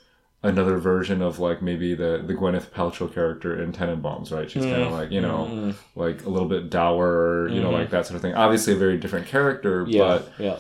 another 0.47 0.79
version 0.79 1.23
of 1.23 1.38
like 1.38 1.61
maybe 1.62 1.95
the, 1.95 2.23
the 2.26 2.35
Gwyneth 2.35 2.71
Paltrow 2.71 3.12
character 3.12 3.61
in 3.62 3.73
Tenenbaums, 3.73 4.33
right? 4.33 4.50
She's 4.50 4.65
kind 4.65 4.83
of 4.83 4.93
like, 4.93 5.11
you 5.11 5.21
know, 5.21 5.49
Mm. 5.50 5.75
like 5.95 6.25
a 6.25 6.31
little 6.31 6.49
bit 6.49 6.71
dour, 6.71 7.49
you 7.49 7.61
know, 7.61 7.71
like 7.71 7.91
that 7.91 8.07
sort 8.07 8.17
of 8.17 8.23
thing. 8.23 8.35
Obviously 8.35 8.73
a 8.73 8.76
very 8.76 8.97
different 8.99 9.26
character, 9.26 9.83
Mm-hmm. 9.85 9.91
Yeah, 9.93 10.19
but 10.19 10.33
yeah. 10.38 10.59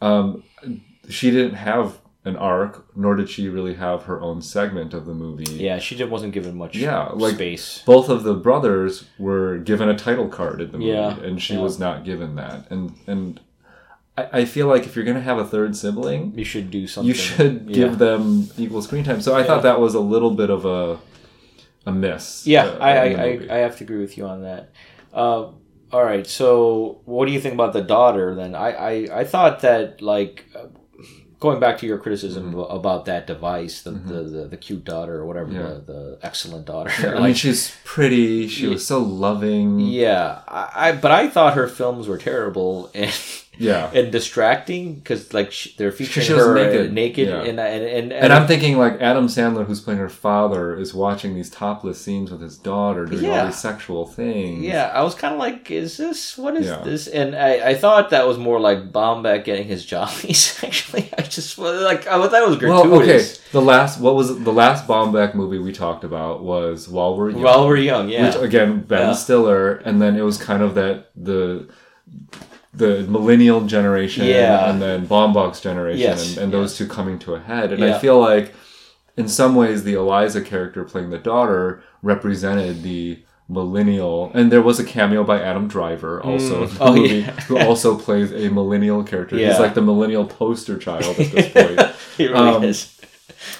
um, 0.00 0.42
she 1.08 1.30
didn't 1.30 1.54
have 1.54 2.00
an 2.26 2.36
arc, 2.36 2.86
nor 2.96 3.14
did 3.16 3.28
she 3.28 3.48
really 3.50 3.74
have 3.74 4.04
her 4.04 4.18
own 4.22 4.40
segment 4.40 4.94
of 4.94 5.04
the 5.04 5.12
movie. 5.12 5.44
Yeah, 5.52 5.78
she 5.78 5.94
just 5.94 6.10
wasn't 6.10 6.32
given 6.32 6.56
much 6.56 6.74
Yeah, 6.76 7.08
like- 7.08 7.34
space. 7.34 7.82
Both 7.84 8.08
of 8.08 8.22
the 8.22 8.34
brothers 8.34 9.04
were 9.18 9.58
given 9.58 9.88
a 9.90 9.96
title 9.96 10.28
card 10.28 10.60
in 10.62 10.72
the 10.72 10.78
movie, 10.78 10.90
Yeah, 10.92 11.18
and 11.20 11.42
she 11.42 11.54
yeah. 11.54 11.60
was 11.60 11.78
not 11.78 12.04
given 12.04 12.36
that. 12.36 12.70
And 12.70 12.94
and 13.06 13.40
I, 14.16 14.40
I 14.40 14.44
feel 14.44 14.66
like 14.66 14.84
if 14.84 14.94
you're 14.96 15.04
gonna 15.04 15.20
have 15.20 15.38
a 15.38 15.44
third 15.44 15.76
sibling, 15.76 16.32
You 16.36 16.44
should 16.44 16.70
do 16.70 16.86
something. 16.86 17.08
you 17.08 17.14
should 17.14 17.64
yeah. 17.68 17.74
give 17.74 17.98
them 17.98 18.48
equal 18.56 18.82
screen 18.82 19.04
time. 19.04 19.20
So 19.20 19.34
I 19.34 19.42
thought 19.44 19.62
that 19.62 19.80
was 19.80 19.94
a 19.94 20.00
little 20.00 20.30
bit 20.30 20.50
of 20.50 20.64
a 20.64 20.98
a 21.86 21.92
miss. 21.92 22.46
Yeah, 22.46 22.64
uh, 22.64 22.78
I, 22.78 22.90
I, 22.92 23.04
I. 23.04 23.46
I 23.50 23.56
have 23.58 23.76
to 23.78 23.84
agree 23.84 23.98
with 24.00 24.16
you 24.16 24.24
on 24.26 24.42
that. 24.42 24.70
Uh, 25.12 25.50
all 25.92 26.02
right, 26.04 26.26
so 26.26 27.00
what 27.04 27.26
do 27.26 27.32
you 27.32 27.40
think 27.40 27.54
about 27.54 27.72
the 27.72 27.82
daughter 27.82 28.34
then? 28.34 28.54
I, 28.54 28.70
I, 28.72 29.20
I 29.20 29.24
thought 29.24 29.60
that 29.60 30.00
like 30.00 30.46
uh, 30.56 30.66
going 31.40 31.60
back 31.60 31.78
to 31.78 31.86
your 31.86 31.98
criticism 31.98 32.52
Mm-hmm. 32.54 32.74
about 32.74 33.04
that 33.04 33.26
device, 33.26 33.82
the, 33.82 33.90
the, 33.90 34.22
the, 34.22 34.48
the 34.48 34.56
cute 34.56 34.84
daughter 34.84 35.16
or 35.20 35.26
whatever, 35.26 35.52
Yeah. 35.52 35.62
the, 35.62 35.92
the 35.92 36.18
excellent 36.22 36.64
daughter. 36.66 36.90
I 36.98 37.02
mean, 37.12 37.20
like, 37.20 37.36
she's 37.36 37.76
pretty. 37.84 38.48
She 38.48 38.66
was 38.66 38.86
so 38.86 39.00
loving. 39.00 39.78
yeah, 39.80 40.40
I, 40.48 40.70
I 40.88 40.92
but 40.92 41.10
I 41.10 41.28
thought 41.28 41.54
her 41.54 41.68
films 41.68 42.08
were 42.08 42.18
terrible 42.18 42.90
and 42.94 43.12
Yeah. 43.58 43.90
and 43.94 44.10
distracting 44.10 44.94
because 44.94 45.32
like 45.32 45.52
sh 45.52 45.76
they're 45.76 45.92
featuring 45.92 46.26
she 46.26 46.32
her 46.32 46.54
naked. 46.54 46.92
naked, 46.92 47.28
Yeah. 47.28 47.42
and, 47.42 47.58
and 47.60 47.84
and 47.84 48.12
And 48.12 48.32
I'm 48.32 48.46
thinking 48.46 48.78
like 48.78 49.00
Adam 49.00 49.26
Sandler, 49.28 49.66
who's 49.66 49.80
playing 49.80 50.00
her 50.00 50.08
father, 50.08 50.76
is 50.78 50.92
watching 50.94 51.34
these 51.34 51.50
topless 51.50 52.00
scenes 52.00 52.30
with 52.30 52.40
his 52.40 52.56
daughter 52.58 53.04
doing 53.06 53.30
all 53.30 53.46
these 53.46 53.58
sexual 53.58 54.06
things. 54.06 54.62
Yeah, 54.64 54.90
I 54.94 55.02
was 55.02 55.14
kind 55.14 55.34
of 55.34 55.38
like, 55.40 55.70
is 55.70 55.96
this 55.96 56.36
what 56.38 56.56
is 56.56 56.66
Yeah. 56.66 56.82
this? 56.84 57.06
And 57.06 57.34
I, 57.36 57.70
I 57.70 57.74
thought 57.74 58.10
that 58.10 58.26
was 58.26 58.38
more 58.38 58.58
like 58.60 58.92
Baumbach 58.92 59.44
getting 59.44 59.66
his 59.66 59.84
jollies. 59.84 60.58
Actually, 60.64 61.10
I 61.18 61.22
just 61.22 61.58
like 61.58 62.06
I 62.06 62.18
thought 62.28 62.42
it 62.42 62.48
was 62.48 62.58
Well, 62.60 62.92
okay. 63.02 63.24
The 63.52 63.60
last 63.62 64.00
what 64.00 64.14
was 64.16 64.42
the 64.42 64.52
last 64.52 64.86
Baumbach 64.86 65.34
movie 65.34 65.58
we 65.58 65.72
talked 65.72 66.04
about 66.04 66.42
was 66.42 66.88
While 66.88 67.16
We're 67.16 67.30
Young. 67.30 67.42
While 67.42 67.66
we're 67.66 67.76
young, 67.76 68.08
yeah, 68.08 68.26
Which 68.26 68.36
again, 68.42 68.80
Ben 68.80 69.08
Yeah. 69.08 69.12
Stiller, 69.14 69.74
and 69.76 70.00
then 70.02 70.16
it 70.16 70.22
was 70.22 70.38
kind 70.38 70.62
of 70.62 70.74
that 70.74 71.10
the 71.14 71.68
the 72.76 73.02
millennial 73.08 73.62
generation, 73.62 74.26
Yeah. 74.26 74.68
and 74.70 74.82
then 74.82 75.06
Baumbach's 75.06 75.60
generation, 75.60 76.00
Yes, 76.00 76.36
and, 76.36 76.44
and 76.44 76.52
those 76.52 76.70
yes. 76.72 76.78
two 76.78 76.86
coming 76.92 77.18
to 77.20 77.34
a 77.34 77.40
head. 77.40 77.72
And 77.72 77.80
Yeah. 77.82 77.96
I 77.96 77.98
feel 77.98 78.18
like, 78.20 78.52
in 79.16 79.28
some 79.28 79.54
ways, 79.54 79.84
the 79.84 79.94
Eliza 79.94 80.40
character 80.42 80.82
playing 80.84 81.10
the 81.10 81.18
daughter 81.18 81.82
represented 82.02 82.82
the 82.82 83.18
millennial, 83.48 84.30
and 84.34 84.50
there 84.50 84.62
was 84.62 84.80
a 84.80 84.84
cameo 84.84 85.22
by 85.22 85.40
Adam 85.40 85.68
Driver 85.68 86.20
also 86.22 86.64
in 86.64 86.70
the 86.74 86.76
Oh, 86.80 86.94
movie, 86.96 87.14
yeah. 87.18 87.30
who 87.42 87.58
also 87.58 87.96
plays 87.96 88.32
a 88.32 88.48
millennial 88.50 89.04
character. 89.04 89.36
He's 89.36 89.58
like 89.60 89.74
the 89.74 89.82
millennial 89.82 90.24
poster 90.24 90.76
child 90.78 91.04
at 91.04 91.16
this 91.30 91.48
point. 91.52 91.90
he 92.16 92.26
really 92.26 92.48
Um, 92.56 92.64
is. 92.64 92.98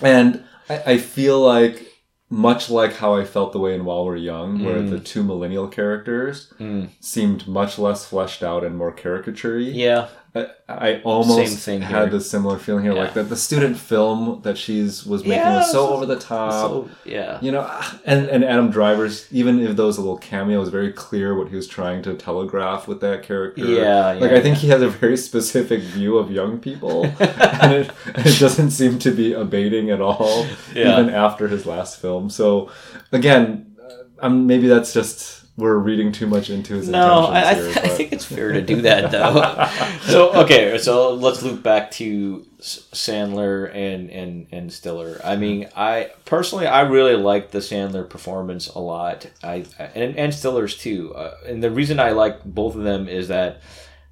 And 0.03 0.43
I, 0.69 0.83
I 0.93 0.99
feel 0.99 1.41
like, 1.41 1.87
much 2.35 2.69
like 2.69 2.97
how 2.97 3.15
I 3.15 3.25
felt 3.25 3.53
the 3.53 3.59
way 3.61 3.75
in 3.75 3.85
While 3.85 4.05
We're 4.05 4.17
Young, 4.17 4.65
where 4.65 4.81
Mm. 4.81 4.91
the 4.91 4.99
two 4.99 5.23
millennial 5.23 5.69
characters 5.69 6.53
seemed 7.01 7.47
much 7.47 7.79
less 7.79 8.05
fleshed 8.07 8.43
out 8.43 8.65
and 8.65 8.77
more 8.77 8.91
caricature 8.93 9.59
Yeah, 9.59 10.09
I, 10.37 10.49
I 10.69 11.01
almost 11.05 11.65
had 11.67 12.13
a 12.13 12.21
similar 12.21 12.59
feeling 12.59 12.83
here. 12.83 12.93
Like 12.93 13.15
that 13.15 13.25
the 13.29 13.37
student 13.37 13.77
film 13.79 14.41
that 14.43 14.59
she's 14.59 15.07
was 15.07 15.23
making 15.23 15.39
Yeah, 15.39 15.59
was 15.59 15.67
so 15.71 15.87
so- 15.87 15.95
over 15.95 16.07
the 16.07 16.19
top. 16.19 16.53
so 16.53 16.91
yeah, 17.05 17.39
you 17.41 17.53
know, 17.53 17.63
and, 18.05 18.27
and 18.29 18.45
Adam 18.45 18.69
Driver's, 18.71 19.29
even 19.33 19.61
if 19.61 19.77
those 19.77 19.97
little 19.97 20.19
cameo, 20.19 20.59
was 20.59 20.71
very 20.71 20.93
clear 20.93 21.37
what 21.39 21.49
he 21.51 21.55
was 21.57 21.69
trying 21.69 22.03
to 22.03 22.15
telegraph 22.15 22.89
with 22.89 23.01
that 23.03 23.23
character. 23.23 23.65
Yeah, 23.65 24.13
Like, 24.15 24.31
yeah, 24.33 24.37
I 24.39 24.41
think 24.41 24.57
he 24.59 24.69
has 24.71 24.83
a 24.83 24.89
very 24.89 25.17
specific 25.17 25.81
view 25.83 26.19
of 26.19 26.33
young 26.33 26.59
people, 26.59 27.05
and 27.21 27.73
it, 27.73 27.91
it 28.07 28.41
doesn't 28.41 28.73
seem 28.73 28.99
to 29.01 29.13
be 29.13 29.33
abating 29.35 29.91
at 29.91 30.01
all, 30.01 30.47
Yeah. 30.75 30.99
even 31.01 31.11
after 31.15 31.47
his 31.47 31.65
last 31.65 32.01
film. 32.01 32.29
So, 32.29 32.73
again, 33.13 33.77
uh, 33.81 34.27
um, 34.27 34.49
maybe 34.49 34.67
that's 34.67 34.93
just. 34.93 35.44
We're 35.57 35.77
reading 35.79 36.11
too 36.11 36.27
much 36.27 36.51
into 36.51 36.75
his 36.75 36.89
No, 36.89 37.29
intentions 37.29 37.31
I, 37.47 37.51
I, 37.51 37.55
here, 37.55 37.65
th- 37.75 37.77
I 37.85 37.89
think 37.89 38.13
it's 38.13 38.25
fair 38.25 38.53
to 38.53 38.61
do 38.61 38.81
that 38.83 39.13
though. 39.13 39.69
so 40.13 40.33
okay, 40.43 40.79
so 40.79 41.15
let's 41.15 41.43
loop 41.45 41.63
back 41.63 41.93
to 41.93 42.45
Sandler 42.61 43.73
and 43.73 44.11
and 44.11 44.47
and 44.51 44.73
Stiller. 44.73 45.21
I 45.23 45.37
mean, 45.37 45.69
I 45.77 46.11
personally 46.25 46.67
I 46.67 46.81
really 46.81 47.15
like 47.15 47.53
the 47.53 47.61
Sandler 47.61 48.09
performance 48.09 48.69
a 48.69 48.81
lot. 48.81 49.27
I 49.45 49.65
and 49.79 50.17
and 50.17 50.33
Stiller's 50.35 50.77
too. 50.77 51.15
Uh, 51.15 51.35
and 51.47 51.63
the 51.63 51.71
reason 51.71 52.01
I 52.01 52.11
like 52.11 52.43
both 52.45 52.75
of 52.75 52.83
them 52.83 53.09
is 53.09 53.29
that 53.29 53.63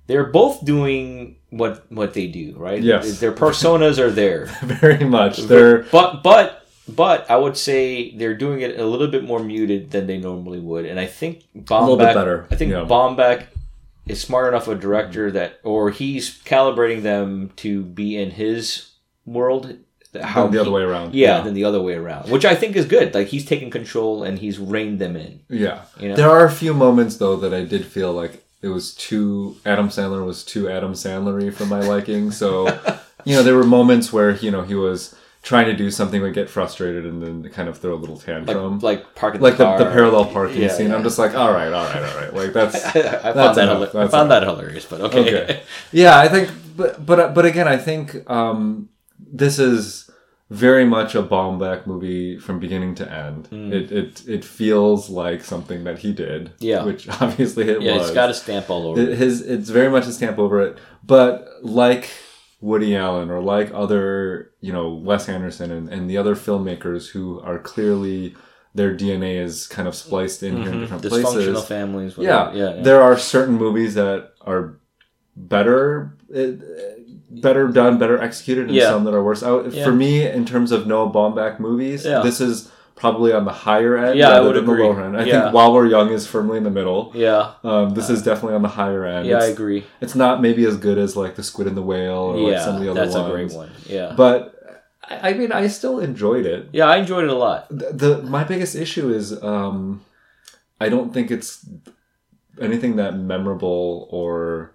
they're 0.07 0.27
both 0.31 0.65
doing 0.65 1.37
what 1.51 1.91
what 1.91 2.15
they 2.15 2.29
do, 2.29 2.55
right? 2.57 2.81
Yes. 2.83 3.19
their 3.19 3.33
personas 3.33 3.99
are 3.99 4.11
there. 4.11 4.47
very 4.63 5.05
much. 5.05 5.39
They're 5.39 5.83
But 5.85 6.23
but 6.23 6.62
but 6.89 7.31
I 7.31 7.37
would 7.37 7.57
say 7.57 8.17
they're 8.17 8.37
doing 8.37 8.61
it 8.61 8.79
a 8.79 8.87
little 8.87 9.09
bit 9.09 9.25
more 9.25 9.43
muted 9.43 9.91
than 9.91 10.07
they 10.07 10.19
normally 10.19 10.61
would, 10.61 10.85
and 10.85 10.99
I 10.99 11.07
think 11.07 11.45
Baumbach, 11.57 11.81
little 11.81 11.97
bit 11.97 12.15
better, 12.15 12.47
I 12.51 12.57
think 12.57 12.73
yeah. 12.73 12.85
Baumbach 12.85 13.47
is 14.07 14.21
smart 14.21 14.49
enough 14.49 14.69
a 14.69 14.75
director 14.75 15.29
mm-hmm. 15.29 15.37
that, 15.37 15.61
or 15.63 15.91
he's 15.91 16.39
calibrating 16.43 17.03
them 17.03 17.53
to 17.57 17.83
be 17.83 18.17
in 18.17 18.33
his 18.33 18.91
world. 19.25 19.77
How 20.21 20.47
the 20.47 20.61
other 20.61 20.71
way 20.71 20.83
around. 20.83 21.15
yeah, 21.15 21.39
Yeah. 21.39 21.45
than 21.45 21.55
the 21.55 21.65
other 21.65 21.81
way 21.81 21.95
around, 21.95 22.31
which 22.31 22.45
I 22.45 22.55
think 22.55 22.77
is 22.77 22.85
good. 22.85 23.15
Like 23.15 23.29
he's 23.29 23.47
taken 23.47 23.71
control 23.71 24.23
and 24.25 24.39
he's 24.39 24.59
reined 24.59 24.99
them 24.99 25.17
in. 25.17 25.41
Yeah. 25.49 25.83
You 25.99 26.11
know? 26.11 26.17
There 26.17 26.29
are 26.31 26.45
a 26.45 26.51
few 26.51 26.75
moments 26.75 27.17
though 27.17 27.37
that 27.37 27.55
I 27.55 27.65
did 27.65 27.87
feel 27.87 28.13
like 28.13 28.45
it 28.61 28.69
was 28.69 28.95
too 28.95 29.57
Adam 29.65 29.89
Sandler 29.89 30.25
was 30.25 30.45
too 30.45 30.69
Adam 30.69 30.93
Sandlery 30.93 31.53
for 31.53 31.65
my 31.65 31.81
liking. 31.81 32.31
So, 32.31 32.67
you 33.25 33.35
know, 33.35 33.43
there 33.43 33.57
were 33.57 33.65
moments 33.65 34.13
where, 34.13 34.37
you 34.37 34.51
know, 34.51 34.61
he 34.61 34.75
was 34.75 35.15
trying 35.43 35.67
to 35.67 35.73
do 35.75 35.91
something 35.91 36.23
would 36.23 36.35
get 36.35 36.49
frustrated 36.49 37.05
and 37.05 37.21
then 37.21 37.51
kind 37.51 37.69
of 37.69 37.77
throw 37.79 37.95
a 37.95 37.97
little 37.97 38.17
tantrum. 38.17 38.79
Like, 38.79 38.99
like 39.01 39.15
parking 39.17 39.41
like 39.41 39.57
the, 39.57 39.65
car. 39.65 39.79
the 39.79 39.87
parallel 39.87 40.27
parking 40.27 40.63
Yeah, 40.63 40.69
scene. 40.69 40.89
yeah. 40.91 40.95
I'm 40.97 41.03
just 41.03 41.19
like, 41.19 41.35
all 41.35 41.53
right, 41.53 41.73
all 41.73 41.85
right, 41.85 42.03
all 42.03 42.17
right. 42.21 42.33
Like 42.35 42.53
that's 42.53 42.77
I 42.87 42.93
found 42.93 43.37
That's 43.37 43.57
that 43.57 43.69
enough. 43.69 43.93
hila- 43.93 44.05
I 44.05 44.09
found 44.09 44.31
that 44.31 44.43
hilarious, 44.45 44.85
but 44.85 45.01
okay. 45.01 45.21
okay. 45.43 45.61
Yeah, 45.93 46.19
I 46.19 46.29
think 46.29 46.51
but 46.77 47.05
but 47.05 47.35
but 47.35 47.45
again, 47.45 47.67
I 47.67 47.77
think 47.77 48.29
um, 48.31 48.89
this 49.19 49.59
is 49.59 50.09
very 50.49 50.85
much 50.85 51.15
a 51.15 51.23
Baumbach 51.23 51.87
movie 51.87 52.39
from 52.39 52.61
beginning 52.61 52.95
to 52.97 53.11
end. 53.11 53.49
It, 53.51 53.91
it 53.91 54.29
it 54.29 54.45
feels 54.45 55.09
like 55.11 55.43
something 55.43 55.83
that 55.85 55.99
he 56.01 56.13
did. 56.13 56.53
Yeah. 56.61 56.85
which 56.85 57.09
obviously 57.21 57.69
it 57.69 57.83
Yeah, 57.83 57.95
was. 57.97 58.09
it's 58.09 58.15
got 58.15 58.31
a 58.31 58.35
stamp 58.35 58.71
all 58.71 58.87
over. 58.89 59.01
It- 59.01 59.09
it. 59.09 59.19
his 59.19 59.41
it's 59.41 59.71
very 59.71 59.91
much 59.91 60.07
a 60.07 60.13
stamp 60.13 60.39
over 60.39 60.61
it 60.63 60.79
but 61.05 61.49
like 61.63 62.11
woody 62.63 62.97
allen 62.97 63.29
or 63.31 63.41
like 63.43 63.71
other 63.75 64.51
you 64.61 64.73
know 64.73 64.89
wes 64.95 65.29
anderson 65.29 65.71
and, 65.71 65.89
and 65.89 66.09
the 66.09 66.17
other 66.17 66.35
filmmakers 66.35 67.11
who 67.11 67.41
are 67.41 67.59
clearly 67.59 68.35
their 68.75 68.97
dna 68.97 69.37
is 69.43 69.67
kind 69.67 69.87
of 69.89 69.95
spliced 69.95 70.43
in 70.43 70.57
here 70.63 70.73
in 70.73 70.81
different 70.81 71.03
Mm-hmm. 71.03 71.15
Dysfunctional 71.15 71.53
places 71.53 71.65
families. 71.69 72.15
yeah, 72.19 72.53
yeah, 72.55 72.75
yeah. 72.77 72.83
there 72.83 73.03
are 73.03 73.19
certain 73.19 73.57
movies 73.57 73.93
that 73.95 74.33
are 74.41 74.79
better 75.37 76.17
uh, 76.35 76.47
better 77.31 77.69
done 77.69 77.99
better 77.99 78.19
executed 78.21 78.67
and 78.67 78.75
Yeah. 78.75 78.91
some 78.91 79.05
that 79.05 79.15
are 79.15 79.23
worse 79.25 79.43
out 79.43 79.73
Yeah. 79.73 79.85
for 79.85 79.93
me 79.93 80.27
in 80.27 80.45
terms 80.45 80.71
of 80.73 80.87
noah 80.87 81.11
baumbach 81.11 81.59
movies 81.61 82.03
this 82.05 82.41
is 82.41 82.71
probably 82.95 83.33
on 83.33 83.45
the 83.45 83.53
higher 83.53 83.97
end 83.97 84.19
Yeah, 84.19 84.29
I 84.29 84.33
rather 84.35 84.47
would 84.49 84.57
than 84.57 84.65
agree. 84.65 84.77
the 84.83 84.89
lower 84.89 85.03
end 85.05 85.17
i 85.17 85.25
Yeah. 85.25 85.43
think 85.43 85.55
while 85.55 85.73
we're 85.73 85.87
young 85.87 86.11
is 86.13 86.27
firmly 86.27 86.59
in 86.59 86.65
the 86.65 86.71
middle 86.71 87.11
yeah, 87.15 87.53
um, 87.65 87.91
this 87.95 88.09
is 88.11 88.23
definitely 88.23 88.55
on 88.55 88.63
the 88.63 88.69
higher 88.69 89.05
end. 89.05 89.27
yeah, 89.27 89.39
I 89.39 89.47
agree. 89.47 89.85
It's 90.01 90.15
not 90.15 90.41
maybe 90.43 90.65
as 90.67 90.77
good 90.77 90.99
as 90.99 91.17
like 91.17 91.35
the 91.37 91.43
Squid 91.43 91.67
and 91.67 91.77
the 91.77 91.83
Whale 91.83 92.13
or 92.13 92.51
like 92.51 92.61
some 92.61 92.77
of 92.77 92.83
the 92.83 92.91
other 92.91 93.01
that's 93.01 93.15
ones. 93.17 93.29
a 93.29 93.33
great 93.33 93.53
one. 93.53 93.71
Yeah, 93.87 94.15
But 94.17 94.55
I 95.11 95.33
mean, 95.35 95.53
I 95.53 95.67
still 95.67 95.99
enjoyed 96.01 96.47
it. 96.47 96.69
yeah, 96.73 96.87
I 96.87 96.97
enjoyed 96.99 97.25
it 97.25 97.31
a 97.31 97.35
lot. 97.35 97.67
The, 97.71 97.93
the 97.93 98.23
my 98.23 98.45
biggest 98.45 98.75
issue 98.77 99.11
is 99.13 99.43
um, 99.43 100.03
I 100.81 100.89
don't 100.89 101.13
think 101.13 101.31
it's 101.31 101.67
anything 102.61 102.97
that 102.97 103.17
memorable 103.17 104.07
or 104.11 104.73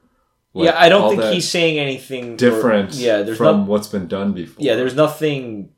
like, 0.53 0.65
yeah, 0.65 0.79
I 0.79 0.89
don't 0.89 1.09
think 1.15 1.33
he's 1.33 1.49
saying 1.49 1.77
anything 1.79 2.33
or- 2.33 2.37
different. 2.37 2.93
yeah, 2.95 3.21
there's 3.21 3.37
from 3.37 3.59
no, 3.61 3.63
what's 3.71 3.87
been 3.87 4.07
done 4.07 4.33
before. 4.33 4.63
yeah, 4.65 4.75
there's 4.75 4.95
nothing 4.95 5.69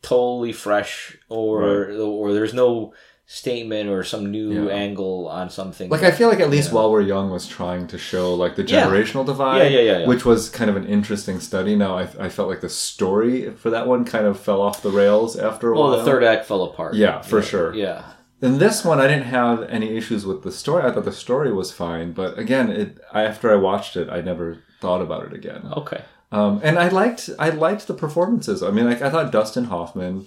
totally 0.00 0.52
fresh 0.52 1.16
or 1.32 1.90
or 2.00 2.32
there's 2.32 2.54
no 2.54 2.92
statement 3.26 3.88
or 3.88 4.02
some 4.04 4.30
new 4.30 4.66
Yeah. 4.66 4.72
angle 4.74 5.26
on 5.28 5.48
something. 5.48 5.88
Like 5.88 6.02
I 6.02 6.10
feel 6.10 6.28
like 6.28 6.40
at 6.40 6.50
least 6.50 6.68
Yeah. 6.68 6.74
while 6.76 6.90
we're 6.90 7.00
young 7.00 7.30
was 7.30 7.46
trying 7.46 7.86
to 7.88 7.96
show 7.98 8.34
like 8.34 8.56
the 8.56 8.62
Yeah. 8.64 8.84
generational 8.86 9.24
divide, 9.24 9.58
Yeah, 9.62 9.68
yeah, 9.78 9.80
yeah, 9.92 9.98
yeah. 10.00 10.06
which 10.06 10.24
was 10.26 10.50
kind 10.50 10.68
of 10.68 10.76
an 10.76 10.84
interesting 10.86 11.40
study. 11.40 11.74
Now 11.74 11.96
I, 11.96 12.08
I 12.20 12.28
felt 12.28 12.48
like 12.50 12.60
the 12.60 12.68
story 12.68 13.50
for 13.50 13.70
that 13.70 13.86
one 13.86 14.04
kind 14.04 14.26
of 14.26 14.38
fell 14.38 14.60
off 14.60 14.82
the 14.82 14.90
rails 14.90 15.36
after 15.38 15.70
a 15.70 15.74
while. 15.74 15.82
well, 15.82 15.90
while. 15.96 16.04
the 16.04 16.10
third 16.10 16.24
act 16.24 16.44
fell 16.46 16.62
apart. 16.64 16.94
Yeah, 16.94 17.22
for 17.22 17.40
sure. 17.42 17.72
Yeah, 17.74 18.02
In 18.42 18.58
this 18.58 18.84
one, 18.84 18.98
I 19.00 19.06
didn't 19.06 19.26
have 19.40 19.62
any 19.70 19.96
issues 19.96 20.26
with 20.26 20.42
the 20.42 20.50
story. 20.52 20.82
I 20.84 20.90
thought 20.90 21.04
the 21.04 21.12
story 21.12 21.52
was 21.52 21.70
fine, 21.72 22.12
but 22.12 22.36
again, 22.38 22.70
it 22.70 22.98
after 23.14 23.50
I 23.52 23.56
watched 23.56 23.96
it, 23.96 24.08
I 24.10 24.20
never 24.20 24.58
thought 24.80 25.00
about 25.00 25.22
it 25.26 25.32
again. 25.32 25.62
okay. 25.76 26.02
Um, 26.32 26.60
and 26.62 26.78
I 26.78 26.88
liked 26.88 27.30
I 27.38 27.50
liked 27.50 27.86
the 27.86 27.94
performances. 27.94 28.62
I 28.62 28.70
mean, 28.72 28.86
like 28.90 29.00
I 29.00 29.10
thought 29.10 29.30
Dustin 29.30 29.64
Hoffman 29.64 30.26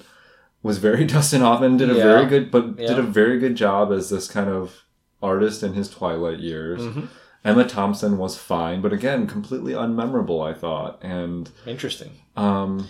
was 0.63 0.77
very 0.77 1.05
Dustin 1.15 1.41
Hoffman 1.41 1.77
did 1.77 1.89
a 1.89 1.95
Yeah. 1.95 2.03
very 2.03 2.25
good, 2.25 2.51
but 2.51 2.77
did 2.77 2.97
a 2.99 3.03
very 3.03 3.39
good 3.39 3.55
job 3.55 3.91
as 3.91 4.09
this 4.09 4.27
kind 4.27 4.49
of 4.49 4.83
artist 5.21 5.63
in 5.63 5.73
his 5.73 5.89
twilight 5.89 6.39
years. 6.39 6.81
Mm-hmm. 6.81 7.05
Emma 7.43 7.63
Thompson 7.67 8.17
was 8.17 8.37
fine, 8.37 8.81
but 8.81 8.91
again, 8.91 9.27
completely 9.27 9.73
unmemorable. 9.73 10.43
I 10.47 10.53
thought, 10.53 10.99
and 11.03 11.49
Interesting. 11.67 12.11
um, 12.35 12.87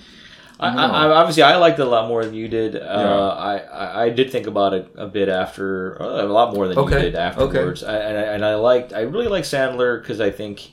I, 0.57 0.69
I. 0.69 1.07
Obviously, 1.11 1.43
I 1.43 1.57
liked 1.57 1.77
it 1.79 1.85
a 1.85 1.89
lot 1.89 2.07
more 2.07 2.23
than 2.23 2.33
you 2.33 2.47
did. 2.47 2.77
Uh, 2.77 2.79
Yeah. 2.79 3.67
I, 3.67 4.03
I, 4.05 4.09
did 4.09 4.31
think 4.31 4.47
about 4.47 4.73
it 4.73 4.89
a 4.95 5.07
bit 5.07 5.27
after, 5.27 6.01
uh, 6.01 6.23
a 6.23 6.27
lot 6.27 6.53
more 6.53 6.69
than 6.69 6.77
Okay, 6.77 6.95
you 6.95 7.01
did 7.11 7.15
afterwards. 7.15 7.83
I, 7.83 7.97
and, 7.97 8.17
I, 8.17 8.21
and 8.21 8.45
I 8.45 8.55
liked, 8.55 8.93
I 8.93 9.01
really 9.01 9.27
like 9.27 9.43
Sandler 9.43 10.01
because 10.01 10.21
I 10.21 10.31
think, 10.31 10.71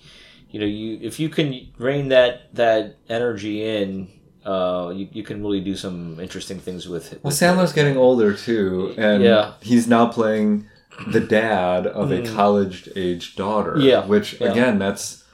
you 0.52 0.60
know, 0.60 0.66
you 0.66 1.00
if 1.02 1.18
you 1.18 1.28
can 1.28 1.72
rein 1.78 2.10
that 2.10 2.54
that 2.54 2.98
energy 3.08 3.64
in, 3.66 4.08
uh, 4.44 4.92
you, 4.94 5.08
you 5.12 5.22
can 5.22 5.42
really 5.42 5.60
do 5.60 5.76
some 5.76 6.18
interesting 6.20 6.58
things 6.58 6.88
with 6.88 7.12
it. 7.12 7.20
Well, 7.22 7.32
Sandler's 7.32 7.72
getting 7.72 7.96
older 7.96 8.34
too, 8.34 8.94
and 8.96 9.22
Yeah. 9.22 9.52
he's 9.60 9.86
now 9.86 10.06
playing 10.06 10.66
the 11.08 11.20
dad 11.20 11.86
of 11.86 12.12
a 12.12 12.22
college-age 12.22 13.36
daughter. 13.36 13.76
Mm. 13.76 13.84
Yeah, 13.84 14.06
which 14.06 14.40
yeah. 14.40 14.50
again, 14.50 14.78
that's 14.78 15.24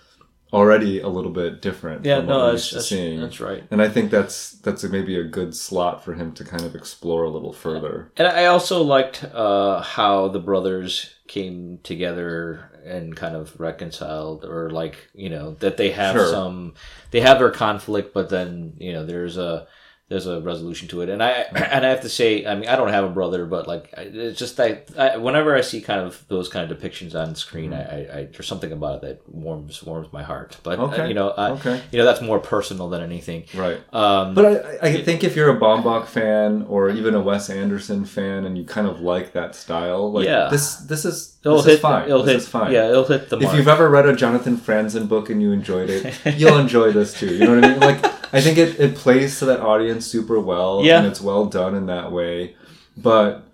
already 0.53 1.01
a 1.01 1.09
little 1.09 1.31
bit 1.31 1.61
different. 1.61 2.05
Yeah, 2.05 2.18
from 2.18 2.27
no, 2.27 2.51
that's 2.51 2.71
that's, 2.71 2.88
seeing. 2.88 3.21
that's 3.21 3.40
right. 3.40 3.64
And 3.71 3.83
I 3.83 3.88
think 3.88 4.11
that's 4.11 4.53
that's 4.53 4.83
maybe 4.85 5.18
a 5.18 5.25
good 5.25 5.55
slot 5.55 6.05
for 6.05 6.14
him 6.14 6.33
to 6.33 6.44
kind 6.44 6.64
of 6.64 6.75
explore 6.75 7.25
a 7.25 7.31
little 7.31 7.53
further. 7.53 8.11
And 8.16 8.27
I 8.27 8.47
also 8.47 8.83
liked 8.83 9.25
uh, 9.25 9.83
how 9.83 10.29
the 10.29 10.38
brothers 10.38 11.14
came 11.27 11.81
together 11.83 12.71
and 12.85 13.14
kind 13.17 13.35
of 13.37 13.59
reconciled, 13.61 14.45
or 14.45 14.71
like 14.71 14.97
you 15.14 15.31
know 15.31 15.53
that 15.61 15.77
they 15.77 15.91
have 15.91 16.14
Sure. 16.17 16.27
some, 16.31 16.75
they 17.11 17.21
have 17.21 17.38
their 17.38 17.51
conflict, 17.51 18.12
but 18.14 18.29
then 18.31 18.75
you 18.79 18.93
know 18.93 19.05
there's 19.05 19.37
a 19.38 19.67
there's 20.09 20.27
a 20.27 20.40
resolution 20.40 20.88
to 20.88 21.03
it. 21.03 21.11
And 21.11 21.23
I 21.23 21.31
and 21.55 21.85
I 21.85 21.90
have 21.90 22.01
to 22.01 22.09
say, 22.09 22.47
I 22.47 22.55
mean, 22.55 22.68
I 22.68 22.77
don't 22.77 22.88
have 22.88 23.05
a 23.05 23.09
brother, 23.11 23.44
but 23.47 23.68
like 23.68 23.92
it's 23.97 24.38
just 24.38 24.57
that 24.57 24.88
I, 24.97 25.16
whenever 25.18 25.55
I 25.55 25.61
see 25.61 25.81
kind 25.83 26.01
of 26.01 26.25
those 26.29 26.49
kind 26.49 26.71
of 26.71 26.79
depictions 26.79 27.14
on 27.14 27.35
screen, 27.35 27.73
I, 27.75 27.83
I, 27.83 28.18
I 28.18 28.25
there's 28.33 28.47
something 28.47 28.73
about 28.73 28.97
it 28.97 29.01
that 29.03 29.29
warms 29.35 29.83
warms 29.83 30.11
my 30.12 30.23
heart. 30.23 30.57
But 30.62 30.79
uh, 30.79 30.83
Okay. 30.85 31.09
you 31.09 31.14
know, 31.14 31.31
I, 31.31 31.51
Okay. 31.51 31.83
you 31.92 31.99
know 31.99 32.05
that's 32.07 32.23
more 32.23 32.38
personal 32.38 32.88
than 32.88 33.03
anything. 33.03 33.44
Right. 33.55 33.81
Um, 33.92 34.35
But 34.35 34.81
I, 34.83 34.88
I 34.88 35.03
think 35.03 35.25
if 35.25 35.37
you're 35.37 35.55
a 35.55 35.61
Baumbach 35.61 36.07
fan 36.07 36.64
or 36.68 36.88
even 36.90 37.14
a 37.14 37.21
Wes 37.21 37.51
Anderson 37.51 38.05
fan, 38.07 38.44
and 38.47 38.57
you 38.57 38.64
kind 38.64 38.87
of 38.87 39.01
like 39.01 39.33
that 39.35 39.55
style, 39.55 40.11
like 40.12 40.25
Yeah. 40.25 40.49
this, 40.51 40.77
this 40.77 41.05
is 41.05 41.37
it'll 41.44 41.59
this 41.59 41.66
hit. 41.66 41.75
is 41.75 41.81
fine. 41.81 42.05
It'll 42.09 42.23
this 42.23 42.33
hit. 42.33 42.42
is 42.44 42.49
fine. 42.49 42.73
Yeah, 42.73 42.88
it'll 42.88 43.05
hit 43.05 43.29
the 43.29 43.38
if 43.40 43.53
you've 43.55 43.68
ever 43.68 43.88
read 43.90 44.07
a 44.07 44.16
Jonathan 44.16 44.57
Franzen 44.57 45.07
book 45.07 45.29
and 45.29 45.42
you 45.42 45.53
enjoyed 45.53 45.90
it, 45.90 46.16
you'll 46.38 46.59
enjoy 46.66 46.92
this 46.92 47.12
too. 47.12 47.35
You 47.35 47.44
know 47.44 47.55
what 47.57 47.64
I 47.64 47.68
mean? 47.73 47.81
Like, 47.81 48.18
I 48.33 48.41
think 48.41 48.59
it, 48.59 48.79
it 48.79 48.95
plays 48.95 49.38
to 49.38 49.45
that 49.47 49.61
audience 49.61 50.07
super 50.07 50.38
well, 50.41 50.83
Yeah. 50.85 50.99
and 50.99 51.07
it's 51.07 51.21
well 51.21 51.47
done 51.47 51.75
in 51.75 51.87
that 51.87 52.12
way, 52.12 52.57
but 52.97 53.45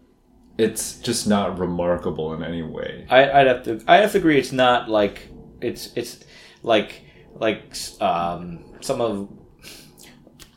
it's 0.58 0.98
just 0.98 1.26
not 1.26 1.58
remarkable 1.58 2.32
in 2.34 2.42
any 2.42 2.62
way. 2.62 3.06
I, 3.10 3.30
I'd 3.40 3.46
have 3.46 3.62
to. 3.64 3.82
I 3.86 3.96
have 3.98 4.12
to 4.12 4.18
agree. 4.18 4.38
It's 4.38 4.52
not 4.52 4.88
like 4.88 5.28
it's 5.60 5.90
it's 5.96 6.24
like 6.62 7.02
like 7.34 7.74
um, 8.00 8.64
some 8.80 9.00
of. 9.00 9.28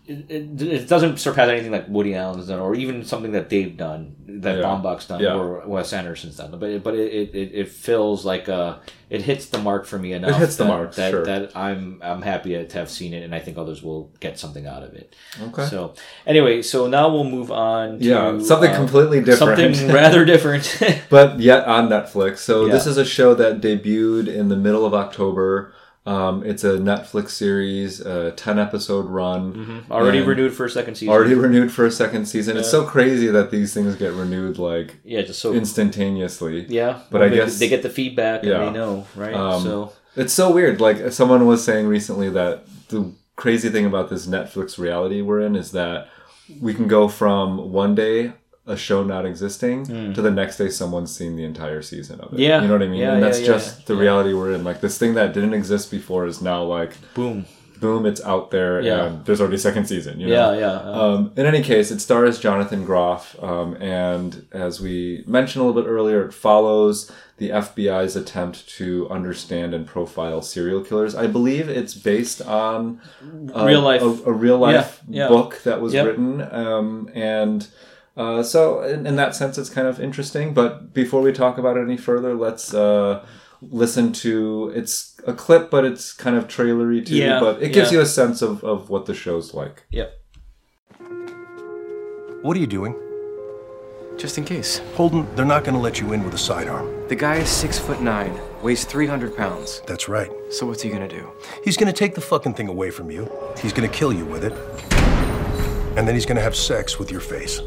It, 0.07 0.31
it, 0.31 0.61
it 0.61 0.87
doesn't 0.87 1.17
surpass 1.17 1.49
anything 1.49 1.71
like 1.71 1.89
Woody 1.89 2.15
Allen's 2.15 2.47
done, 2.47 2.59
or 2.59 2.75
even 2.75 3.03
something 3.03 3.33
that 3.33 3.49
they've 3.49 3.75
done, 3.75 4.15
that 4.41 4.57
Yeah. 4.57 4.63
Baumbach's 4.63 5.05
done, 5.05 5.19
Yeah. 5.19 5.35
or 5.35 5.67
Wes 5.67 5.91
Anderson's 5.91 6.37
done. 6.37 6.57
But 6.57 6.69
it, 6.69 6.83
but 6.83 6.95
it, 6.95 7.35
it, 7.35 7.51
it, 7.53 7.69
feels 7.69 8.23
like 8.25 8.47
uh 8.47 8.77
it 9.09 9.21
hits 9.21 9.47
the 9.47 9.57
mark 9.57 9.85
for 9.85 9.99
me 9.99 10.13
enough. 10.13 10.31
It 10.31 10.35
hits 10.35 10.55
the 10.55 10.63
mark, 10.65 10.95
that, 10.95 11.11
sure. 11.11 11.25
that 11.25 11.55
I'm 11.57 11.99
I'm 12.01 12.21
happy 12.21 12.51
to 12.65 12.73
have 12.77 12.89
seen 12.89 13.13
it, 13.13 13.23
and 13.23 13.35
I 13.35 13.39
think 13.39 13.57
others 13.57 13.83
will 13.83 14.13
get 14.21 14.39
something 14.39 14.65
out 14.65 14.83
of 14.83 14.93
it. 14.93 15.13
Okay. 15.41 15.65
So 15.65 15.93
anyway, 16.25 16.61
so 16.61 16.87
now 16.87 17.09
we'll 17.09 17.23
move 17.25 17.51
on. 17.51 17.99
To, 17.99 18.05
yeah, 18.05 18.39
something 18.39 18.71
uh, 18.71 18.75
completely 18.77 19.19
different. 19.21 19.59
Something 19.59 19.93
rather 19.93 20.23
different. 20.23 20.77
but 21.09 21.39
yet 21.41 21.65
on 21.65 21.89
Netflix. 21.89 22.37
So 22.37 22.65
Yeah. 22.65 22.71
this 22.73 22.87
is 22.87 22.97
a 22.97 23.05
show 23.05 23.33
that 23.35 23.59
debuted 23.59 24.27
in 24.33 24.47
the 24.47 24.57
middle 24.57 24.85
of 24.85 24.93
October. 24.93 25.73
Um, 26.07 26.43
it's 26.45 26.63
a 26.63 26.77
Netflix 26.77 27.31
series, 27.31 27.99
a 27.99 28.31
ten 28.31 28.57
episode 28.59 29.05
run, 29.07 29.85
Already 29.91 30.21
renewed 30.21 30.53
for 30.53 30.65
a 30.65 30.69
second 30.69 30.95
season. 30.95 31.13
already 31.13 31.35
renewed 31.35 31.71
for 31.71 31.85
a 31.85 31.91
second 31.91 32.25
season. 32.27 32.55
It's 32.55 32.71
so 32.71 32.85
crazy 32.85 33.27
that 33.27 33.51
these 33.51 33.73
things 33.73 33.95
get 33.95 34.13
renewed 34.13 34.57
like 34.57 34.95
yeah, 35.03 35.21
just 35.23 35.39
so 35.39 35.53
instantaneously. 35.53 36.65
Yeah, 36.69 36.99
But 37.11 37.19
Well, 37.19 37.23
I 37.23 37.29
they- 37.29 37.35
guess- 37.35 37.59
they 37.59 37.67
get 37.67 37.83
the 37.83 37.89
feedback 37.89 38.43
Yeah. 38.43 38.61
and 38.61 38.75
they 38.75 38.79
know, 38.79 39.05
right? 39.15 39.33
Um, 39.33 39.61
so 39.63 39.93
It's 40.15 40.33
so 40.33 40.51
weird. 40.51 40.79
Like 40.79 41.11
someone 41.11 41.45
was 41.45 41.63
saying 41.63 41.87
recently 41.87 42.29
that 42.29 42.63
the 42.89 43.11
crazy 43.35 43.69
thing 43.69 43.85
about 43.85 44.09
this 44.09 44.25
Netflix 44.27 44.77
reality 44.79 45.21
we're 45.21 45.41
in 45.41 45.55
is 45.55 45.71
that 45.73 46.07
we 46.61 46.73
can 46.73 46.87
go 46.87 47.07
from 47.09 47.71
one 47.73 47.93
day 47.95 48.31
a 48.67 48.77
show 48.77 49.03
not 49.03 49.25
existing 49.25 49.85
to 50.13 50.21
the 50.21 50.31
next 50.31 50.57
day 50.57 50.69
someone's 50.69 51.15
seen 51.15 51.35
the 51.35 51.43
entire 51.43 51.81
season 51.81 52.19
of 52.21 52.33
it. 52.33 52.39
Yeah. 52.39 52.61
You 52.61 52.67
know 52.67 52.73
what 52.73 52.83
I 52.83 52.87
mean? 52.87 52.99
Yeah, 52.99 53.13
and 53.13 53.23
that's 53.23 53.39
yeah, 53.39 53.45
yeah, 53.47 53.51
just 53.53 53.85
the 53.87 53.93
yeah. 53.95 54.01
reality 54.01 54.33
we're 54.33 54.51
in. 54.53 54.63
Like 54.63 54.81
this 54.81 54.97
thing 54.97 55.13
that 55.15 55.33
didn't 55.33 55.53
exist 55.53 55.89
before 55.91 56.25
is 56.27 56.41
now 56.41 56.63
like 56.63 56.93
boom. 57.13 57.45
boom, 57.79 58.05
it's 58.05 58.21
out 58.23 58.49
there 58.51 58.81
Yeah. 58.81 59.05
and 59.05 59.25
there's 59.25 59.39
already 59.39 59.57
second 59.57 59.85
season. 59.85 60.19
You 60.19 60.27
Yeah, 60.27 60.35
know? 60.51 60.59
yeah. 60.59 60.71
uh, 60.71 61.01
Um, 61.15 61.31
in 61.35 61.45
any 61.45 61.61
case, 61.63 61.91
it 61.91 61.99
stars 62.01 62.39
Jonathan 62.39 62.83
Groff, 62.85 63.35
um, 63.41 63.75
and 63.79 64.45
as 64.51 64.81
we 64.81 65.23
mentioned 65.27 65.61
a 65.63 65.65
little 65.67 65.81
bit 65.81 65.87
earlier, 65.89 66.25
it 66.25 66.33
follows 66.33 67.11
the 67.37 67.51
FBI's 67.51 68.15
attempt 68.15 68.67
to 68.77 69.07
understand 69.11 69.75
and 69.75 69.85
profile 69.85 70.41
serial 70.41 70.81
killers. 70.83 71.13
I 71.13 71.27
believe 71.27 71.69
it's 71.69 71.93
based 71.93 72.41
on 72.41 72.99
a, 73.53 73.63
Real 73.63 73.81
life. 73.81 74.01
a, 74.01 74.07
a 74.25 74.33
real 74.33 74.57
life 74.57 75.01
Yeah, 75.07 75.23
yeah. 75.25 75.27
book 75.29 75.61
that 75.63 75.79
was 75.79 75.93
Yep. 75.93 76.05
written, 76.07 76.41
um, 76.51 77.11
and 77.13 77.67
uh, 78.17 78.43
so 78.43 78.81
in, 78.81 79.05
in 79.07 79.15
that 79.15 79.35
sense, 79.35 79.57
it's 79.57 79.69
kind 79.69 79.87
of 79.87 79.99
interesting. 79.99 80.53
But 80.53 80.93
before 80.93 81.21
we 81.21 81.31
talk 81.31 81.57
about 81.57 81.77
it 81.77 81.81
any 81.81 81.97
further, 81.97 82.33
let's. 82.33 82.73
Uh, 82.73 83.25
listen 83.59 84.13
to 84.13 84.71
it's 84.75 85.19
a 85.25 85.33
clip 85.33 85.71
but 85.71 85.83
it's 85.83 86.13
kind 86.13 86.35
of 86.35 86.47
trailery 86.47 87.03
too 87.03 87.15
Yeah, 87.15 87.39
but 87.39 87.59
it 87.59 87.73
gives 87.73 87.91
yeah. 87.91 87.97
you 87.97 88.03
a 88.03 88.05
sense 88.05 88.43
of, 88.43 88.63
of 88.63 88.91
what 88.91 89.07
the 89.07 89.15
show's 89.15 89.55
like 89.55 89.83
Yep. 89.89 90.13
What 92.43 92.55
are 92.55 92.59
you 92.59 92.67
doing? 92.67 92.93
just 94.17 94.37
in 94.37 94.45
case. 94.45 94.81
Holden, 94.95 95.27
they're 95.35 95.45
not 95.45 95.63
gonna 95.63 95.79
let 95.79 96.01
you 96.01 96.13
in 96.13 96.23
with 96.23 96.33
a 96.33 96.37
sidearm. 96.37 97.07
The 97.07 97.15
guy 97.15 97.35
is 97.35 97.49
six 97.49 97.77
foot 97.77 98.01
nine, 98.01 98.37
weighs 98.61 98.83
300 98.83 99.37
pounds. 99.37 99.81
That's 99.87 100.09
right. 100.09 100.29
So 100.49 100.65
what's 100.65 100.81
he 100.81 100.89
gonna 100.89 101.07
do? 101.07 101.31
He's 101.63 101.77
gonna 101.77 101.93
take 101.93 102.15
the 102.15 102.21
fucking 102.21 102.55
thing 102.55 102.67
away 102.67 102.89
from 102.89 103.11
you. 103.11 103.31
He's 103.61 103.73
gonna 103.73 103.87
kill 103.87 104.11
you 104.11 104.25
with 104.25 104.43
it. 104.43 104.53
And 105.97 106.07
then 106.07 106.15
he's 106.15 106.25
gonna 106.25 106.41
have 106.41 106.55
sex 106.55 106.99
with 106.99 107.11
your 107.11 107.21
face. 107.21 107.61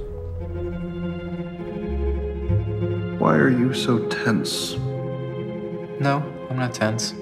Why 3.21 3.37
are 3.37 3.51
you 3.51 3.75
so 3.75 3.99
tense? 4.09 4.77
No, 6.01 6.25
I'm 6.49 6.57
not 6.57 6.73
tense. 6.73 7.13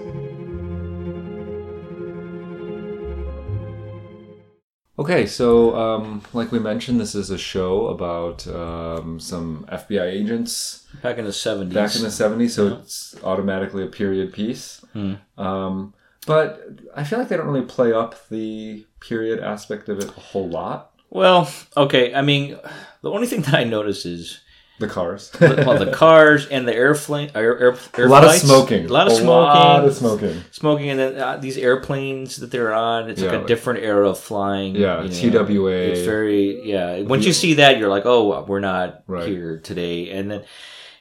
Okay, 4.97 5.27
so 5.27 5.75
um, 5.77 6.23
like 6.33 6.53
we 6.53 6.61
mentioned, 6.61 7.01
this 7.01 7.17
is 7.17 7.31
a 7.31 7.39
show 7.39 7.89
about 7.89 8.47
um, 8.47 9.19
some 9.19 9.67
FBI 9.71 10.05
agents 10.05 10.87
Back 11.03 11.19
in 11.19 11.25
the 11.25 11.33
seventies. 11.33 11.75
back 11.75 11.97
in 11.97 12.03
the 12.03 12.09
70s, 12.09 12.51
so 12.51 12.69
it's 12.79 13.17
automatically 13.25 13.83
a 13.83 13.89
period 13.89 14.33
piece. 14.33 14.85
Hmm. 14.93 15.15
Um, 15.37 15.95
but 16.29 16.65
I 16.95 17.03
feel 17.03 17.19
like 17.19 17.29
they 17.29 17.37
don't 17.37 17.47
really 17.47 17.67
play 17.67 17.93
up 17.93 18.29
the 18.29 18.87
period 19.01 19.41
aspect 19.41 19.89
of 19.89 19.99
it 19.99 20.09
a 20.17 20.21
whole 20.21 20.49
lot. 20.49 20.93
Well, 21.11 21.51
okay. 21.77 22.15
I 22.15 22.23
mean, 22.23 22.57
the 23.03 23.11
only 23.11 23.27
thing 23.27 23.43
that 23.43 23.55
I 23.55 23.65
notice 23.65 24.07
is 24.07 24.41
The 24.79 24.87
cars. 24.87 25.33
well, 25.41 25.77
the 25.79 25.91
cars 25.91 26.47
and 26.47 26.67
the 26.69 26.73
airplane, 26.75 27.31
air, 27.35 27.59
air, 27.59 27.77
air 27.97 28.07
a 28.07 28.09
lot 28.09 28.23
of 28.25 28.33
smoking. 28.35 28.85
a 28.87 28.88
lot 28.88 29.07
of 29.09 29.12
A 29.14 29.17
smoking, 29.17 29.27
lot 29.61 29.85
of 29.85 29.95
smoking. 29.95 30.43
smoking, 30.53 30.91
and 30.91 30.99
then 31.01 31.19
uh, 31.19 31.37
these 31.37 31.57
airplanes 31.59 32.37
that 32.37 32.51
they're 32.53 32.73
on. 32.73 33.11
It's 33.11 33.21
Yeah, 33.21 33.33
like 33.33 33.43
a 33.43 33.47
different 33.47 33.81
era 33.83 34.09
of 34.09 34.19
flying. 34.21 34.77
Yeah, 34.77 35.03
you 35.03 35.31
know. 35.31 35.45
TWA. 35.45 35.71
It's 35.73 36.03
very 36.03 36.62
yeah. 36.64 37.01
Once 37.03 37.27
you 37.27 37.33
see 37.33 37.55
that, 37.55 37.79
you're 37.79 37.88
like, 37.88 38.07
oh, 38.07 38.45
we're 38.45 38.61
not 38.61 39.03
Right. 39.09 39.27
here 39.27 39.59
today, 39.59 40.11
and 40.11 40.31
then 40.31 40.45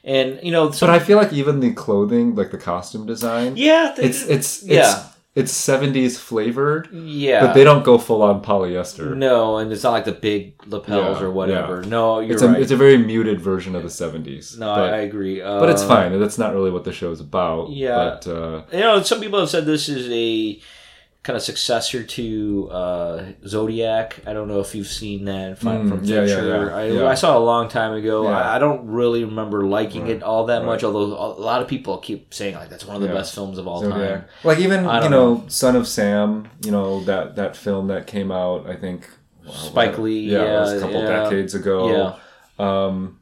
and 0.04 0.40
you 0.42 0.50
know, 0.52 0.70
so 0.72 0.86
But 0.86 0.94
I 0.94 0.98
feel 0.98 1.16
like 1.18 1.32
even 1.32 1.60
the 1.60 1.72
clothing, 1.72 2.34
like 2.34 2.50
the 2.50 2.58
costume 2.58 3.06
design, 3.06 3.56
yeah, 3.56 3.94
they- 3.96 4.04
it's 4.04 4.22
it's 4.26 4.62
yeah. 4.64 4.90
it's 4.90 5.17
it's 5.38 5.52
70s 5.52 6.18
flavored, 6.18 6.88
yeah, 6.92 7.40
but 7.46 7.52
they 7.54 7.64
don't 7.64 7.84
go 7.84 7.98
full 7.98 8.22
on 8.22 8.42
polyester. 8.42 9.16
No, 9.16 9.58
and 9.58 9.72
it's 9.72 9.82
not 9.82 9.92
like 9.92 10.04
the 10.04 10.12
big 10.12 10.54
lapels 10.66 11.20
Yeah, 11.20 11.26
or 11.26 11.30
whatever. 11.30 11.82
yeah. 11.82 11.88
No, 11.88 12.20
you're 12.20 12.34
it's 12.34 12.42
a 12.42 12.48
right. 12.48 12.60
it's 12.62 12.70
a 12.72 12.76
very 12.76 12.98
muted 12.98 13.40
version 13.40 13.74
of 13.74 13.82
the 13.82 13.88
70s. 13.88 14.58
no, 14.58 14.74
but, 14.74 14.92
I, 14.92 14.96
I 14.96 15.00
agree. 15.00 15.40
Uh, 15.40 15.60
but 15.60 15.70
it's 15.70 15.84
fine. 15.84 16.18
That's 16.18 16.38
not 16.38 16.52
really 16.54 16.70
what 16.70 16.84
the 16.84 16.92
show's 16.92 17.20
about. 17.20 17.70
Yeah. 17.70 17.96
But 17.96 18.26
uh, 18.26 18.62
You 18.72 18.80
know, 18.80 19.02
some 19.02 19.20
people 19.20 19.38
have 19.40 19.48
said 19.50 19.64
this 19.66 19.88
is 19.88 20.08
a 20.10 20.60
kind 21.28 21.36
of 21.36 21.42
successor 21.42 22.02
to 22.02 22.70
uh, 22.70 23.22
Zodiac. 23.46 24.18
I 24.26 24.32
don't 24.32 24.48
know 24.48 24.60
if 24.60 24.74
you've 24.74 24.86
seen 24.86 25.26
that 25.26 25.58
from, 25.58 25.84
Mm, 25.84 25.88
from 25.90 26.04
yeah, 26.04 26.24
yeah, 26.24 26.42
yeah, 26.42 27.04
I. 27.04 27.10
I 27.10 27.14
saw 27.14 27.34
it 27.34 27.36
a 27.36 27.44
long 27.44 27.68
time 27.68 27.92
ago. 27.92 28.26
I, 28.26 28.56
I 28.56 28.58
don't 28.58 28.86
really 28.88 29.24
remember 29.24 29.66
liking 29.66 30.06
it 30.06 30.22
all 30.22 30.46
that 30.46 30.64
much, 30.64 30.82
although 30.84 31.02
a 31.02 31.36
lot 31.38 31.60
of 31.60 31.68
people 31.68 31.98
keep 31.98 32.32
saying 32.32 32.54
like 32.54 32.70
that's 32.70 32.86
one 32.86 32.96
of 32.96 33.02
the 33.02 33.08
best 33.08 33.34
films 33.34 33.58
of 33.58 33.68
all 33.68 33.82
Zodiac. 33.82 34.20
time. 34.20 34.24
Like 34.42 34.58
even 34.60 34.84
you 34.84 34.90
don't 34.90 35.10
know, 35.10 35.44
Son 35.48 35.76
of 35.76 35.86
Sam, 35.86 36.48
you 36.64 36.70
know 36.70 37.04
that 37.04 37.36
that 37.36 37.54
film 37.58 37.88
that 37.88 38.06
came 38.06 38.32
out, 38.32 38.66
I 38.66 38.76
think 38.76 39.06
wow, 39.44 39.52
Spike 39.52 39.98
Lee, 39.98 40.20
yeah, 40.32 40.44
it 40.44 40.60
was 40.60 40.72
a 40.72 40.80
couple 40.80 41.02
decades 41.02 41.54
ago. 41.54 42.18
Yeah. 42.58 42.86
Um, 42.86 43.17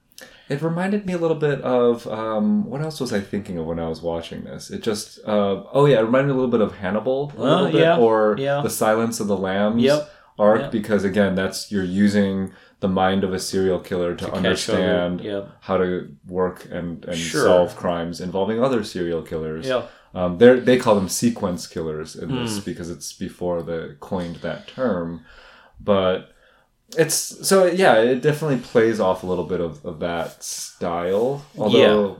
it 0.48 0.62
reminded 0.62 1.06
me 1.06 1.12
a 1.12 1.18
little 1.18 1.36
bit 1.36 1.60
of 1.62 2.06
um, 2.06 2.64
what 2.66 2.80
else 2.80 3.00
was 3.00 3.12
I 3.12 3.20
thinking 3.20 3.58
of 3.58 3.66
when 3.66 3.78
I 3.80 3.88
was 3.88 4.00
watching 4.02 4.44
this? 4.44 4.70
It 4.70 4.82
just 4.82 5.18
uh, 5.26 5.64
oh 5.72 5.86
yeah, 5.86 5.98
it 5.98 6.02
reminded 6.02 6.28
me 6.28 6.32
a 6.32 6.36
little 6.36 6.50
bit 6.50 6.60
of 6.60 6.76
Hannibal, 6.76 7.32
a 7.36 7.42
little 7.42 7.66
bit, 7.72 7.80
yeah, 7.80 7.98
or 7.98 8.36
yeah. 8.38 8.60
the 8.62 8.70
Silence 8.70 9.18
of 9.20 9.26
the 9.26 9.36
Lambs 9.36 9.82
Yep, 9.82 10.10
arc, 10.38 10.60
yep. 10.62 10.72
because 10.72 11.04
again, 11.04 11.34
that's 11.34 11.70
you're 11.72 11.84
using 11.84 12.52
the 12.80 12.88
mind 12.88 13.24
of 13.24 13.32
a 13.32 13.38
serial 13.38 13.80
killer 13.80 14.14
to, 14.14 14.26
other- 14.28 14.36
understand 14.36 15.20
yep. 15.22 15.48
how 15.60 15.78
to 15.78 16.14
work 16.28 16.66
and, 16.70 17.04
and 17.06 17.16
Sure. 17.16 17.44
solve 17.44 17.74
crimes 17.74 18.20
involving 18.20 18.62
other 18.62 18.84
serial 18.84 19.22
killers. 19.22 19.66
Yeah. 19.66 19.86
Um, 20.14 20.38
they 20.38 20.58
they 20.60 20.78
call 20.78 20.94
them 20.94 21.08
sequence 21.08 21.66
killers 21.66 22.16
in 22.16 22.34
this 22.34 22.58
because 22.60 22.88
it's 22.90 23.12
before 23.12 23.62
they 23.62 23.94
coined 24.00 24.36
that 24.36 24.66
term. 24.68 25.24
But 25.80 26.30
it's 26.96 27.14
so 27.48 27.66
yeah, 27.66 27.96
it 28.00 28.22
definitely 28.22 28.58
plays 28.58 29.00
off 29.00 29.22
a 29.22 29.26
little 29.26 29.44
bit 29.44 29.60
of, 29.60 29.84
of 29.84 29.98
that 30.00 30.42
style. 30.42 31.44
Although 31.58 32.18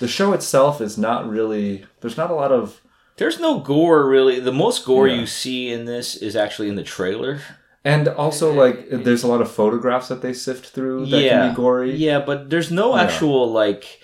the 0.00 0.08
show 0.08 0.32
itself 0.32 0.80
is 0.80 0.96
not 0.96 1.28
really 1.28 1.84
there's 2.00 2.16
not 2.16 2.30
a 2.30 2.34
lot 2.34 2.52
of 2.52 2.80
There's 3.16 3.38
no 3.40 3.58
gore 3.60 4.08
really. 4.08 4.40
The 4.40 4.52
most 4.52 4.84
gore 4.84 5.08
Yeah. 5.08 5.20
you 5.20 5.26
see 5.26 5.70
in 5.72 5.84
this 5.84 6.14
is 6.16 6.36
actually 6.36 6.68
in 6.68 6.76
the 6.76 6.84
trailer. 6.84 7.40
and 7.84 8.08
also 8.08 8.52
like 8.52 8.88
there's 8.90 9.22
a 9.24 9.28
lot 9.28 9.40
of 9.40 9.50
photographs 9.50 10.08
that 10.08 10.20
they 10.22 10.32
sift 10.32 10.66
through 10.74 11.06
that 11.06 11.20
yeah, 11.20 11.30
can 11.40 11.50
be 11.50 11.56
gory. 11.56 11.94
Yeah, 11.94 12.20
but 12.20 12.48
there's 12.50 12.70
no 12.70 12.94
Yeah. 12.96 13.02
actual 13.02 13.50
like 13.52 14.00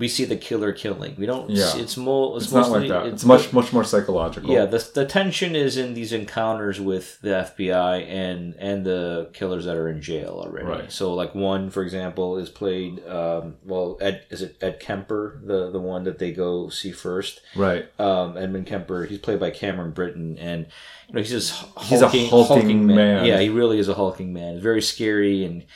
we 0.00 0.08
see 0.08 0.24
the 0.24 0.36
killer 0.36 0.72
killing. 0.72 1.14
We 1.18 1.26
don't. 1.26 1.50
Yeah. 1.50 1.76
It's 1.76 1.98
more. 1.98 2.34
It's, 2.36 2.46
It's 2.46 2.54
not 2.54 2.70
like 2.70 2.88
that. 2.88 3.04
It's 3.06 3.22
much 3.22 3.52
much 3.52 3.70
more 3.70 3.84
psychological. 3.84 4.50
Yeah, 4.50 4.64
the 4.64 4.78
the 4.94 5.04
tension 5.04 5.54
is 5.54 5.76
in 5.76 5.92
these 5.92 6.14
encounters 6.14 6.80
with 6.80 7.20
the 7.20 7.28
FBI 7.28 8.06
and 8.08 8.54
and 8.54 8.86
the 8.86 9.28
killers 9.34 9.66
that 9.66 9.76
are 9.76 9.88
in 9.88 10.00
jail 10.00 10.40
already. 10.42 10.66
Right. 10.66 10.90
So, 10.90 11.12
like 11.12 11.34
one, 11.34 11.68
for 11.68 11.82
example, 11.82 12.38
is 12.38 12.48
played. 12.48 13.06
Um, 13.06 13.56
well, 13.62 13.98
Ed 14.00 14.24
is 14.30 14.40
it 14.40 14.56
Ed 14.62 14.80
Kemper, 14.80 15.38
the 15.44 15.70
the 15.70 15.80
one 15.80 16.04
that 16.04 16.18
they 16.18 16.32
go 16.32 16.70
see 16.70 16.92
first. 16.92 17.42
Right. 17.54 17.86
Um, 18.00 18.38
Edmund 18.38 18.66
Kemper. 18.66 19.04
He's 19.04 19.18
played 19.18 19.38
by 19.38 19.50
Cameron 19.50 19.90
Britton, 19.90 20.38
and 20.38 20.66
you 21.08 21.14
know 21.14 21.20
he's 21.20 21.28
just 21.28 21.62
He's 21.82 22.00
a 22.00 22.08
hulking, 22.08 22.30
hulking 22.30 22.86
man. 22.86 23.26
Yeah, 23.26 23.38
he 23.38 23.50
really 23.50 23.78
is 23.78 23.88
a 23.88 23.94
hulking 23.94 24.32
man. 24.32 24.60
Very 24.60 24.80
scary 24.82 25.44
and. 25.44 25.66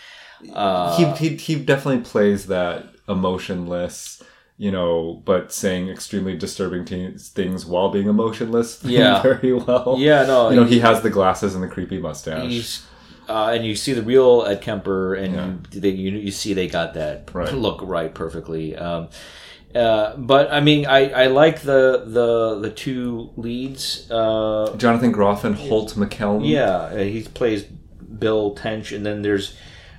Uh, 0.53 0.95
he, 0.97 1.29
he 1.31 1.37
he 1.37 1.55
definitely 1.55 2.03
plays 2.05 2.49
that 2.49 2.94
emotionless, 3.09 4.23
you 4.57 4.71
know, 4.71 5.23
but 5.25 5.53
saying 5.53 5.89
extremely 5.89 6.37
disturbing 6.37 6.85
te- 6.85 7.17
things 7.19 7.67
while 7.67 7.91
being 7.91 8.09
emotionless. 8.09 8.83
Yeah. 8.85 9.23
very 9.23 9.53
well. 9.53 9.97
Yeah, 9.99 10.25
no, 10.27 10.51
you 10.51 10.57
know, 10.57 10.65
he- 10.65 10.81
has 10.81 11.03
the 11.03 11.11
glasses 11.11 11.55
and 11.55 11.63
the 11.63 11.69
creepy 11.69 11.99
mustache. 11.99 12.49
He's, 12.51 12.87
uh, 13.29 13.53
and 13.55 13.65
you 13.65 13.75
see 13.75 13.93
the 13.95 14.03
real 14.03 14.45
Ed 14.47 14.61
Kemper, 14.61 15.15
and 15.15 15.35
Yeah. 15.35 15.53
you, 15.73 15.81
they, 15.81 15.91
you 15.91 16.11
you 16.13 16.31
see 16.31 16.55
they 16.55 16.69
got 16.69 16.95
that 16.95 17.31
Right. 17.35 17.53
look 17.53 17.81
right 17.83 18.15
perfectly. 18.15 18.77
Um, 18.77 19.09
uh, 19.75 20.15
but 20.17 20.53
I 20.53 20.61
mean, 20.61 20.87
I, 20.87 21.11
I 21.25 21.27
like 21.27 21.63
the 21.63 22.05
the 22.07 22.61
the 22.61 22.71
two 22.71 23.31
leads. 23.37 24.09
Uh, 24.11 24.73
Jonathan 24.77 25.11
Groff 25.11 25.43
and 25.45 25.57
Holt 25.57 25.95
McCallany. 25.95 26.49
yeah, 26.51 26.97
he 27.03 27.23
plays 27.25 27.65
Bill 27.65 28.55
Tench, 28.55 28.93
and 28.93 29.05
then 29.05 29.23
there's 29.23 29.57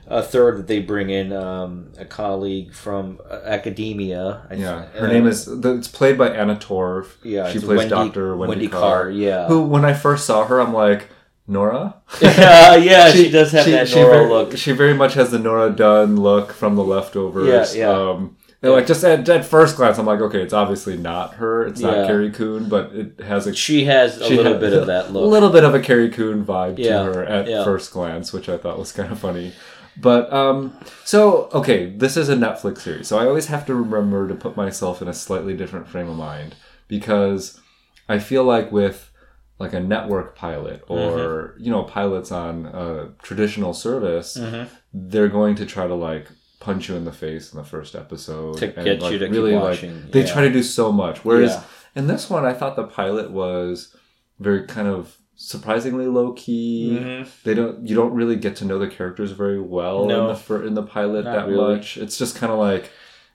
a 0.07 0.21
third 0.21 0.57
that 0.57 0.67
they 0.67 0.79
bring 0.79 1.09
in 1.09 1.33
um, 1.33 1.91
a 1.97 2.05
colleague 2.05 2.73
from 2.73 3.19
uh, 3.29 3.39
academia. 3.43 4.45
I 4.49 4.55
Yeah, 4.55 4.85
her 4.87 5.07
uh, 5.07 5.11
name 5.11 5.27
is. 5.27 5.47
It's 5.47 5.87
played 5.87 6.17
by 6.17 6.29
Anna 6.29 6.55
Torv. 6.55 7.07
Yeah, 7.23 7.51
she 7.51 7.59
plays 7.59 7.77
Wendy- 7.79 7.89
Doctor 7.89 8.35
Wendy, 8.35 8.49
Wendy 8.49 8.67
Carr. 8.67 8.81
Carr, 8.81 9.09
yeah. 9.11 9.47
who 9.47 9.63
when 9.63 9.85
I 9.85 9.93
first 9.93 10.25
saw 10.25 10.45
her, 10.45 10.59
I'm 10.59 10.73
like 10.73 11.09
Nora. 11.47 11.95
yeah, 12.21 12.75
yeah, 12.75 13.11
she, 13.11 13.29
does 13.29 13.51
have 13.51 13.65
that 13.65 13.87
she 13.87 13.95
Nora 14.01 14.17
very, 14.17 14.29
look. 14.29 14.57
She 14.57 14.71
very 14.71 14.93
much 14.93 15.13
has 15.15 15.31
the 15.31 15.39
Nora 15.39 15.69
Dunn 15.71 16.17
look 16.17 16.51
from 16.51 16.75
The 16.75 16.83
Leftovers. 16.83 17.75
Yeah, 17.75 17.87
yeah. 17.89 18.09
Um, 18.11 18.37
and 18.65 18.73
like 18.73 18.87
just 18.87 19.03
at, 19.03 19.29
at 19.29 19.45
first 19.45 19.77
glance, 19.77 19.99
I'm 19.99 20.07
like, 20.07 20.21
okay, 20.21 20.41
it's 20.41 20.53
obviously 20.53 20.97
not 20.97 21.35
her. 21.35 21.67
It's 21.67 21.81
not 21.81 21.97
Yeah. 21.97 22.07
Carrie 22.07 22.31
Coon, 22.31 22.67
but 22.67 22.91
it 22.93 23.19
has 23.21 23.45
a 23.45 23.53
She 23.53 23.85
has 23.85 24.19
a 24.19 24.27
she 24.27 24.37
little 24.37 24.53
had 24.53 24.61
bit 24.61 24.73
of 24.73 24.87
that 24.87 25.11
look, 25.13 25.23
A 25.23 25.27
little 25.27 25.51
bit 25.51 25.63
of 25.63 25.75
a 25.75 25.79
Carrie 25.79 26.09
Coon 26.09 26.43
vibe 26.43 26.79
Yeah, 26.79 27.03
to 27.03 27.13
her 27.13 27.23
at 27.25 27.47
yeah. 27.47 27.63
first 27.63 27.91
glance, 27.91 28.33
which 28.33 28.49
I 28.49 28.57
thought 28.57 28.79
was 28.79 28.91
kind 28.91 29.11
of 29.11 29.19
funny. 29.19 29.53
But 29.97 30.31
um, 30.33 30.77
so 31.03 31.49
okay, 31.53 31.87
this 31.95 32.17
is 32.17 32.29
a 32.29 32.35
Netflix 32.35 32.79
series, 32.79 33.07
so 33.07 33.17
I 33.17 33.25
always 33.25 33.47
have 33.47 33.65
to 33.67 33.75
remember 33.75 34.27
to 34.27 34.35
put 34.35 34.57
myself 34.57 35.01
in 35.01 35.07
a 35.07 35.13
slightly 35.13 35.55
different 35.55 35.87
frame 35.87 36.09
of 36.09 36.17
mind 36.17 36.55
because 36.87 37.59
I 38.09 38.19
feel 38.19 38.43
like 38.43 38.71
with 38.71 39.11
like 39.57 39.73
a 39.73 39.79
network 39.79 40.35
pilot 40.35 40.83
or 40.87 40.97
Mm-hmm. 41.55 41.63
you 41.63 41.71
know 41.71 41.83
pilots 41.83 42.31
on 42.31 42.65
a 42.65 43.09
traditional 43.23 43.73
service, 43.73 44.37
Mm-hmm. 44.37 44.73
they're 44.93 45.29
going 45.29 45.55
to 45.55 45.65
try 45.65 45.87
to 45.87 45.95
like 45.95 46.27
punch 46.59 46.89
you 46.89 46.95
in 46.95 47.05
the 47.05 47.11
face 47.13 47.53
in 47.53 47.57
the 47.57 47.63
first 47.63 47.95
episode 47.95 48.57
To 48.57 48.67
get 48.67 48.99
like, 49.01 49.11
you 49.13 49.19
to 49.19 49.25
keep 49.27 49.33
really 49.33 49.53
watching, 49.55 49.93
like 50.01 50.11
they 50.11 50.25
yeah. 50.25 50.33
try 50.33 50.41
to 50.41 50.51
do 50.51 50.63
so 50.63 50.91
much. 50.91 51.23
Whereas 51.23 51.51
Yeah. 51.51 51.63
in 51.95 52.07
this 52.07 52.29
one, 52.29 52.43
I 52.45 52.53
thought 52.53 52.75
the 52.75 52.85
pilot 52.87 53.31
was 53.31 53.95
very 54.39 54.65
kind 54.67 54.87
of 54.87 55.17
surprisingly 55.35 56.07
low 56.07 56.31
key. 56.33 56.97
Mhm. 56.99 57.27
They 57.43 57.53
don't 57.53 57.87
you 57.87 57.95
don't 57.95 58.13
really 58.13 58.35
get 58.35 58.55
to 58.57 58.65
know 58.65 58.79
the 58.79 58.87
characters 58.87 59.31
very 59.31 59.59
well 59.59 60.03
in 60.09 60.27
the 60.27 60.35
fir- 60.35 60.63
in 60.65 60.73
the 60.73 60.83
pilot 60.83 61.25
that 61.25 61.47
really. 61.47 61.75
much. 61.75 61.97
It's 61.97 62.17
just 62.17 62.35
kind 62.35 62.51
of 62.51 62.59
like 62.59 62.89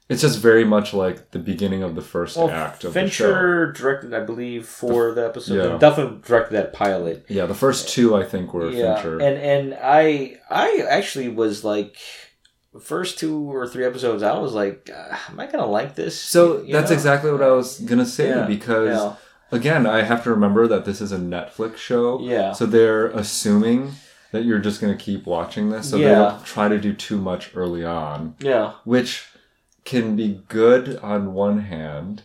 it's 0.08 0.22
just 0.22 0.38
very 0.40 0.64
much 0.64 0.92
like 0.92 1.30
the 1.30 1.38
beginning 1.38 1.82
of 1.84 1.94
the 1.94 2.00
first 2.02 2.36
Well, 2.36 2.50
act 2.50 2.82
of 2.84 2.94
the 2.94 3.00
show. 3.08 3.26
Fincher 3.26 3.72
directed, 3.72 4.12
I 4.12 4.20
believe, 4.20 4.66
for 4.66 5.12
the 5.12 5.24
episode. 5.24 5.72
Yeah. 5.72 5.78
Definitely 5.78 6.20
directed 6.26 6.54
that 6.54 6.72
pilot. 6.72 7.24
Yeah, 7.28 7.46
the 7.46 7.54
first 7.54 7.88
two 7.90 8.16
I 8.16 8.24
think 8.24 8.52
were 8.52 8.70
yeah, 8.70 8.94
Fincher. 8.96 9.18
and 9.20 9.36
and 9.38 9.78
I 9.80 10.38
I 10.50 10.84
actually 10.88 11.28
was 11.28 11.62
like, 11.64 11.96
first 12.80 13.18
two 13.18 13.54
or 13.54 13.68
three 13.68 13.84
episodes, 13.84 14.22
I 14.22 14.36
was 14.38 14.52
like, 14.52 14.90
uh, 14.92 15.16
am 15.28 15.38
I 15.38 15.46
gonna 15.46 15.66
like 15.66 15.94
this? 15.96 16.18
so 16.18 16.62
You 16.62 16.72
that's 16.72 16.90
know? 16.90 16.94
exactly 16.94 17.30
what 17.30 17.42
I 17.42 17.50
was 17.50 17.78
gonna 17.80 18.06
say 18.06 18.28
Yeah, 18.30 18.46
because. 18.46 19.14
Again, 19.52 19.86
I 19.86 20.02
have 20.02 20.22
to 20.24 20.30
remember 20.30 20.66
that 20.68 20.84
this 20.84 21.00
is 21.00 21.12
a 21.12 21.18
Netflix 21.18 21.76
show. 21.76 22.20
Yeah. 22.20 22.52
So 22.52 22.66
they're 22.66 23.06
assuming 23.08 23.92
that 24.32 24.44
you're 24.44 24.58
just 24.60 24.80
going 24.80 24.96
to 24.96 25.02
keep 25.04 25.26
watching 25.26 25.70
this, 25.70 25.90
so 25.90 25.98
they 25.98 26.04
don't 26.04 26.44
try 26.44 26.68
to 26.68 26.78
do 26.78 26.92
too 26.92 27.18
much 27.18 27.50
early 27.56 27.84
on, 27.84 28.36
Yeah. 28.38 28.72
which 28.84 29.26
can 29.84 30.14
be 30.14 30.42
good 30.48 30.96
on 30.98 31.34
one 31.34 31.60
hand, 31.62 32.22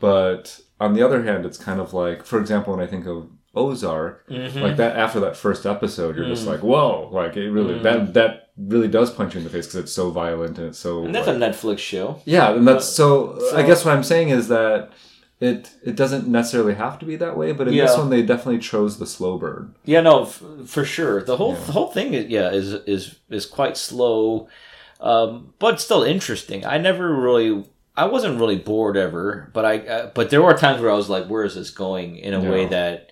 but 0.00 0.60
on 0.80 0.94
the 0.94 1.02
other 1.02 1.22
hand, 1.24 1.46
it's 1.46 1.56
kind 1.58 1.80
of 1.80 1.94
like, 1.94 2.22
for 2.24 2.38
example, 2.40 2.74
when 2.76 2.82
I 2.84 2.88
think 2.88 3.06
of 3.06 3.28
Ozark, 3.54 4.28
Mm-hmm. 4.28 4.58
like 4.60 4.76
that 4.76 4.96
after 4.96 5.18
that 5.20 5.36
first 5.36 5.64
episode, 5.66 6.16
you're 6.16 6.26
Mm. 6.26 6.34
just 6.34 6.46
like, 6.46 6.60
whoa, 6.60 7.08
like 7.10 7.36
it 7.36 7.50
really 7.50 7.78
that 7.80 8.14
that 8.14 8.50
really 8.58 8.88
does 8.88 9.10
punch 9.10 9.34
you 9.34 9.38
in 9.38 9.44
the 9.44 9.50
face 9.50 9.66
because 9.66 9.76
it's 9.80 9.92
so 9.92 10.10
violent 10.10 10.58
and 10.58 10.68
it's 10.68 10.78
so 10.78 11.04
And 11.04 11.14
that's 11.14 11.26
like- 11.26 11.36
a 11.36 11.38
Netflix 11.40 11.78
show. 11.78 12.20
yeah, 12.24 12.52
and 12.52 12.68
that's 12.68 12.84
so, 12.84 13.38
so- 13.38 13.56
I 13.56 13.62
guess 13.62 13.84
what 13.84 13.94
I'm 13.94 14.04
saying 14.04 14.28
is 14.28 14.48
that 14.48 14.90
it 15.40 15.70
it 15.84 15.94
doesn't 15.96 16.26
necessarily 16.26 16.74
have 16.74 16.98
to 16.98 17.06
be 17.06 17.16
that 17.16 17.36
way, 17.36 17.52
but 17.52 17.68
in 17.68 17.74
this 17.76 17.96
one 17.96 18.10
they 18.10 18.22
definitely 18.22 18.58
chose 18.58 18.98
the 18.98 19.06
slow 19.06 19.38
burn. 19.38 19.74
Yeah, 19.84 20.00
no, 20.00 20.22
f- 20.22 20.42
for 20.66 20.84
sure. 20.84 21.22
The 21.22 21.36
whole 21.36 21.54
the 21.54 21.72
whole 21.72 21.88
thing, 21.88 22.14
is, 22.14 22.26
yeah, 22.28 22.50
is 22.50 22.72
is 22.86 23.14
is 23.30 23.46
quite 23.46 23.76
slow, 23.76 24.48
um, 25.00 25.52
but 25.58 25.80
still 25.80 26.02
interesting. 26.02 26.64
I 26.66 26.78
never 26.78 27.14
really, 27.14 27.64
I 27.96 28.06
wasn't 28.06 28.40
really 28.40 28.56
bored 28.58 28.96
ever, 28.96 29.50
but 29.52 29.64
I, 29.64 29.78
uh, 29.78 30.10
but 30.14 30.30
there 30.30 30.42
were 30.42 30.54
times 30.54 30.80
where 30.82 30.90
I 30.90 30.94
was 30.96 31.08
like, 31.08 31.26
"Where 31.26 31.44
is 31.44 31.54
this 31.54 31.70
going?" 31.70 32.16
In 32.16 32.34
a 32.34 32.40
way 32.50 32.66
that, 32.66 33.10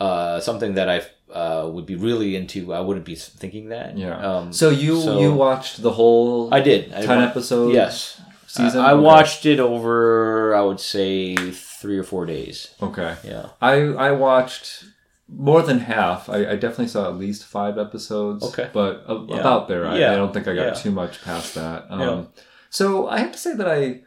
uh, 0.00 0.40
something 0.40 0.74
that 0.74 0.88
I 0.90 1.02
uh, 1.32 1.68
would 1.68 1.86
be 1.86 1.94
really 1.94 2.36
into, 2.36 2.72
I 2.72 2.80
wouldn't 2.80 3.04
be 3.06 3.14
thinking 3.14 3.68
that. 3.70 3.96
Yeah. 3.98 4.16
Um, 4.18 4.52
so 4.52 4.70
you 4.70 5.00
so- 5.00 5.18
you 5.20 5.32
watched 5.32 5.80
the 5.82 5.92
whole 5.92 6.52
I 6.52 6.60
did. 6.60 6.92
I 6.92 7.04
ten 7.06 7.20
episodes 7.22 7.74
Yes. 7.74 8.20
Season. 8.48 8.80
I, 8.80 8.90
I 8.90 8.92
Okay. 8.94 9.02
watched 9.02 9.46
it 9.46 9.60
over, 9.60 10.54
I 10.54 10.60
would 10.62 10.80
say, 10.80 11.36
three 11.80 11.98
or 11.98 12.02
four 12.04 12.26
days. 12.26 12.74
Okay, 12.82 13.14
Yeah. 13.24 13.46
I 13.60 13.74
I 14.08 14.10
watched 14.12 14.84
more 15.28 15.62
than 15.62 15.78
half. 15.80 16.28
I, 16.28 16.38
I 16.52 16.54
definitely 16.56 16.88
saw 16.88 17.06
at 17.08 17.16
least 17.18 17.44
five 17.44 17.76
episodes. 17.78 18.42
Okay. 18.48 18.68
but 18.72 19.04
a, 19.06 19.14
Yeah. 19.28 19.40
about 19.40 19.68
there. 19.68 19.86
I, 19.86 19.98
Yeah. 19.98 20.12
I 20.12 20.16
don't 20.16 20.32
think 20.34 20.48
I 20.48 20.54
got 20.54 20.66
Yeah. 20.68 20.72
too 20.74 20.90
much 20.90 21.22
past 21.22 21.54
that. 21.54 21.86
Um, 21.90 22.00
Yeah. 22.00 22.22
So 22.70 23.08
I 23.08 23.18
have 23.20 23.32
to 23.32 23.38
say 23.38 23.54
that 23.54 23.68
I 23.68 24.02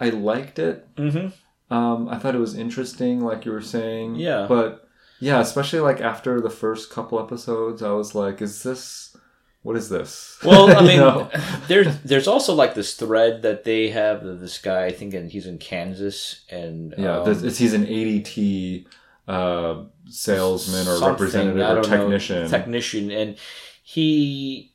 I 0.00 0.10
liked 0.10 0.58
it. 0.58 0.86
Mm-hmm. 0.96 1.28
Um, 1.74 2.08
I 2.08 2.18
thought 2.18 2.34
it 2.34 2.38
was 2.40 2.54
interesting, 2.54 3.20
like 3.20 3.44
you 3.44 3.52
were 3.52 3.60
saying. 3.76 4.14
Yeah. 4.16 4.46
But 4.48 4.86
yeah, 5.20 5.40
especially 5.40 5.80
like 5.80 6.00
after 6.00 6.40
the 6.40 6.50
first 6.62 6.90
couple 6.90 7.18
episodes, 7.20 7.82
I 7.82 7.90
was 7.90 8.14
like, 8.14 8.40
"Is 8.40 8.62
this? 8.62 9.16
What 9.62 9.76
is 9.76 9.88
this?" 9.88 10.38
Well, 10.44 10.70
I 10.70 10.80
You 10.80 10.86
mean, 10.88 10.98
know? 10.98 11.30
there's 11.66 12.00
there's 12.02 12.28
also 12.28 12.54
like 12.54 12.74
this 12.74 12.94
thread 12.94 13.42
that 13.42 13.64
they 13.64 13.90
have. 13.90 14.22
This 14.24 14.58
guy, 14.58 14.84
I 14.86 14.92
think, 14.92 15.14
and 15.14 15.30
he's 15.30 15.46
in 15.46 15.58
Kansas, 15.58 16.44
and 16.50 16.94
yeah, 16.96 17.18
um, 17.20 17.34
he's 17.42 17.74
an 17.74 17.84
ADT 17.86 18.86
uh, 19.26 19.82
salesman 20.08 20.86
or 20.88 21.10
representative 21.10 21.56
or 21.56 21.82
don't 21.82 21.90
know, 21.90 21.98
technician. 21.98 22.48
technician, 22.48 23.10
and 23.10 23.36
he. 23.82 24.72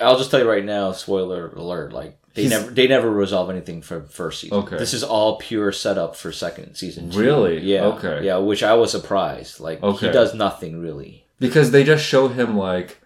I'll 0.00 0.18
just 0.18 0.30
tell 0.30 0.40
you 0.40 0.48
right 0.48 0.64
now, 0.64 0.90
spoiler 0.92 1.50
alert! 1.50 1.92
Like 1.92 2.18
they 2.34 2.42
He's- 2.42 2.50
never 2.60 2.70
they 2.72 2.88
never 2.88 3.08
resolve 3.10 3.48
anything 3.50 3.80
for 3.82 4.02
first 4.02 4.40
season. 4.40 4.58
Okay. 4.58 4.76
this 4.76 4.92
is 4.92 5.04
all 5.04 5.38
pure 5.38 5.70
setup 5.70 6.16
for 6.16 6.32
second 6.32 6.74
season. 6.74 7.10
two. 7.10 7.20
Really? 7.20 7.60
Yeah. 7.60 7.84
Okay. 7.84 8.24
Yeah, 8.24 8.38
which 8.38 8.64
I 8.64 8.74
was 8.74 8.90
surprised. 8.90 9.60
Like 9.60 9.82
Okay. 9.84 10.06
he 10.08 10.12
does 10.12 10.34
nothing 10.34 10.80
really. 10.80 11.26
because 11.38 11.70
they 11.70 11.84
just 11.84 12.04
show 12.04 12.26
him 12.26 12.56
like 12.56 13.00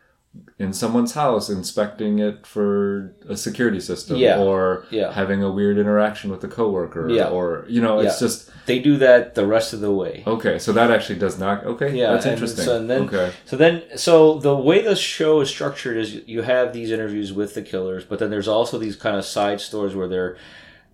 in 0.59 0.73
someone's 0.73 1.13
house 1.13 1.49
inspecting 1.49 2.19
it 2.19 2.47
for 2.47 3.15
a 3.29 3.37
security 3.37 3.79
system 3.81 4.17
Yeah. 4.17 4.39
or 4.41 4.85
Yeah. 4.91 5.13
having 5.13 5.43
a 5.43 5.51
weird 5.51 5.79
interaction 5.79 6.31
with 6.31 6.43
a 6.45 6.49
coworker 6.49 7.09
Yeah. 7.09 7.29
or 7.29 7.65
you 7.69 7.81
know 7.81 8.01
it's 8.01 8.21
Yeah. 8.21 8.27
just 8.27 8.51
They 8.67 8.79
do 8.81 8.97
that 8.99 9.35
the 9.35 9.47
rest 9.47 9.73
of 9.73 9.81
the 9.81 9.93
way. 9.93 10.23
okay 10.27 10.59
so 10.59 10.73
that 10.73 10.91
actually 10.91 11.19
does 11.19 11.39
not 11.39 11.65
okay 11.65 11.95
Yeah, 11.97 12.13
that's 12.13 12.27
interesting 12.27 12.65
So 12.65 12.85
then, 12.87 13.03
okay 13.03 13.31
so 13.45 13.57
then, 13.57 13.83
so 13.97 14.39
the 14.39 14.57
way 14.57 14.83
the 14.83 14.97
show 14.97 15.41
is 15.41 15.49
structured 15.49 15.97
is 15.97 16.09
you 16.27 16.43
have 16.43 16.73
these 16.73 16.91
interviews 16.91 17.33
with 17.33 17.55
the 17.55 17.63
killers, 17.63 18.05
but 18.05 18.19
then 18.19 18.31
there's 18.31 18.49
also 18.49 18.79
these 18.79 18.97
kind 18.97 19.17
of 19.17 19.25
side 19.25 19.61
stories 19.61 19.95
where 19.95 20.09
they're 20.09 20.37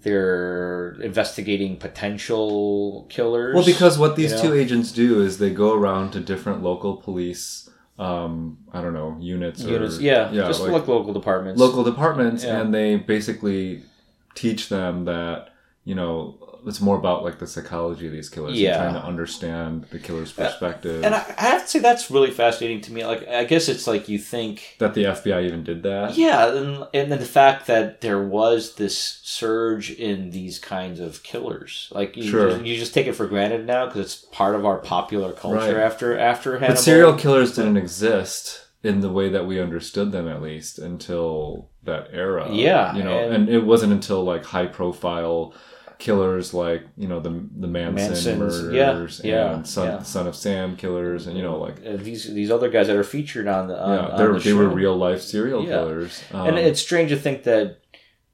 they're 0.02 0.96
investigating 1.00 1.76
potential 1.76 3.06
killers. 3.08 3.54
well 3.54 3.64
because 3.64 3.98
what 3.98 4.16
these 4.16 4.32
you 4.32 4.36
know? 4.36 4.42
two 4.44 4.54
agents 4.54 4.92
do 4.92 5.22
is 5.22 5.38
they 5.38 5.50
go 5.50 5.72
around 5.72 6.10
to 6.12 6.20
different 6.20 6.62
local 6.62 6.96
police 6.96 7.68
um 7.98 8.58
i 8.72 8.80
don't 8.80 8.92
know 8.92 9.16
units 9.20 9.64
or 9.64 9.86
yeah, 10.02 10.30
yeah 10.32 10.46
just 10.48 10.60
like 10.60 10.72
like, 10.72 10.88
local 10.88 11.12
departments, 11.12 11.60
local 11.60 11.84
departments 11.84 12.42
Yeah. 12.42 12.60
and 12.60 12.74
they 12.74 12.96
basically 12.96 13.82
teach 14.34 14.68
them 14.68 15.04
that 15.04 15.50
you 15.84 15.94
know 15.94 16.36
it's 16.66 16.80
more 16.80 16.96
about 16.96 17.22
like 17.22 17.38
the 17.38 17.46
psychology 17.46 18.06
of 18.06 18.12
these 18.12 18.28
killers 18.28 18.58
Yeah. 18.58 18.70
and 18.82 18.92
trying 18.92 19.02
to 19.02 19.06
understand 19.06 19.84
the 19.90 19.98
killer's 19.98 20.36
uh, 20.38 20.44
perspective 20.48 21.04
And 21.04 21.14
I, 21.14 21.18
I 21.38 21.42
have 21.42 21.62
to 21.62 21.68
say 21.68 21.78
that's 21.78 22.10
really 22.10 22.30
fascinating 22.30 22.80
to 22.82 22.92
me. 22.92 23.04
Like, 23.04 23.26
I 23.28 23.44
guess 23.44 23.68
it's 23.68 23.86
like 23.86 24.08
you 24.08 24.18
think 24.18 24.76
that 24.78 24.94
the 24.94 25.04
FBI 25.04 25.44
even 25.44 25.62
did 25.64 25.82
that. 25.82 26.16
Yeah, 26.16 26.54
and, 26.54 26.86
and 26.94 27.12
then 27.12 27.18
the 27.18 27.24
fact 27.26 27.66
that 27.66 28.00
there 28.00 28.22
was 28.22 28.74
this 28.76 28.96
surge 29.22 29.90
in 29.90 30.30
these 30.30 30.58
kinds 30.58 31.00
of 31.00 31.22
killers, 31.22 31.88
like 31.92 32.16
you, 32.16 32.30
Sure. 32.30 32.50
just, 32.50 32.64
you 32.64 32.76
just 32.76 32.94
take 32.94 33.06
it 33.06 33.12
for 33.14 33.26
granted 33.26 33.66
now 33.66 33.86
because 33.86 34.00
it's 34.02 34.16
part 34.32 34.54
of 34.54 34.64
our 34.64 34.78
popular 34.78 35.32
culture 35.32 35.56
Right. 35.58 35.76
after 35.76 36.18
after 36.18 36.52
Hannibal. 36.58 36.74
But 36.74 36.80
serial 36.80 37.14
killers 37.14 37.54
didn't 37.54 37.76
exist 37.76 38.66
in 38.82 39.00
the 39.00 39.10
way 39.10 39.28
that 39.30 39.46
we 39.46 39.60
understood 39.60 40.12
them, 40.12 40.28
at 40.28 40.42
least 40.42 40.78
until 40.78 41.68
that 41.84 42.08
era. 42.12 42.48
Yeah, 42.50 42.94
you 42.96 43.02
know, 43.02 43.18
and- 43.18 43.34
and, 43.34 43.48
it 43.48 43.64
wasn't 43.64 43.92
until 43.92 44.22
like 44.24 44.44
high 44.44 44.66
profile 44.66 45.54
killers 46.04 46.52
like 46.52 46.82
you 47.02 47.08
know 47.08 47.18
the 47.26 47.30
the 47.64 47.66
Manson 47.66 47.94
Mansons, 48.12 48.38
murders 48.38 49.20
yeah, 49.24 49.32
yeah, 49.32 49.54
and 49.54 49.66
Son, 49.66 49.86
yeah. 49.88 50.02
Son 50.02 50.26
of 50.30 50.36
Sam 50.36 50.76
killers 50.76 51.26
and 51.26 51.34
you 51.38 51.42
know 51.42 51.56
like 51.66 51.76
Uh, 51.86 51.96
these 51.96 52.22
these 52.38 52.50
other 52.56 52.68
guys 52.74 52.86
that 52.88 52.96
are 53.02 53.10
featured 53.16 53.48
on 53.56 53.68
the 53.68 53.76
on, 53.82 53.90
yeah 53.94 54.08
on 54.08 54.32
the 54.34 54.38
they 54.38 54.52
were 54.52 54.68
real 54.68 54.96
life 55.06 55.22
serial 55.22 55.62
Yeah. 55.62 55.68
killers. 55.76 56.22
Um, 56.32 56.48
and 56.48 56.58
it's 56.58 56.80
strange 56.88 57.08
to 57.10 57.16
think 57.16 57.44
that 57.44 57.66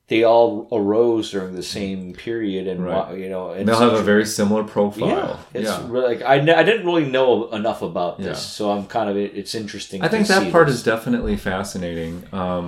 they 0.09 0.24
all 0.24 0.66
arose 0.72 1.30
during 1.30 1.54
the 1.54 1.62
same 1.62 2.00
period, 2.26 2.66
and 2.66 2.85
Right. 2.85 3.16
you 3.22 3.28
know, 3.28 3.50
and 3.56 3.62
they'll 3.68 3.78
have 3.90 4.00
a 4.04 4.09
very 4.14 4.26
similar 4.26 4.62
yeah. 4.62 4.72
profile. 4.76 5.38
It's 5.54 5.70
yeah. 5.70 5.87
really 5.92 6.09
like 6.16 6.22
I, 6.35 6.37
I 6.61 6.64
didn't 6.68 6.85
really 6.85 7.09
know 7.16 7.28
enough 7.61 7.80
about 7.83 8.18
this, 8.18 8.26
Yeah. 8.26 8.56
so 8.56 8.62
I'm 8.72 8.87
kind 8.96 9.09
of 9.11 9.14
it's 9.16 9.54
interesting. 9.54 10.02
I 10.02 10.09
think 10.09 10.26
to 10.26 10.33
that 10.33 10.42
see 10.42 10.50
part 10.50 10.66
this. 10.66 10.76
is 10.78 10.83
definitely 10.83 11.37
fascinating, 11.37 12.14
um, 12.33 12.66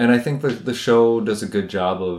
and 0.00 0.08
I 0.16 0.18
think 0.24 0.40
the 0.40 0.52
the 0.70 0.76
show 0.86 1.20
does 1.20 1.42
a 1.42 1.48
good 1.56 1.68
job 1.78 1.96
of 2.12 2.18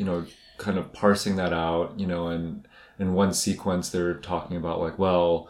you 0.00 0.04
know 0.08 0.18
kind 0.64 0.78
of 0.78 0.92
parsing 0.92 1.36
that 1.36 1.52
out. 1.52 1.86
You 2.00 2.06
know, 2.06 2.28
and 2.28 2.66
in 2.98 3.12
one 3.14 3.32
sequence 3.34 3.90
they're 3.90 4.14
talking 4.14 4.56
about 4.56 4.80
like, 4.80 4.98
well, 4.98 5.48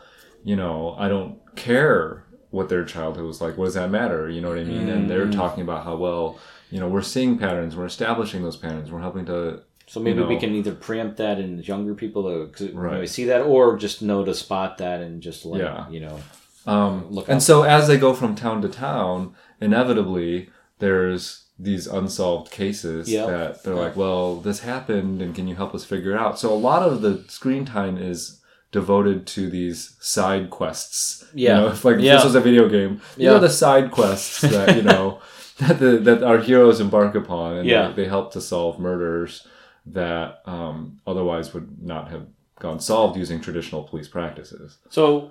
you 0.51 0.57
know, 0.57 0.95
I 0.99 1.09
don't 1.09 1.39
care 1.57 2.25
what 2.51 2.69
their 2.69 2.85
childhood 2.85 3.27
was 3.27 3.41
like. 3.41 3.57
What 3.59 3.67
does 3.67 3.75
that 3.75 3.91
matter? 3.91 4.29
You 4.35 4.41
know 4.41 4.49
what 4.51 4.59
I 4.59 4.65
mean? 4.65 4.89
And 4.89 5.09
they're 5.11 5.27
Mm-hmm. 5.27 5.41
talking 5.43 5.63
about 5.63 5.85
how 5.85 5.97
well 5.97 6.39
you 6.71 6.81
know 6.81 6.89
we're 6.89 7.03
seeing 7.15 7.39
patterns, 7.39 7.77
we're 7.77 7.85
establishing 7.95 8.43
those 8.43 8.57
patterns, 8.57 8.91
we're 8.91 9.01
helping 9.09 9.27
to 9.27 9.63
So 9.87 10.01
maybe 10.01 10.21
you 10.21 10.27
we 10.33 10.39
can 10.39 10.53
either 10.55 10.75
preempt 10.75 11.17
that 11.19 11.39
in 11.39 11.51
younger 11.63 11.95
people 11.95 12.23
to 12.57 12.71
Right. 12.73 13.09
see 13.09 13.25
that, 13.31 13.43
or 13.43 13.77
just 13.77 14.03
know 14.03 14.25
to 14.25 14.35
spot 14.35 14.79
that 14.79 14.99
and 15.01 15.21
just 15.29 15.45
like 15.45 15.61
Yeah. 15.63 15.89
you 15.95 16.01
know. 16.01 16.19
Um, 16.67 17.11
Look 17.11 17.29
and 17.29 17.43
so 17.43 17.63
as 17.63 17.87
they 17.89 17.99
go 17.99 18.15
from 18.15 18.35
town 18.35 18.63
to 18.63 18.69
town, 18.69 19.35
inevitably 19.61 20.49
there's 20.79 21.44
these 21.59 21.87
unsolved 21.87 22.51
cases 22.51 23.11
Yeah. 23.11 23.27
that 23.27 23.63
they're 23.63 23.75
like, 23.75 23.97
well, 23.97 24.37
this 24.37 24.61
happened, 24.61 25.23
and 25.23 25.35
can 25.35 25.47
you 25.47 25.55
help 25.55 25.75
us 25.75 25.85
figure 25.85 26.13
it 26.13 26.19
out? 26.19 26.39
So 26.39 26.53
a 26.53 26.55
lot 26.55 26.83
of 26.83 27.01
the 27.03 27.25
screen 27.29 27.65
time 27.65 27.97
is 27.97 28.41
devoted 28.73 29.25
to 29.29 29.49
these 29.49 29.97
side 30.01 30.51
quests. 30.51 31.25
Yeah. 31.33 31.57
you 31.57 31.61
know, 31.63 31.69
if 31.73 31.85
like 31.85 31.97
if 31.97 32.03
Yeah. 32.03 32.15
this 32.17 32.25
was 32.25 32.35
a 32.35 32.41
video 32.41 32.69
game, 32.69 33.01
these 33.17 33.27
Yeah. 33.27 33.33
are 33.35 33.39
the 33.39 33.49
side 33.51 33.91
quests 33.93 34.41
that 34.41 34.75
you 34.77 34.83
know 34.83 35.21
that 35.59 35.79
the, 35.79 35.99
that 35.99 36.23
our 36.25 36.39
heroes 36.39 36.81
embark 36.81 37.15
upon, 37.15 37.57
and 37.59 37.69
Yeah. 37.69 37.89
they, 37.89 38.03
they 38.03 38.09
help 38.09 38.33
to 38.33 38.41
solve 38.41 38.81
murders 38.81 39.47
that 39.87 40.41
um, 40.47 40.99
otherwise 41.07 41.55
would 41.55 41.81
not 41.83 42.11
have 42.11 42.27
gone 42.59 42.81
solved 42.81 43.17
using 43.17 43.41
traditional 43.41 43.83
police 43.85 44.09
practices. 44.09 44.79
So, 44.89 45.31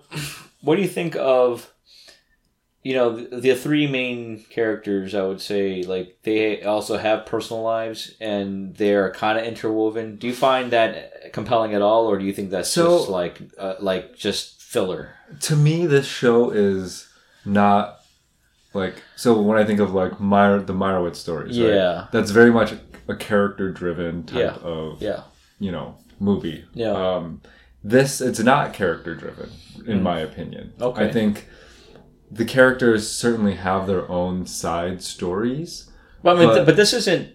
what 0.61 0.75
do 0.77 0.81
you 0.81 0.87
think 0.87 1.15
of? 1.17 1.72
You 2.83 2.95
know, 2.95 3.15
the, 3.15 3.39
the 3.39 3.55
three 3.55 3.87
main 3.87 4.43
characters. 4.49 5.15
I 5.15 5.23
would 5.23 5.39
say, 5.41 5.83
like 5.83 6.17
they 6.23 6.63
also 6.63 6.97
have 6.97 7.25
personal 7.25 7.63
lives, 7.63 8.11
and 8.19 8.75
they're 8.75 9.11
kind 9.11 9.39
of 9.39 9.45
interwoven. 9.45 10.17
Do 10.17 10.27
you 10.27 10.33
find 10.33 10.71
that 10.71 11.31
compelling 11.33 11.73
at 11.73 11.81
all, 11.81 12.07
or 12.07 12.17
do 12.19 12.25
you 12.25 12.33
think 12.33 12.49
that's 12.51 12.69
So- 12.69 12.97
just 12.99 13.09
like 13.09 13.41
uh, 13.57 13.75
like 13.79 14.15
just 14.17 14.61
filler? 14.61 15.11
to 15.39 15.55
me 15.55 15.85
this 15.87 16.05
show 16.05 16.51
is 16.51 17.07
not 17.45 17.99
like 18.73 19.01
so 19.15 19.41
when 19.41 19.57
I 19.57 19.63
think 19.65 19.79
of 19.79 19.93
like 19.93 20.19
Meyer, 20.19 20.59
the 20.59 20.73
Meyerowitz 20.73 21.15
stories, 21.17 21.57
right? 21.59 21.69
Yeah. 21.73 22.07
that's 22.11 22.31
very 22.31 22.51
much 22.51 22.73
a 23.07 23.15
character 23.15 23.71
driven 23.71 24.23
type 24.23 24.39
Yeah. 24.39 24.55
of 24.69 25.01
Yeah. 25.01 25.21
you 25.59 25.71
know 25.71 25.95
movie. 26.19 26.65
Yeah. 26.73 26.91
Um, 26.91 27.41
this 27.83 28.21
it's 28.21 28.39
not 28.39 28.73
character 28.73 29.15
driven 29.15 29.49
in 29.87 30.01
my 30.03 30.19
opinion. 30.19 30.73
Mm. 30.77 30.83
Okay. 30.83 31.05
I 31.07 31.11
think 31.11 31.47
the 32.33 32.45
characters 32.45 33.09
certainly 33.09 33.55
have 33.55 33.87
their 33.87 34.09
own 34.09 34.45
side 34.45 35.01
stories. 35.01 35.89
Well, 36.21 36.35
I 36.35 36.39
mean, 36.39 36.47
But- 36.49 36.53
th- 36.55 36.65
but 36.65 36.75
this 36.75 36.93
isn't 36.93 37.29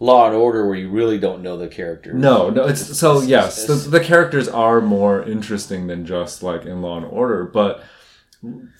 Law 0.00 0.26
and 0.26 0.36
Order 0.36 0.66
where 0.66 0.76
you 0.76 0.90
really 0.90 1.18
don't 1.18 1.42
know 1.42 1.56
the 1.56 1.68
characters. 1.68 2.14
No, 2.14 2.50
no, 2.50 2.64
it's 2.66 2.96
so 2.98 3.12
it's- 3.16 3.28
yes, 3.28 3.64
it's- 3.64 3.84
the, 3.84 3.90
the 3.90 4.00
characters 4.00 4.48
are 4.48 4.80
more 4.80 5.22
interesting 5.22 5.86
than 5.86 6.04
just 6.06 6.42
like 6.42 6.64
in 6.64 6.82
Law 6.82 6.96
and 6.98 7.06
Order, 7.06 7.44
but 7.44 7.82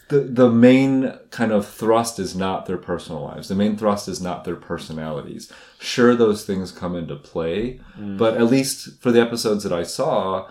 the 0.09 0.21
the 0.21 0.51
main 0.51 1.13
kind 1.31 1.53
of 1.53 1.67
thrust 1.67 2.19
is 2.19 2.37
not 2.37 2.67
their 2.67 2.79
personal 2.79 3.23
lives. 3.23 3.49
The 3.49 3.55
main 3.55 3.77
thrust 3.77 4.09
is 4.09 4.21
not 4.21 4.45
their 4.45 4.57
personalities. 4.57 5.53
Sure, 5.81 6.15
those 6.15 6.45
things 6.45 6.73
come 6.73 6.95
into 6.97 7.17
play, 7.17 7.81
mm. 7.99 8.17
but 8.17 8.37
at 8.37 8.47
least 8.47 9.01
for 9.01 9.11
the 9.13 9.21
episodes 9.21 9.65
that 9.65 9.73
I 9.73 9.83
saw, 9.83 10.49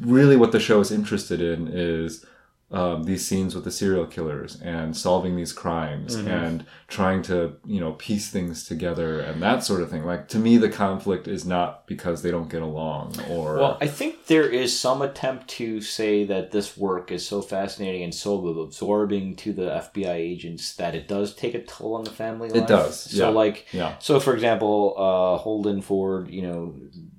really 0.00 0.36
what 0.36 0.52
the 0.52 0.60
show 0.60 0.80
is 0.80 0.90
interested 0.90 1.40
in 1.40 1.68
is 1.68 2.24
um, 2.70 3.04
these 3.04 3.26
scenes 3.26 3.54
with 3.54 3.64
the 3.64 3.70
serial 3.70 4.04
killers 4.04 4.60
and 4.60 4.94
solving 4.94 5.36
these 5.36 5.54
crimes 5.54 6.14
and 6.14 6.66
trying 6.86 7.22
to 7.22 7.56
you 7.64 7.80
know 7.80 7.92
piece 7.92 8.28
things 8.30 8.64
together 8.64 9.20
and 9.20 9.42
that 9.42 9.64
sort 9.64 9.80
of 9.80 9.90
thing. 9.90 10.04
Like 10.04 10.28
to 10.28 10.38
me, 10.38 10.58
the 10.58 10.68
conflict 10.68 11.26
is 11.26 11.46
not 11.46 11.86
because 11.86 12.20
they 12.20 12.30
don't 12.30 12.50
get 12.50 12.60
along 12.60 13.14
or 13.30 13.56
Well, 13.56 13.78
I 13.80 13.86
think 13.86 14.26
there 14.26 14.48
is 14.48 14.78
some 14.78 15.00
attempt 15.00 15.48
to 15.48 15.80
say 15.80 16.24
that 16.24 16.50
this 16.50 16.76
work 16.76 17.10
is 17.10 17.26
so 17.26 17.40
fascinating 17.40 18.02
and 18.02 18.14
so 18.14 18.46
absorbing 18.46 19.36
to 19.36 19.52
the 19.54 19.70
FBI 19.70 20.14
agents 20.14 20.74
that 20.76 20.94
it 20.94 21.08
does 21.08 21.34
take 21.34 21.54
a 21.54 21.62
toll 21.62 21.94
on 21.94 22.04
the 22.04 22.10
family 22.10 22.50
life. 22.50 22.62
It 22.62 22.68
does, 22.68 23.00
So, 23.00 23.28
yeah. 23.30 23.34
like, 23.34 23.66
yeah. 23.72 23.94
so 23.98 24.20
for 24.20 24.34
example, 24.34 24.94
uh, 24.98 25.38
Holden 25.38 25.80
Ford, 25.80 26.28
you 26.28 26.42
know, 26.42 26.74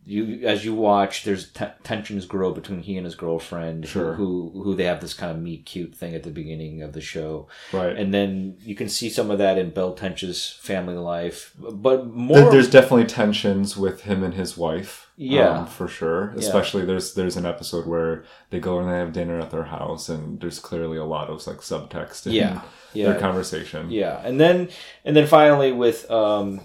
you 0.10 0.48
as 0.48 0.66
you 0.66 0.74
watch, 0.74 1.24
there's 1.24 1.52
t- 1.52 1.66
tensions 1.84 2.26
grow 2.26 2.52
between 2.52 2.82
he 2.82 2.98
and 2.98 3.06
his 3.06 3.16
girlfriend, 3.16 3.88
Sure. 3.88 4.14
who 4.16 4.52
who 4.64 4.76
they 4.76 4.86
have 4.86 5.02
this 5.02 5.14
kind 5.14 5.32
of 5.32 5.40
meet 5.42 5.66
cute 5.66 5.94
thing 5.96 6.16
at 6.16 6.24
the 6.24 6.32
beginning 6.32 6.82
of 6.82 6.94
the 6.94 7.02
show, 7.02 7.48
Right. 7.72 7.96
and 7.96 8.14
then 8.14 8.58
you 8.62 8.76
can 8.76 8.90
see 8.90 9.10
some 9.10 9.30
of 9.32 9.38
that 9.38 9.58
in 9.58 9.70
Bill 9.70 9.94
Tench's 9.94 10.58
family 10.62 10.96
life, 10.96 11.54
but 11.60 12.08
more 12.08 12.38
There- 12.42 12.52
there's 12.52 12.70
definitely 12.70 13.06
tensions 13.06 13.78
with 13.78 14.02
him 14.02 14.24
and 14.24 14.34
his 14.34 14.58
wife. 14.58 15.06
Yeah. 15.22 15.50
um, 15.60 15.66
for 15.68 15.90
sure. 15.90 16.34
Especially 16.38 16.86
there's 16.86 17.14
there's 17.14 17.36
an 17.36 17.46
episode 17.46 17.86
where 17.86 18.24
they 18.52 18.60
go 18.62 18.80
and 18.80 18.90
they 18.90 18.98
have 18.98 19.12
dinner 19.12 19.38
at 19.40 19.52
their 19.52 19.66
house, 19.66 20.08
and 20.08 20.40
there's 20.40 20.60
clearly 20.60 20.98
a 20.98 21.04
lot 21.04 21.30
of 21.30 21.46
like 21.46 21.58
subtext 21.58 22.26
in 22.26 22.32
Yeah. 22.34 22.62
Yeah. 22.94 23.10
their 23.12 23.20
conversation. 23.20 23.92
Yeah, 23.92 24.22
and 24.24 24.40
then 24.40 24.70
and 25.04 25.16
then 25.18 25.28
finally 25.28 25.74
with 25.74 26.10
um, 26.10 26.62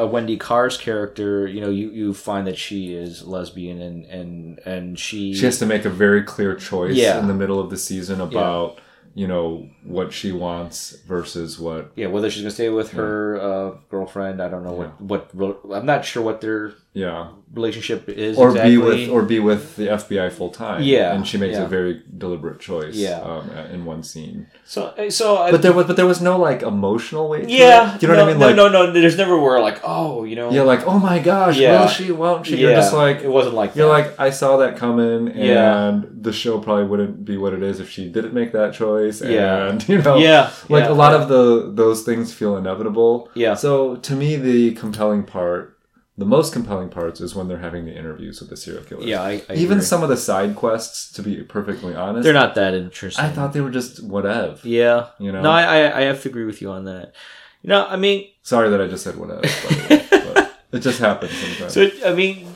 uh, 0.00 0.06
Wendy 0.06 0.36
Carr's 0.36 0.76
character, 0.76 1.46
you 1.46 1.60
know, 1.60 1.70
you, 1.70 1.90
you 1.90 2.14
find 2.14 2.46
that 2.46 2.58
she 2.58 2.94
is 2.94 3.24
lesbian 3.24 3.80
and 3.80 4.04
and 4.06 4.58
and 4.66 4.98
she, 4.98 5.34
She 5.34 5.44
has 5.44 5.58
to 5.60 5.66
make 5.66 5.84
a 5.84 5.90
very 5.90 6.22
clear 6.22 6.54
choice 6.54 6.94
Yeah. 6.96 7.18
in 7.18 7.26
the 7.26 7.34
middle 7.34 7.58
of 7.60 7.70
the 7.70 7.76
season 7.76 8.20
about 8.20 8.78
you 9.14 9.26
know 9.26 9.66
what 9.82 10.12
she 10.12 10.30
wants 10.30 10.90
versus 11.08 11.58
what. 11.58 11.90
yeah 11.96 12.06
whether 12.06 12.28
she's 12.30 12.42
gonna 12.42 12.50
stay 12.50 12.68
with 12.68 12.90
her 12.92 13.40
uh, 13.40 13.70
girlfriend. 13.90 14.42
I 14.42 14.48
don't 14.48 14.62
know 14.62 14.92
what 14.98 15.34
what 15.34 15.60
I'm 15.72 15.86
not 15.86 16.04
sure 16.04 16.22
what 16.22 16.40
their 16.42 16.72
Yeah, 16.96 17.28
relationship 17.52 18.08
is 18.08 18.38
or 18.38 18.48
exactly. 18.48 18.70
be 18.70 18.76
with 18.78 19.08
or 19.10 19.22
be 19.22 19.38
with 19.38 19.76
the 19.76 19.86
FBI 19.88 20.32
full 20.32 20.48
time. 20.48 20.82
Yeah, 20.82 21.12
and 21.14 21.26
she 21.28 21.36
makes 21.36 21.56
yeah. 21.58 21.64
a 21.64 21.68
very 21.68 22.02
deliberate 22.16 22.58
choice. 22.58 22.94
Yeah. 22.94 23.20
um, 23.20 23.50
in 23.74 23.84
one 23.84 24.02
scene. 24.02 24.46
so 24.64 24.80
so 25.10 25.36
I, 25.36 25.50
But 25.50 25.60
there 25.60 25.74
was 25.74 25.86
but 25.86 25.96
there 25.96 26.06
was 26.06 26.20
no 26.22 26.38
like 26.38 26.62
emotional 26.62 27.28
weight. 27.28 27.44
to 27.48 27.52
yeah, 27.52 27.94
it. 27.96 28.02
you 28.02 28.08
know 28.08 28.14
no, 28.14 28.24
what 28.24 28.28
I 28.28 28.32
mean? 28.32 28.40
No, 28.40 28.46
Like 28.46 28.56
no, 28.56 28.68
no. 28.68 28.86
no, 28.86 28.92
There's 28.92 29.18
never 29.18 29.38
where 29.38 29.60
like 29.60 29.78
oh 29.84 30.24
you 30.24 30.36
know 30.36 30.48
yeah, 30.50 30.62
like 30.62 30.86
oh 30.86 30.98
my 30.98 31.18
gosh, 31.18 31.58
Yeah. 31.58 31.80
will 31.82 31.88
she? 31.88 32.12
Won't 32.12 32.46
she? 32.46 32.54
yeah, 32.56 32.60
You're 32.62 32.76
just 32.76 32.94
like 32.94 33.18
it 33.20 33.28
wasn't 33.30 33.54
like 33.56 33.76
You're 33.76 33.88
that. 33.88 33.92
like, 34.08 34.18
I 34.18 34.30
saw 34.30 34.56
that 34.62 34.76
coming, 34.78 35.28
and 35.28 35.36
Yeah. 35.38 36.00
the 36.26 36.32
show 36.32 36.58
probably 36.60 36.84
wouldn't 36.86 37.26
be 37.26 37.36
what 37.36 37.52
it 37.52 37.62
is 37.62 37.78
if 37.80 37.90
she 37.90 38.08
didn't 38.08 38.32
make 38.32 38.52
that 38.52 38.72
choice. 38.72 39.20
Yeah. 39.20 39.68
And 39.68 39.86
you 39.90 40.00
know, 40.00 40.16
Yeah, 40.16 40.50
like 40.70 40.88
a 40.88 40.94
lot 40.94 41.12
of 41.12 41.28
the 41.28 41.70
those 41.74 42.02
things 42.04 42.32
feel 42.32 42.56
inevitable. 42.56 43.28
Yeah. 43.34 43.54
So 43.54 43.96
to 43.96 44.14
me, 44.16 44.36
the 44.36 44.72
compelling 44.72 45.22
part, 45.24 45.75
the 46.18 46.24
most 46.24 46.52
compelling 46.52 46.88
parts, 46.88 47.20
is 47.20 47.34
when 47.34 47.46
they're 47.48 47.58
having 47.58 47.84
the 47.84 47.94
interviews 47.96 48.40
with 48.40 48.48
the 48.50 48.56
serial 48.56 48.82
killers. 48.84 49.04
yeah, 49.06 49.20
I, 49.22 49.42
I 49.50 49.54
Even 49.54 49.78
agree. 49.78 49.84
some 49.86 50.02
of 50.02 50.08
the 50.08 50.16
side 50.16 50.56
quests, 50.56 51.12
to 51.12 51.22
be 51.22 51.42
perfectly 51.42 51.94
honest, 51.94 52.24
they're 52.24 52.32
not 52.32 52.54
that 52.54 52.72
interesting. 52.74 53.24
I 53.24 53.28
thought 53.30 53.52
they 53.52 53.60
were 53.60 53.70
just 53.70 54.02
whatever. 54.02 54.58
Yeah. 54.62 55.08
You 55.18 55.32
know? 55.32 55.42
No, 55.42 55.50
I, 55.50 55.98
I 55.98 56.00
have 56.02 56.22
to 56.22 56.28
agree 56.28 56.44
with 56.44 56.62
you 56.62 56.70
on 56.70 56.84
that. 56.86 57.14
You 57.62 57.68
know, 57.68 57.86
I 57.86 57.96
mean, 57.96 58.28
Sorry 58.42 58.70
that 58.70 58.80
I 58.80 58.86
just 58.86 59.04
said 59.04 59.16
whatever. 59.16 59.40
by 59.42 59.48
the 59.48 59.86
way, 59.90 60.06
but 60.34 60.54
it 60.72 60.80
just 60.80 61.00
happens 61.00 61.32
sometimes. 61.32 61.72
so 61.74 61.90
I 62.06 62.14
mean, 62.14 62.48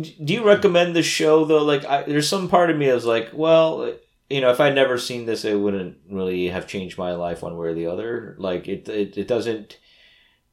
do 0.00 0.32
you 0.34 0.44
recommend 0.46 0.96
the 0.96 1.02
show 1.02 1.44
though? 1.44 1.62
Like, 1.64 1.84
I, 1.84 2.02
there's 2.02 2.28
some 2.28 2.48
part 2.48 2.70
of 2.70 2.76
me 2.76 2.86
that's 2.86 3.04
like, 3.04 3.30
well, 3.32 3.94
you 4.30 4.40
know, 4.40 4.50
if 4.50 4.60
I'd 4.60 4.74
never 4.74 4.98
seen 4.98 5.24
this, 5.26 5.44
it 5.44 5.54
wouldn't 5.58 5.98
really 6.10 6.48
have 6.48 6.66
changed 6.66 6.98
my 6.98 7.12
life 7.12 7.42
one 7.42 7.56
way 7.56 7.68
or 7.68 7.74
the 7.74 7.86
other. 7.86 8.34
Like, 8.38 8.66
it 8.68 8.88
it, 8.88 9.16
it 9.18 9.28
doesn't. 9.28 9.78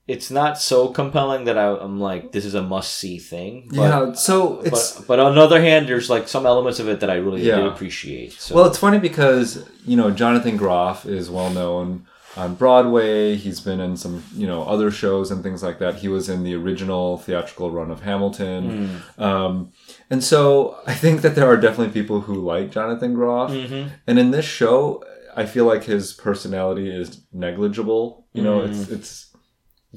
It's 0.08 0.30
not 0.30 0.60
so 0.62 0.89
compelling 0.89 1.45
that 1.45 1.58
I, 1.58 1.76
I'm 1.78 1.99
like, 1.99 2.32
this 2.32 2.45
is 2.45 2.53
a 2.53 2.62
must 2.62 2.93
see 2.93 3.18
thing. 3.18 3.70
But, 3.70 3.76
yeah. 3.76 4.12
So 4.14 4.60
uh, 4.60 4.62
it's 4.62 4.99
but 4.99 5.08
but 5.08 5.20
on 5.20 5.34
the 5.36 5.41
other 5.41 5.60
hand, 5.60 5.89
there's 5.89 6.10
like 6.10 6.28
some 6.28 6.45
elements 6.45 6.80
of 6.80 6.88
it 6.88 6.99
that 6.99 7.10
I 7.10 7.16
really 7.16 7.41
Yeah. 7.41 7.58
did 7.58 7.66
appreciate. 7.66 8.34
So. 8.34 8.56
Well, 8.56 8.66
it's 8.66 8.78
funny 8.78 8.99
because 8.99 9.68
you 9.86 9.97
know 9.97 10.12
Jonathan 10.12 10.58
Groff 10.58 11.06
is 11.08 11.30
well 11.30 11.49
known 11.49 12.06
on 12.38 12.53
Broadway. 12.53 13.36
He's 13.36 13.60
been 13.62 13.80
in 13.80 13.97
some 13.97 14.24
you 14.36 14.45
know 14.45 14.64
other 14.64 14.91
shows 14.91 15.32
and 15.32 15.41
things 15.41 15.64
like 15.64 15.80
that. 15.80 15.95
He 15.95 16.08
was 16.08 16.30
in 16.30 16.43
the 16.43 16.53
original 16.53 17.18
theatrical 17.18 17.72
run 17.72 17.89
of 17.89 18.01
Hamilton, 18.01 19.01
mm. 19.18 19.22
um, 19.22 19.72
and 20.12 20.24
so 20.24 20.78
I 20.86 20.93
think 20.93 21.22
that 21.22 21.34
there 21.34 21.47
are 21.47 21.58
definitely 21.58 21.99
people 21.99 22.22
who 22.22 22.36
like 22.36 22.70
Jonathan 22.70 23.16
Groff. 23.16 23.49
Mm-hmm. 23.49 23.89
And 24.06 24.20
in 24.20 24.30
this 24.30 24.45
show, 24.45 25.03
I 25.36 25.47
feel 25.47 25.66
like 25.66 25.86
his 25.86 26.14
personality 26.14 26.89
is 26.89 27.22
negligible. 27.34 28.28
You 28.34 28.43
know, 28.43 28.62
it's 28.62 28.86
mm. 28.86 28.91
it's. 28.91 29.24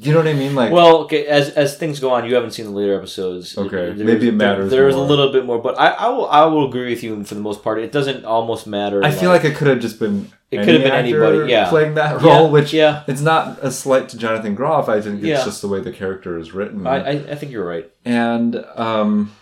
You 0.01 0.13
know 0.13 0.19
what 0.19 0.29
I 0.29 0.33
mean? 0.35 0.55
Like, 0.55 0.71
Well, 0.73 0.99
okay. 1.05 1.27
As 1.27 1.51
as 1.51 1.77
things 1.77 1.99
go 2.01 2.11
on, 2.13 2.25
you 2.29 2.35
haven't 2.35 2.53
seen 2.53 2.67
the 2.67 2.71
later 2.71 2.95
episodes. 2.97 3.57
Okay, 3.59 3.71
There's- 3.77 3.99
maybe 3.99 4.29
it 4.29 4.35
matters 4.35 4.71
There's 4.71 4.95
a 4.95 5.01
little 5.01 5.33
bit 5.33 5.45
more, 5.45 5.59
but 5.59 5.79
I, 5.79 5.89
I 5.89 6.09
will 6.09 6.29
I 6.29 6.45
will 6.45 6.69
agree 6.69 6.91
with 6.91 7.03
you 7.03 7.25
for 7.25 7.35
the 7.35 7.41
most 7.41 7.63
part. 7.65 7.79
It 7.81 7.91
doesn't 7.93 8.25
almost 8.25 8.67
matter. 8.67 9.03
I 9.05 9.11
feel 9.11 9.31
like 9.31 9.45
it 9.45 9.57
could 9.57 9.69
have 9.69 9.81
just 9.81 9.99
been. 9.99 10.31
It 10.51 10.59
could 10.65 10.75
have 10.77 10.83
been 10.83 10.93
anybody, 10.93 11.51
yeah. 11.53 11.69
playing 11.69 11.95
that 11.97 12.23
Yeah, 12.23 12.27
role, 12.39 12.51
which 12.51 12.73
yeah. 12.73 13.03
it's 13.07 13.21
not 13.21 13.59
a 13.61 13.71
slight 13.71 14.09
to 14.11 14.17
Jonathan 14.17 14.55
Groff. 14.55 14.89
I 14.89 15.01
think 15.03 15.17
it's 15.17 15.25
Yeah. 15.27 15.45
just 15.45 15.61
the 15.61 15.69
way 15.69 15.81
the 15.81 15.93
character 15.93 16.39
is 16.39 16.55
written. 16.55 16.87
I, 16.87 16.97
I 16.97 17.11
I 17.33 17.35
think 17.35 17.53
you're 17.53 17.67
right. 17.67 17.91
and 18.05 18.65
um, 18.77 19.33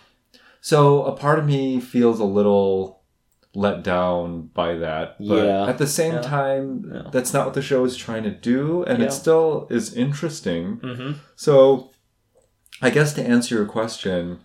so 0.59 1.03
a 1.05 1.13
part 1.15 1.39
of 1.39 1.45
me 1.45 1.79
feels 1.79 2.19
a 2.19 2.25
little 2.25 2.96
let 3.57 3.83
down 3.83 4.49
by 4.53 4.75
that, 4.75 5.15
but 5.19 5.45
Yeah. 5.45 5.65
at 5.67 5.79
the 5.79 5.87
same 5.87 6.13
Yeah. 6.15 6.21
time, 6.21 6.91
Yeah. 6.93 7.09
that's 7.11 7.33
not 7.33 7.45
what 7.47 7.55
the 7.55 7.61
show 7.63 7.83
is 7.85 7.97
trying 7.97 8.21
to 8.23 8.29
do, 8.29 8.83
and 8.83 8.99
Yeah. 8.99 9.05
it 9.07 9.11
still 9.11 9.65
is 9.71 9.93
interesting. 9.95 10.77
Mm-hmm. 10.77 11.11
So, 11.35 11.89
I 12.83 12.91
guess 12.91 13.13
to 13.15 13.23
answer 13.23 13.55
your 13.55 13.65
question, 13.65 14.39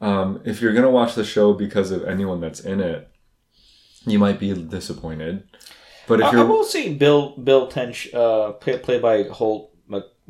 um, 0.00 0.40
if 0.44 0.62
you're 0.62 0.72
gonna 0.74 0.90
watch 0.90 1.16
the 1.16 1.24
show 1.24 1.52
because 1.54 1.90
of 1.90 2.04
anyone 2.04 2.40
that's 2.40 2.60
in 2.60 2.80
it, 2.80 3.08
you 4.06 4.18
might 4.20 4.38
be 4.38 4.52
disappointed. 4.54 5.42
But 6.06 6.20
if 6.20 6.26
I, 6.26 6.28
I 6.28 6.32
you're 6.32 6.46
will 6.46 6.64
say 6.64 6.94
Bill 6.94 7.34
Bill 7.36 7.66
Tench, 7.66 8.12
uh, 8.14 8.52
play, 8.52 8.98
by 9.00 9.24
Holt 9.24 9.70
Mc, 9.70 9.71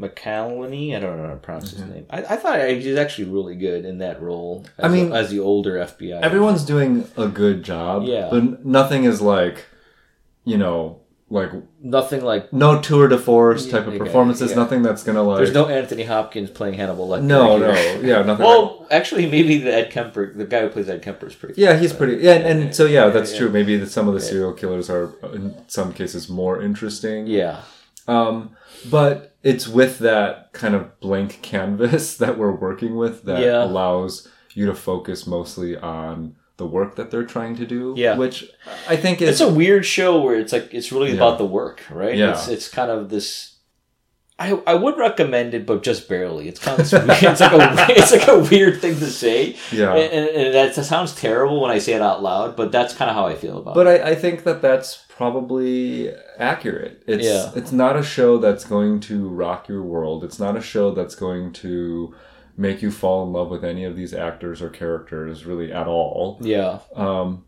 McCallany. 0.03 0.97
I 0.97 1.01
don't 1.01 1.17
know 1.17 1.27
how 1.29 1.31
to 1.35 1.37
pronounce 1.37 1.71
his 1.71 1.81
name. 1.83 2.07
I, 2.11 2.19
I 2.19 2.37
thought 2.37 2.61
he 2.69 2.89
was 2.89 2.99
actually 2.99 3.29
really 3.31 3.57
good 3.57 3.85
in 3.85 3.99
that 3.99 4.21
role. 4.23 4.65
As 4.65 4.71
Mm-hmm. 4.73 4.85
I 4.85 4.89
mean, 4.89 5.11
the, 5.11 5.17
as 5.17 5.31
the 5.31 5.41
older 5.41 5.75
FBI. 5.75 6.21
everyone's 6.23 6.65
doing 6.65 7.09
a 7.17 7.29
good 7.29 7.63
job, 7.63 8.05
Yeah. 8.05 8.29
but 8.31 8.65
nothing 8.65 9.05
is 9.05 9.21
like, 9.21 9.67
you 10.45 10.59
know, 10.59 10.99
like 11.31 11.51
nothing 11.81 12.23
like. 12.23 12.53
no 12.53 12.79
tour 12.83 13.09
de 13.09 13.17
force 13.17 13.67
type 13.71 13.87
of 13.87 13.97
performances. 13.97 14.51
yeah. 14.51 14.57
Nothing 14.57 14.83
that's 14.83 15.03
gonna 15.03 15.23
like. 15.23 15.39
There's 15.39 15.55
no 15.55 15.67
Anthony 15.67 16.03
Hopkins 16.05 16.51
playing 16.51 16.75
Hannibal 16.75 17.09
Lecter. 17.09 17.23
no, 17.23 17.57
no, 17.57 17.73
yeah, 17.73 18.17
nothing. 18.23 18.27
like- 18.27 18.39
Well, 18.41 18.87
actually, 18.91 19.25
maybe 19.31 19.57
the 19.59 19.73
Ed 19.73 19.91
Kemper, 19.91 20.35
the 20.37 20.45
guy 20.45 20.61
who 20.61 20.69
plays 20.69 20.91
Ed 20.91 21.01
Kemper, 21.01 21.29
is 21.29 21.35
pretty. 21.35 21.59
yeah, 21.59 21.79
he's 21.79 21.95
pretty. 21.95 22.23
Yeah, 22.23 22.33
and, 22.35 22.65
and 22.65 22.75
so 22.77 22.85
yeah, 22.85 23.09
that's 23.09 23.35
true. 23.35 23.49
Maybe 23.51 23.79
that 23.79 23.87
some 23.89 24.09
of 24.09 24.15
the 24.15 24.21
serial 24.21 24.53
killers 24.53 24.91
are 24.91 25.11
in 25.33 25.55
some 25.69 25.95
cases 25.95 26.29
more 26.29 26.61
interesting. 26.61 27.27
Yeah, 27.27 27.63
Um, 28.07 28.51
but 28.91 29.35
it's 29.43 29.67
with 29.69 29.99
that 30.01 30.53
kind 30.53 30.75
of 30.75 30.99
blank 31.01 31.41
canvas 31.43 32.17
that 32.23 32.39
we're 32.39 32.53
working 32.55 32.97
with 32.97 33.25
that 33.25 33.41
Yeah. 33.43 33.65
allows 33.65 34.29
you 34.55 34.67
to 34.67 34.75
focus 34.75 35.27
mostly 35.27 35.77
on 35.77 36.37
the 36.59 36.67
work 36.67 36.97
that 36.97 37.11
they're 37.11 37.25
trying 37.25 37.57
to 37.57 37.67
do. 37.67 37.95
Yeah. 37.97 38.17
which 38.17 38.45
I 38.89 38.97
think 38.97 39.21
is 39.23 39.29
it's 39.31 39.41
a 39.41 39.53
weird 39.53 39.85
show 39.87 40.21
where 40.21 40.39
it's 40.39 40.53
like 40.53 40.73
it's 40.73 40.93
really 40.93 41.11
Yeah. 41.11 41.17
about 41.17 41.39
the 41.39 41.47
work, 41.47 41.83
right? 41.91 42.17
Yeah. 42.17 42.33
It's 42.33 42.49
it's 42.49 42.69
kind 42.69 42.91
of 42.91 43.09
this. 43.09 43.52
I, 44.39 44.61
I 44.67 44.75
would 44.75 44.99
recommend 44.99 45.55
it, 45.55 45.67
but 45.67 45.83
just 45.83 46.09
barely. 46.09 46.49
It's 46.49 46.59
kind 46.59 46.81
of 46.81 46.87
it's 46.93 47.41
like 47.41 47.53
a 47.53 47.87
it's 47.91 48.13
like 48.13 48.29
a 48.29 48.39
weird 48.39 48.81
thing 48.81 48.99
to 48.99 49.07
say, 49.07 49.57
yeah. 49.71 49.95
and, 49.95 50.29
and, 50.29 50.55
that 50.55 50.75
sounds 50.75 51.15
terrible 51.15 51.61
when 51.61 51.71
I 51.71 51.79
say 51.79 51.93
it 51.93 52.03
out 52.03 52.23
loud, 52.23 52.57
but 52.57 52.73
that's 52.73 52.95
kind 52.95 53.11
of 53.11 53.17
how 53.17 53.27
I 53.27 53.35
feel 53.35 53.59
about 53.59 53.75
But 53.75 53.87
it. 53.87 54.03
I, 54.03 54.11
I 54.11 54.15
think 54.15 54.45
that 54.45 54.63
that's 54.63 55.05
probably 55.09 56.13
accurate. 56.39 57.03
It's 57.07 57.25
Yeah. 57.25 57.53
it's 57.55 57.73
not 57.73 57.97
a 57.97 58.03
show 58.03 58.39
that's 58.39 58.65
going 58.65 59.01
to 59.01 59.29
rock 59.29 59.69
your 59.69 59.83
world. 59.83 60.25
It's 60.25 60.41
not 60.41 60.57
a 60.57 60.63
show 60.63 60.91
that's 60.93 61.15
going 61.15 61.53
to 61.55 62.15
make 62.57 62.83
you 62.83 62.91
fall 62.91 63.25
in 63.25 63.33
love 63.33 63.49
with 63.51 63.65
any 63.65 63.85
of 63.85 63.97
these 63.97 64.13
actors 64.13 64.61
or 64.61 64.69
characters 64.71 65.47
really 65.47 65.73
at 65.73 65.87
all. 65.87 66.39
Yeah, 66.43 66.81
Um, 66.97 67.45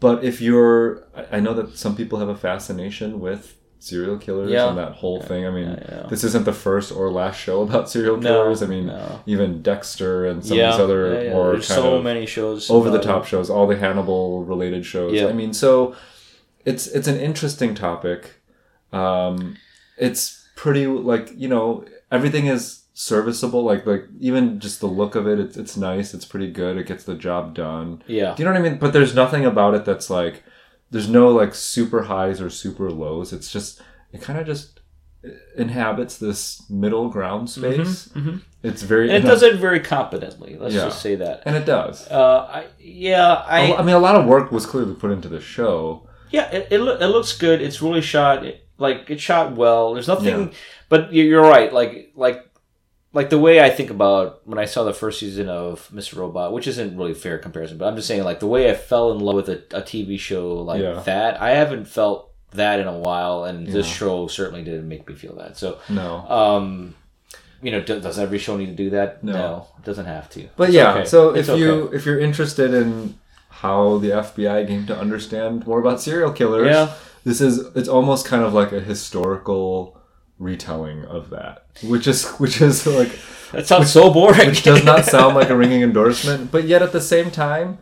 but 0.00 0.24
if 0.24 0.40
you're, 0.40 1.06
I 1.30 1.40
know 1.40 1.54
that 1.54 1.76
some 1.78 1.96
people 1.96 2.18
have 2.18 2.28
a 2.28 2.36
fascination 2.36 3.20
with 3.20 3.56
serial 3.86 4.18
killers 4.18 4.50
Yeah. 4.50 4.68
and 4.68 4.78
that 4.78 4.92
whole 4.92 5.20
thing. 5.20 5.46
I 5.46 5.50
mean, 5.50 5.68
yeah, 5.70 5.84
yeah. 5.88 6.06
this 6.08 6.24
isn't 6.24 6.44
the 6.44 6.52
first 6.52 6.90
or 6.92 7.10
last 7.10 7.38
show 7.40 7.62
about 7.62 7.88
serial 7.94 8.16
No, 8.16 8.28
killers. 8.42 8.62
I 8.62 8.66
mean, 8.66 8.86
no. 8.86 9.20
even 9.26 9.62
Dexter 9.62 10.26
and 10.26 10.44
some 10.44 10.56
yeah, 10.56 10.70
of 10.70 10.72
these 10.74 10.84
other 10.84 11.14
yeah, 11.14 11.20
yeah. 11.22 11.32
more 11.32 11.52
There's 11.52 11.68
kind 11.68 11.80
so 11.80 11.94
of 11.96 12.04
many 12.04 12.26
shows 12.26 12.70
over 12.70 12.90
the 12.90 13.00
top 13.00 13.24
it. 13.24 13.28
shows, 13.28 13.48
all 13.48 13.66
the 13.66 13.76
Hannibal 13.76 14.44
related 14.44 14.84
shows. 14.84 15.12
Yeah. 15.14 15.28
I 15.28 15.32
mean, 15.32 15.52
so 15.52 15.94
it's 16.64 16.86
it's 16.88 17.08
an 17.08 17.18
interesting 17.18 17.74
topic. 17.74 18.40
Um, 18.92 19.56
it's 19.96 20.48
pretty 20.56 20.86
like 20.86 21.30
you 21.36 21.48
know 21.48 21.84
everything 22.10 22.46
is 22.46 22.82
serviceable. 22.94 23.62
Like 23.62 23.86
like 23.86 24.04
even 24.20 24.58
just 24.58 24.80
the 24.80 24.86
look 24.88 25.14
of 25.14 25.26
it, 25.28 25.38
it's 25.38 25.56
it's 25.56 25.76
nice. 25.76 26.14
It's 26.14 26.24
pretty 26.24 26.50
good. 26.50 26.76
It 26.76 26.86
gets 26.86 27.04
the 27.04 27.14
job 27.14 27.54
done. 27.54 28.02
Yeah. 28.06 28.34
Do 28.34 28.42
you 28.42 28.44
know 28.48 28.52
what 28.52 28.60
I 28.60 28.68
mean? 28.70 28.78
But 28.78 28.92
there's 28.92 29.14
nothing 29.14 29.44
about 29.44 29.74
it 29.74 29.84
that's 29.84 30.10
like 30.10 30.42
there's 30.90 31.08
no 31.08 31.28
like 31.30 31.54
super 31.54 32.02
highs 32.04 32.40
or 32.40 32.50
super 32.50 32.90
lows. 32.90 33.32
It's 33.32 33.50
just 33.50 33.80
it 34.12 34.22
kind 34.22 34.38
of 34.38 34.46
just 34.46 34.80
inhabits 35.56 36.18
this 36.18 36.68
middle 36.70 37.08
ground 37.08 37.50
space. 37.50 38.08
It's 38.62 38.82
very 38.82 39.06
Mm-hmm, 39.08 39.16
and 39.16 39.24
it 39.24 39.26
does 39.28 39.42
it 39.42 39.56
very 39.56 39.80
competently. 39.80 40.56
Let's 40.58 40.74
Yeah. 40.74 40.84
just 40.86 41.00
say 41.02 41.14
that. 41.16 41.42
and 41.46 41.56
it 41.56 41.66
does. 41.66 42.06
Uh, 42.10 42.46
I, 42.50 42.66
yeah, 42.78 43.32
I, 43.46 43.74
I, 43.76 43.82
mean, 43.82 43.94
a 43.94 43.98
lot 43.98 44.16
of 44.16 44.26
work 44.26 44.50
was 44.52 44.66
clearly 44.66 44.94
put 44.94 45.10
into 45.12 45.28
the 45.28 45.40
show. 45.40 46.08
Yeah, 46.30 46.50
it 46.50 46.68
it, 46.70 46.78
loo- 46.80 46.96
it 46.98 47.06
looks 47.06 47.36
good. 47.36 47.60
It's 47.62 47.80
really 47.80 48.00
shot 48.00 48.44
like 48.78 49.08
it's 49.10 49.22
shot 49.22 49.54
well. 49.56 49.94
There's 49.94 50.08
nothing, 50.08 50.48
Yeah. 50.48 50.54
but 50.88 51.12
you're 51.12 51.42
right. 51.42 51.72
Like 51.72 52.12
like 52.16 52.45
like 53.16 53.30
the 53.30 53.38
way 53.38 53.60
I 53.60 53.70
think 53.70 53.90
about 53.90 54.46
when 54.46 54.58
I 54.58 54.66
saw 54.66 54.84
the 54.84 54.92
first 54.92 55.18
season 55.18 55.48
of 55.48 55.88
Mr. 55.92 56.16
Robot, 56.18 56.52
which 56.52 56.66
isn't 56.68 56.96
really 56.96 57.12
a 57.12 57.14
fair 57.26 57.38
comparison, 57.38 57.78
but 57.78 57.86
I'm 57.88 57.96
just 57.96 58.06
saying 58.08 58.24
like 58.24 58.40
the 58.40 58.46
way 58.46 58.70
I 58.70 58.74
fell 58.74 59.10
in 59.12 59.18
love 59.18 59.36
with 59.36 59.48
a, 59.48 59.58
a 59.72 59.82
TV 59.82 60.18
show 60.18 60.44
like 60.70 60.80
Yeah. 60.82 61.00
that. 61.04 61.40
I 61.40 61.50
haven't 61.50 61.86
felt 61.86 62.30
that 62.52 62.78
in 62.78 62.86
a 62.86 62.98
while, 62.98 63.44
and 63.44 63.66
this 63.66 63.86
show 63.86 64.28
certainly 64.28 64.62
didn't 64.62 64.88
make 64.88 65.08
me 65.08 65.14
feel 65.14 65.34
that. 65.36 65.56
So, 65.56 65.78
No. 65.88 66.10
um, 66.28 66.94
you 67.62 67.70
know, 67.72 67.80
do, 67.80 67.98
does 68.00 68.18
every 68.18 68.38
show 68.38 68.56
need 68.56 68.66
to 68.66 68.74
do 68.84 68.90
that? 68.90 69.24
No. 69.24 69.66
it 69.78 69.84
doesn't 69.84 70.06
have 70.06 70.28
to. 70.30 70.48
But 70.56 70.68
It's 70.68 70.74
yeah, 70.76 70.92
okay. 70.94 71.04
so 71.06 71.30
It's 71.34 71.48
if 71.48 71.58
you 71.58 71.88
if 71.92 72.06
you're 72.06 72.20
interested 72.20 72.72
in 72.74 73.18
how 73.64 73.98
the 73.98 74.10
FBI 74.10 74.66
came 74.66 74.86
to 74.86 74.96
understand 74.96 75.66
more 75.66 75.80
about 75.80 76.00
serial 76.00 76.32
killers, 76.32 76.68
Yeah. 76.68 76.92
this 77.24 77.40
is 77.40 77.54
it's 77.74 77.88
almost 77.88 78.26
kind 78.26 78.42
of 78.44 78.52
like 78.52 78.72
a 78.72 78.80
historical 78.80 79.95
retelling 80.38 81.04
of 81.04 81.30
that, 81.30 81.66
which 81.82 82.06
is 82.06 82.26
which 82.32 82.60
is 82.60 82.86
like 82.86 83.10
that 83.52 83.66
sounds 83.66 83.90
so 83.92 84.12
boring. 84.12 84.48
which 84.48 84.62
does 84.62 84.84
not 84.84 85.04
sound 85.14 85.34
like 85.34 85.50
a 85.50 85.56
ringing 85.56 85.82
endorsement, 85.82 86.50
but 86.50 86.64
yet 86.64 86.82
at 86.82 86.92
the 86.92 87.00
same 87.00 87.30
time, 87.30 87.78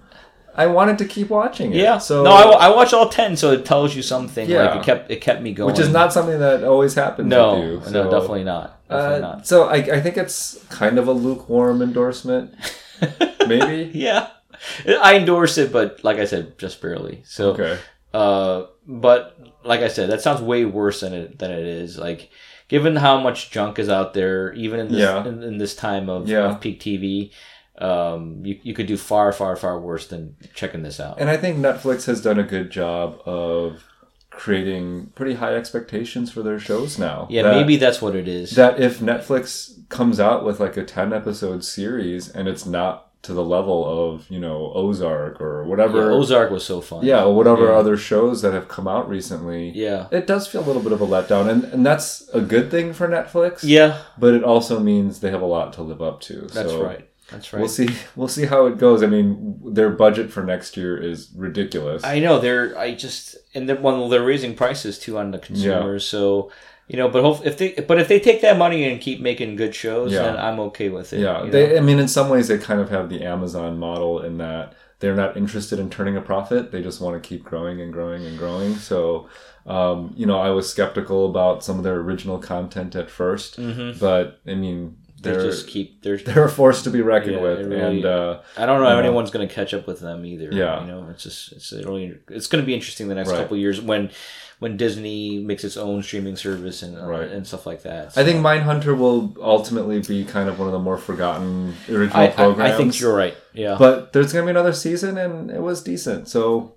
I 0.54 0.66
wanted 0.66 0.98
to 0.98 1.04
keep 1.04 1.30
watching 1.30 1.72
it. 1.72 1.78
Yeah. 1.78 1.98
So 1.98 2.22
no, 2.22 2.30
I, 2.30 2.66
I 2.66 2.68
watched 2.76 2.94
all 2.94 3.08
ten, 3.08 3.36
so 3.36 3.52
it 3.52 3.64
tells 3.64 3.96
you 3.96 4.02
something. 4.02 4.48
Yeah. 4.48 4.70
Like 4.70 4.80
it 4.80 4.84
kept 4.84 5.10
it 5.10 5.20
kept 5.20 5.42
me 5.42 5.52
going. 5.52 5.72
which 5.72 5.80
is 5.80 5.88
not 5.90 6.12
something 6.12 6.38
that 6.38 6.62
always 6.64 6.94
happens 6.94 7.28
No, 7.28 7.56
you. 7.60 7.82
no, 7.90 8.10
definitely 8.10 8.44
not. 8.44 8.80
Definitely 8.88 9.16
Uh, 9.16 9.18
not. 9.32 9.46
so 9.46 9.64
I, 9.64 9.76
I 9.76 10.00
think 10.00 10.16
it's 10.18 10.62
kind 10.68 10.98
of 10.98 11.08
a 11.08 11.12
lukewarm 11.12 11.82
endorsement, 11.82 12.54
maybe. 13.48 13.90
Yeah, 13.94 14.28
I 15.02 15.16
endorse 15.16 15.58
it, 15.58 15.72
but 15.72 16.04
like 16.04 16.18
I 16.18 16.24
said, 16.26 16.58
just 16.58 16.80
barely. 16.80 17.22
So, 17.24 17.50
Okay. 17.52 17.78
uh, 18.12 18.64
but 18.86 19.33
like 19.64 19.80
I 19.80 19.88
said, 19.88 20.10
that 20.10 20.20
sounds 20.20 20.40
way 20.40 20.64
worse 20.64 21.00
than 21.00 21.12
it 21.14 21.38
than 21.38 21.50
it 21.50 21.64
is. 21.66 21.98
Like, 21.98 22.30
given 22.68 22.96
how 22.96 23.18
much 23.20 23.50
junk 23.50 23.78
is 23.78 23.88
out 23.88 24.14
there, 24.14 24.52
even 24.54 24.80
in 24.80 24.88
this 24.88 25.00
Yeah. 25.00 25.26
in, 25.26 25.42
in 25.42 25.58
this 25.58 25.74
time 25.74 26.08
of, 26.08 26.28
Yeah. 26.28 26.50
of 26.50 26.60
peak 26.60 26.80
TV, 26.80 27.30
um, 27.78 28.40
you 28.44 28.58
you 28.62 28.74
could 28.74 28.86
do 28.86 28.96
far, 28.96 29.32
far, 29.32 29.56
far 29.56 29.80
worse 29.80 30.06
than 30.06 30.36
checking 30.54 30.82
this 30.82 31.00
out. 31.00 31.20
And 31.20 31.28
I 31.28 31.36
think 31.36 31.58
Netflix 31.58 32.06
has 32.06 32.20
done 32.22 32.38
a 32.38 32.42
good 32.44 32.70
job 32.70 33.18
of 33.26 33.84
creating 34.30 35.12
pretty 35.14 35.34
high 35.34 35.54
expectations 35.54 36.30
for 36.32 36.42
their 36.42 36.58
shows 36.58 36.98
now. 36.98 37.26
yeah, 37.30 37.42
That- 37.42 37.54
maybe 37.56 37.76
that's 37.76 38.02
what 38.02 38.16
it 38.16 38.26
is. 38.28 38.50
that 38.56 38.80
if 38.80 38.98
Netflix 38.98 39.88
comes 39.88 40.18
out 40.18 40.44
with 40.44 40.58
like 40.58 40.76
a 40.76 40.84
10 40.84 41.12
episode 41.12 41.62
series 41.64 42.28
and 42.28 42.48
it's 42.48 42.66
not 42.66 43.10
to 43.24 43.32
the 43.34 43.44
level 43.44 43.84
of, 44.14 44.30
you 44.30 44.38
know, 44.38 44.70
Ozark 44.74 45.40
or 45.40 45.62
yeah, 45.62 45.68
whatever. 45.68 46.10
Ozark 46.10 46.50
was 46.50 46.64
so 46.64 46.80
fun. 46.80 47.04
Yeah, 47.04 47.24
or 47.24 47.34
whatever 47.34 47.66
Yeah. 47.66 47.72
other 47.78 47.96
shows 47.96 48.42
that 48.42 48.52
have 48.52 48.68
come 48.68 48.86
out 48.88 49.08
recently. 49.08 49.70
Yeah. 49.70 50.06
It 50.10 50.26
does 50.26 50.46
feel 50.46 50.62
a 50.62 50.66
little 50.66 50.82
bit 50.82 50.92
of 50.92 51.00
a 51.00 51.06
letdown. 51.06 51.48
And, 51.48 51.64
and 51.64 51.84
that's 51.84 52.28
a 52.32 52.40
good 52.40 52.70
thing 52.70 52.92
for 52.92 53.08
Netflix. 53.08 53.60
Yeah, 53.62 53.98
But 54.18 54.34
it 54.34 54.44
also 54.44 54.78
means 54.80 55.20
they 55.20 55.30
have 55.30 55.42
a 55.42 55.46
lot 55.46 55.72
to 55.74 55.82
live 55.82 56.00
up 56.02 56.20
to. 56.22 56.42
that's 56.42 56.70
so 56.70 56.84
right. 56.84 57.08
That's 57.30 57.52
right. 57.54 57.60
We'll 57.60 57.68
see. 57.70 57.88
We'll 58.16 58.28
see 58.28 58.44
how 58.44 58.66
it 58.66 58.76
goes. 58.76 59.02
I 59.02 59.06
mean, 59.06 59.58
their 59.64 59.88
budget 59.88 60.30
for 60.30 60.42
next 60.44 60.76
year 60.76 60.96
is 61.02 61.30
ridiculous. 61.34 62.04
I 62.04 62.18
know 62.20 62.38
they're. 62.38 62.76
I 62.78 62.94
just 62.94 63.36
and 63.54 63.66
then 63.66 63.80
well, 63.80 64.10
they're 64.10 64.22
raising 64.22 64.54
prices 64.54 64.98
too 64.98 65.16
on 65.16 65.30
the 65.30 65.38
consumers. 65.38 66.04
So 66.06 66.50
you 66.88 66.96
know, 66.96 67.08
but 67.08 67.22
hope, 67.22 67.44
if 67.46 67.56
they 67.58 67.72
but 67.72 67.98
if 67.98 68.08
they 68.08 68.20
take 68.20 68.40
that 68.42 68.56
money 68.58 68.84
and 68.84 69.00
keep 69.00 69.20
making 69.20 69.56
good 69.56 69.74
shows, 69.74 70.12
Yeah. 70.12 70.22
then 70.22 70.36
I'm 70.36 70.60
okay 70.60 70.88
with 70.90 71.12
it. 71.12 71.20
Yeah, 71.20 71.46
they. 71.50 71.70
know? 71.70 71.76
I 71.76 71.80
mean, 71.80 71.98
in 71.98 72.08
some 72.08 72.28
ways, 72.28 72.48
they 72.48 72.58
kind 72.58 72.80
of 72.80 72.90
have 72.90 73.08
the 73.08 73.22
Amazon 73.24 73.78
model 73.78 74.20
in 74.20 74.38
that 74.38 74.74
they're 75.00 75.16
not 75.16 75.36
interested 75.36 75.78
in 75.78 75.90
turning 75.90 76.16
a 76.16 76.20
profit. 76.20 76.72
They 76.72 76.82
just 76.82 77.00
want 77.00 77.20
to 77.22 77.26
keep 77.28 77.44
growing 77.44 77.80
and 77.80 77.92
growing 77.92 78.24
and 78.24 78.38
growing. 78.38 78.76
So, 78.76 79.28
um, 79.66 80.12
you 80.16 80.24
know, 80.26 80.38
I 80.38 80.50
was 80.50 80.70
skeptical 80.70 81.28
about 81.28 81.64
some 81.64 81.78
of 81.78 81.84
their 81.84 81.96
original 81.96 82.38
content 82.38 82.94
at 82.96 83.08
1st 83.08 83.98
but 83.98 84.40
I 84.46 84.54
mean, 84.54 84.96
Mm-hmm. 85.24 85.32
they 85.32 85.42
they're 85.42 85.50
just 85.50 85.68
keep. 85.68 86.02
They're. 86.02 86.18
they're 86.26 86.48
forced 86.50 86.84
to 86.84 86.90
be 86.90 87.00
reckoned 87.00 87.36
Yeah, 87.36 87.40
with, 87.42 87.66
really- 87.66 87.80
and 87.80 88.04
uh, 88.04 88.40
I 88.58 88.66
don't 88.66 88.82
know 88.82 88.92
if 88.98 88.98
anyone's 89.04 89.30
going 89.30 89.48
to 89.48 89.54
catch 89.54 89.72
up 89.72 89.86
with 89.86 90.00
them 90.00 90.24
either. 90.26 90.50
Yeah. 90.52 90.82
you 90.82 90.86
know, 90.86 91.06
it's 91.10 91.22
just 91.22 91.52
it's 91.52 91.72
really 91.72 92.18
it's 92.28 92.46
going 92.46 92.62
to 92.62 92.66
be 92.66 92.74
interesting 92.74 93.08
the 93.08 93.14
next 93.14 93.30
Right. 93.30 93.38
couple 93.38 93.54
of 93.56 93.60
years 93.62 93.80
when 93.80 94.10
when 94.64 94.78
Disney 94.78 95.40
makes 95.40 95.62
its 95.62 95.76
own 95.76 96.02
streaming 96.02 96.36
service 96.36 96.82
and 96.82 96.96
uh, 96.96 97.04
Right. 97.04 97.30
and 97.30 97.46
stuff 97.46 97.66
like 97.66 97.82
that. 97.82 98.16
I 98.16 98.24
think 98.24 98.40
Mindhunter 98.42 98.96
will 98.96 99.36
ultimately 99.38 100.00
be 100.00 100.24
kind 100.24 100.48
of 100.48 100.58
one 100.58 100.68
of 100.68 100.72
the 100.72 100.78
more 100.78 100.96
forgotten 100.96 101.74
original 101.86 102.18
I, 102.18 102.28
I, 102.28 102.30
programs. 102.30 102.70
I 102.72 102.74
think 102.78 102.98
you're 102.98 103.14
right. 103.14 103.36
Yeah, 103.52 103.76
But 103.78 104.14
there's 104.14 104.32
going 104.32 104.44
to 104.44 104.46
be 104.46 104.56
another 104.58 104.72
season, 104.72 105.18
and 105.18 105.50
it 105.50 105.60
was 105.60 105.82
decent. 105.82 106.28
So 106.28 106.76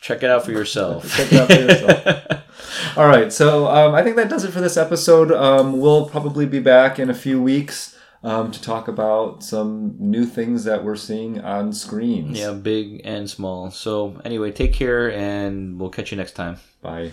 check 0.00 0.22
it 0.22 0.30
out 0.30 0.44
for 0.44 0.52
yourself. 0.52 1.12
Check 1.16 1.32
it 1.32 1.40
out 1.40 1.48
for 1.48 1.54
yourself. 1.60 2.96
All 2.96 3.08
right, 3.08 3.32
so 3.32 3.66
um, 3.66 3.96
I 3.96 4.04
think 4.04 4.14
that 4.14 4.28
does 4.28 4.44
it 4.44 4.52
for 4.52 4.60
this 4.60 4.76
episode. 4.76 5.32
Um, 5.32 5.80
we'll 5.80 6.08
probably 6.08 6.46
be 6.46 6.60
back 6.60 7.00
in 7.00 7.10
a 7.10 7.14
few 7.14 7.42
weeks 7.42 7.97
um, 8.22 8.50
to 8.50 8.60
talk 8.60 8.88
about 8.88 9.42
some 9.42 9.94
new 9.98 10.24
things 10.26 10.64
that 10.64 10.84
we're 10.84 10.96
seeing 10.96 11.40
on 11.40 11.72
screens. 11.72 12.38
yeah, 12.38 12.52
big 12.52 13.00
and 13.04 13.28
small. 13.28 13.70
So 13.70 14.20
anyway, 14.24 14.50
take 14.52 14.72
care, 14.72 15.10
and 15.12 15.78
we'll 15.80 15.90
catch 15.90 16.10
you 16.10 16.16
next 16.16 16.32
time. 16.32 16.58
Bye. 16.82 17.12